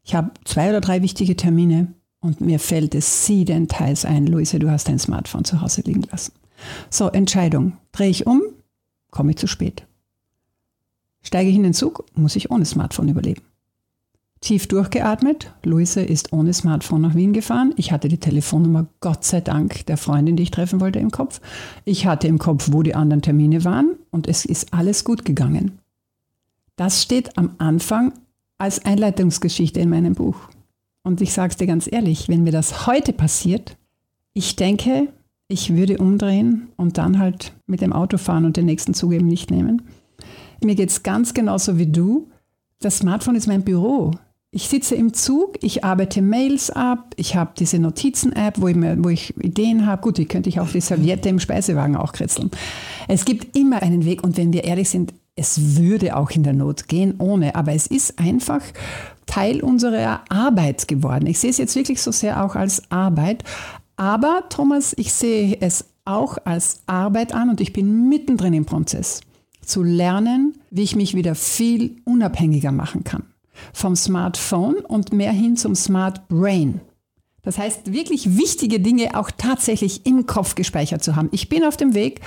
Ich 0.05 0.14
habe 0.14 0.31
zwei 0.44 0.70
oder 0.70 0.81
drei 0.81 1.03
wichtige 1.03 1.37
Termine 1.37 1.94
und 2.20 2.40
mir 2.40 2.59
fällt 2.59 2.94
es 2.94 3.27
siedenteils 3.27 4.05
ein, 4.05 4.27
Luise, 4.27 4.59
du 4.59 4.70
hast 4.70 4.88
dein 4.88 4.98
Smartphone 4.98 5.44
zu 5.44 5.61
Hause 5.61 5.83
liegen 5.83 6.03
lassen. 6.11 6.33
So, 6.90 7.09
Entscheidung. 7.09 7.77
Drehe 7.92 8.11
ich 8.11 8.27
um, 8.27 8.42
komme 9.11 9.31
ich 9.31 9.38
zu 9.38 9.46
spät. 9.46 9.87
Steige 11.22 11.51
ich 11.51 11.57
in 11.57 11.62
den 11.62 11.74
Zug, 11.74 12.05
muss 12.15 12.37
ich 12.37 12.50
ohne 12.50 12.65
Smartphone 12.65 13.08
überleben. 13.08 13.42
Tief 14.41 14.69
durchgeatmet, 14.69 15.53
Luise 15.65 16.01
ist 16.01 16.33
ohne 16.33 16.53
Smartphone 16.55 17.01
nach 17.01 17.15
Wien 17.17 17.33
gefahren. 17.33 17.75
Ich 17.77 17.91
hatte 17.91 18.09
die 18.09 18.19
Telefonnummer, 18.19 18.87
Gott 19.01 19.25
sei 19.25 19.41
Dank, 19.41 19.85
der 19.87 19.97
Freundin, 19.97 20.37
die 20.37 20.45
ich 20.45 20.53
treffen 20.53 20.81
wollte, 20.81 21.01
im 21.01 21.11
Kopf. 21.11 21.41
Ich 21.85 22.07
hatte 22.07 22.29
im 22.29 22.39
Kopf, 22.39 22.69
wo 22.71 22.83
die 22.83 22.95
anderen 22.95 23.23
Termine 23.23 23.65
waren 23.65 23.97
und 24.11 24.29
es 24.29 24.45
ist 24.45 24.73
alles 24.73 25.05
gut 25.05 25.25
gegangen. 25.25 25.79
Das 26.77 27.03
steht 27.03 27.37
am 27.37 27.57
Anfang 27.59 28.13
als 28.59 28.85
Einleitungsgeschichte 28.85 29.81
in 29.81 29.91
meinem 29.91 30.15
Buch. 30.15 30.37
Und 31.03 31.21
ich 31.21 31.33
sage 31.33 31.51
es 31.51 31.57
dir 31.57 31.67
ganz 31.67 31.91
ehrlich, 31.91 32.29
wenn 32.29 32.45
mir 32.45 32.53
das 32.53 32.87
heute 32.87 33.13
passiert, 33.13 33.77
ich 34.35 34.55
denke, 34.55 35.09
ich 35.49 35.75
würde 35.75 35.99
umdrehen 35.99 36.69
und 36.77 36.99
dann 36.99 37.19
halt 37.19 37.55
mit 37.67 37.81
dem 37.81 37.93
Auto 37.93 38.19
fahren 38.19 38.45
und 38.45 38.57
den 38.57 38.67
nächsten 38.67 38.95
Zug 38.95 39.13
eben 39.13 39.27
nicht 39.27 39.51
nehmen. 39.51 39.83
Mir 40.63 40.75
geht 40.75 40.91
es 40.91 41.03
ganz 41.03 41.35
genauso 41.35 41.79
wie 41.79 41.87
du. 41.87 42.29
das 42.81 42.99
Smartphone 42.99 43.35
ist 43.35 43.49
mein 43.49 43.65
Büro. 43.65 44.13
Ich 44.51 44.69
sitze 44.69 44.94
im 44.94 45.13
Zug, 45.13 45.59
ich 45.61 45.85
arbeite 45.85 46.23
Mails 46.23 46.71
ab, 46.71 47.13
ich 47.17 47.37
habe 47.37 47.51
diese 47.59 47.79
Notizen-App, 47.79 48.59
wo, 48.59 48.69
ich 48.69 48.77
wo 48.77 49.11
ich 49.11 49.37
Ideen 49.37 49.85
habe. 49.85 50.01
Gut, 50.01 50.17
die 50.17 50.25
könnte 50.25 50.49
ich 50.49 50.59
auf 50.59 50.73
die 50.73 50.81
Serviette 50.81 51.29
im 51.29 51.38
Speisewagen 51.38 51.96
auch 51.96 52.13
kritzeln. 52.13 52.51
Es 53.09 53.27
gibt 53.27 53.55
immer 53.55 53.83
einen 53.83 54.07
Weg 54.07 54.25
und 54.25 54.38
wenn 54.38 54.55
wir 54.55 54.65
ehrlich 54.65 54.88
sind, 54.88 55.13
es 55.37 55.77
würde 55.77 56.17
auch 56.17 56.31
in 56.31 56.44
der 56.44 56.55
Not 56.55 56.88
gehen 56.88 57.17
ohne, 57.19 57.55
aber 57.57 57.75
es 57.75 57.87
ist 57.87 58.19
einfach 58.19 58.63
Teil 59.27 59.61
unserer 59.61 60.23
Arbeit 60.31 60.88
geworden. 60.88 61.27
Ich 61.27 61.38
sehe 61.38 61.51
es 61.51 61.59
jetzt 61.59 61.77
wirklich 61.77 62.01
so 62.01 62.11
sehr 62.11 62.42
auch 62.42 62.57
als 62.57 62.90
Arbeit. 62.90 63.44
Aber 63.96 64.44
Thomas, 64.49 64.94
ich 64.96 65.13
sehe 65.13 65.59
es 65.61 65.85
auch 66.07 66.38
als 66.46 66.81
Arbeit 66.87 67.35
an 67.35 67.51
und 67.51 67.61
ich 67.61 67.75
bin 67.75 68.09
mittendrin 68.09 68.55
im 68.55 68.65
Prozess 68.65 69.21
zu 69.61 69.83
lernen, 69.83 70.55
wie 70.71 70.85
ich 70.85 70.96
mich 70.96 71.15
wieder 71.15 71.35
viel 71.35 71.96
unabhängiger 72.05 72.73
machen 72.73 73.05
kann. 73.05 73.25
Vom 73.73 73.96
Smartphone 73.96 74.77
und 74.77 75.13
mehr 75.13 75.33
hin 75.33 75.56
zum 75.56 75.75
Smart 75.75 76.29
Brain. 76.29 76.81
Das 77.42 77.56
heißt, 77.56 77.92
wirklich 77.92 78.37
wichtige 78.37 78.81
Dinge 78.81 79.19
auch 79.19 79.31
tatsächlich 79.31 80.04
im 80.06 80.27
Kopf 80.27 80.54
gespeichert 80.54 81.02
zu 81.02 81.17
haben. 81.17 81.29
Ich 81.33 81.48
bin 81.48 81.65
auf 81.65 81.77
dem 81.77 81.94
Weg 81.94 82.21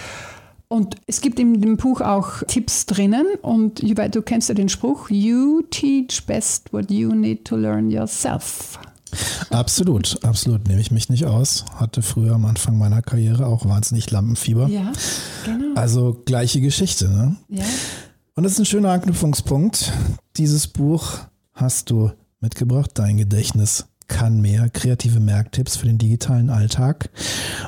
und 0.67 0.95
es 1.05 1.21
gibt 1.21 1.37
in 1.37 1.61
dem 1.61 1.77
Buch 1.77 2.01
auch 2.01 2.43
Tipps 2.47 2.85
drinnen 2.85 3.27
und 3.41 3.81
du 3.81 4.21
kennst 4.21 4.49
ja 4.49 4.55
den 4.55 4.69
Spruch, 4.69 5.09
You 5.09 5.61
teach 5.69 6.25
best 6.25 6.71
what 6.73 6.89
you 6.89 7.13
need 7.13 7.45
to 7.45 7.57
learn 7.57 7.91
yourself. 7.91 8.79
Absolut, 9.49 10.23
absolut. 10.23 10.67
Nehme 10.69 10.79
ich 10.79 10.89
mich 10.89 11.09
nicht 11.09 11.25
aus. 11.25 11.65
Hatte 11.75 12.01
früher 12.01 12.33
am 12.33 12.45
Anfang 12.45 12.77
meiner 12.77 13.01
Karriere 13.01 13.45
auch 13.45 13.65
wahnsinnig 13.65 14.09
Lampenfieber. 14.09 14.69
Ja, 14.69 14.93
genau. 15.43 15.75
Also 15.75 16.21
gleiche 16.23 16.61
Geschichte. 16.61 17.09
Ne? 17.09 17.35
Ja. 17.49 17.65
Und 18.33 18.43
das 18.43 18.53
ist 18.53 18.59
ein 18.59 18.65
schöner 18.65 18.91
Anknüpfungspunkt. 18.91 19.91
Dieses 20.37 20.67
Buch 20.67 21.19
hast 21.53 21.89
du 21.89 22.11
mitgebracht, 22.39 22.91
dein 22.93 23.17
Gedächtnis 23.17 23.87
kann 24.07 24.41
mehr, 24.41 24.69
kreative 24.69 25.19
Merktipps 25.19 25.75
für 25.75 25.85
den 25.85 25.97
digitalen 25.97 26.49
Alltag. 26.49 27.09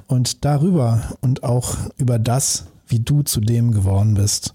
Und 0.07 0.45
darüber 0.45 1.17
und 1.21 1.43
auch 1.43 1.75
über 1.97 2.17
das, 2.17 2.67
wie 2.87 2.99
du 2.99 3.23
zu 3.23 3.41
dem 3.41 3.71
geworden 3.71 4.13
bist, 4.13 4.53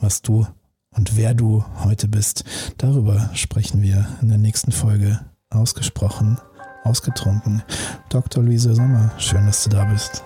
was 0.00 0.22
du 0.22 0.46
und 0.90 1.16
wer 1.16 1.34
du 1.34 1.64
heute 1.84 2.06
bist. 2.06 2.44
Darüber 2.76 3.30
sprechen 3.34 3.82
wir 3.82 4.06
in 4.22 4.28
der 4.28 4.38
nächsten 4.38 4.70
Folge 4.70 5.20
ausgesprochen, 5.50 6.38
ausgetrunken. 6.84 7.62
Dr. 8.10 8.44
Luise 8.44 8.74
Sommer, 8.74 9.12
schön, 9.18 9.46
dass 9.46 9.64
du 9.64 9.70
da 9.70 9.84
bist. 9.84 10.22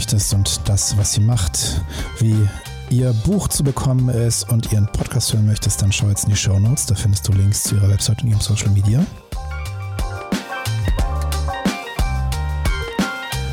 Möchtest 0.00 0.32
und 0.32 0.66
das, 0.66 0.96
was 0.96 1.12
sie 1.12 1.20
macht, 1.20 1.82
wie 2.20 2.48
ihr 2.88 3.12
Buch 3.12 3.48
zu 3.48 3.62
bekommen 3.62 4.08
ist 4.08 4.48
und 4.48 4.72
ihren 4.72 4.86
Podcast 4.86 5.34
hören 5.34 5.44
möchtest, 5.44 5.82
dann 5.82 5.92
schau 5.92 6.08
jetzt 6.08 6.24
in 6.24 6.30
die 6.30 6.36
Show 6.36 6.58
Notes. 6.58 6.86
Da 6.86 6.94
findest 6.94 7.28
du 7.28 7.32
Links 7.32 7.64
zu 7.64 7.74
ihrer 7.74 7.90
Website 7.90 8.22
und 8.22 8.30
ihrem 8.30 8.40
Social 8.40 8.70
Media. 8.70 9.00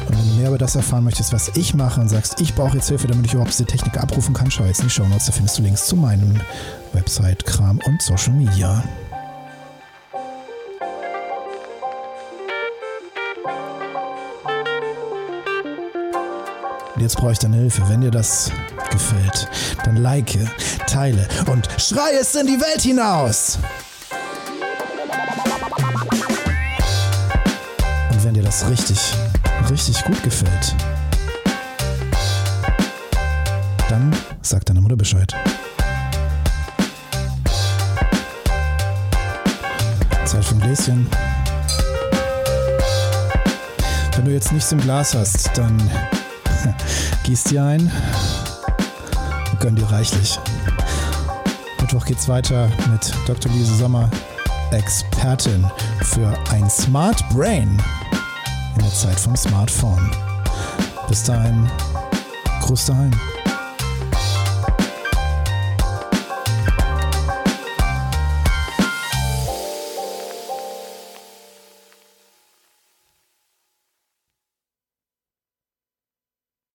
Und 0.07 0.17
wenn 0.17 0.29
du 0.29 0.35
mehr 0.35 0.47
über 0.47 0.57
das 0.57 0.77
erfahren 0.77 1.03
möchtest, 1.03 1.33
was 1.33 1.49
ich 1.57 1.73
mache 1.73 1.99
und 1.99 2.07
sagst, 2.07 2.39
ich 2.39 2.55
brauche 2.55 2.77
jetzt 2.77 2.87
Hilfe, 2.87 3.07
damit 3.07 3.25
ich 3.25 3.33
überhaupt 3.33 3.51
diese 3.51 3.65
Technik 3.65 3.97
abrufen 3.97 4.33
kann, 4.33 4.49
schau 4.49 4.63
jetzt 4.63 4.79
in 4.79 4.85
die 4.85 4.93
Show 4.93 5.05
Notes. 5.05 5.25
Da 5.25 5.33
findest 5.33 5.57
du 5.57 5.63
Links 5.63 5.85
zu 5.85 5.97
meinem 5.97 6.39
Website-Kram 6.93 7.81
und 7.85 8.01
Social 8.01 8.31
Media. 8.31 8.81
Und 16.97 17.03
jetzt 17.03 17.17
brauche 17.17 17.33
ich 17.33 17.37
deine 17.37 17.57
Hilfe. 17.57 17.87
Wenn 17.89 18.01
dir 18.01 18.09
das 18.09 18.51
gefällt, 18.89 19.47
dann 19.85 19.97
like, 19.97 20.35
teile 20.87 21.27
und 21.45 21.69
schrei 21.77 22.15
es 22.19 22.33
in 22.33 22.47
die 22.47 22.59
Welt 22.59 22.81
hinaus. 22.81 23.59
Und 28.11 28.23
wenn 28.23 28.33
dir 28.33 28.41
das 28.41 28.67
richtig, 28.67 28.99
richtig 29.69 30.03
gut 30.05 30.23
gefällt, 30.23 30.75
dann 33.89 34.11
sag 34.41 34.65
deiner 34.65 34.81
Mutter 34.81 34.95
Bescheid. 34.95 35.35
Zeit 40.25 40.43
für 40.43 40.55
ein 40.55 40.61
Gläschen. 40.61 41.07
Wenn 44.15 44.25
du 44.25 44.31
jetzt 44.31 44.51
nichts 44.51 44.71
im 44.71 44.81
Glas 44.81 45.13
hast, 45.13 45.51
dann 45.55 45.77
Gießt 47.23 47.51
dir 47.51 47.63
ein 47.63 47.91
gönn 49.59 49.75
dir 49.75 49.89
reichlich. 49.91 50.39
Mittwoch 51.81 52.05
geht's 52.05 52.27
weiter 52.27 52.69
mit 52.91 53.11
Dr. 53.25 53.51
Lise 53.51 53.75
Sommer, 53.75 54.09
Expertin 54.71 55.65
für 56.01 56.33
ein 56.51 56.69
Smart 56.69 57.23
Brain 57.29 57.81
in 58.75 58.81
der 58.81 58.93
Zeit 58.93 59.19
vom 59.19 59.35
Smartphone. 59.35 60.11
Bis 61.07 61.23
dahin, 61.23 61.69
Gruß 62.61 62.85
daheim. 62.85 63.11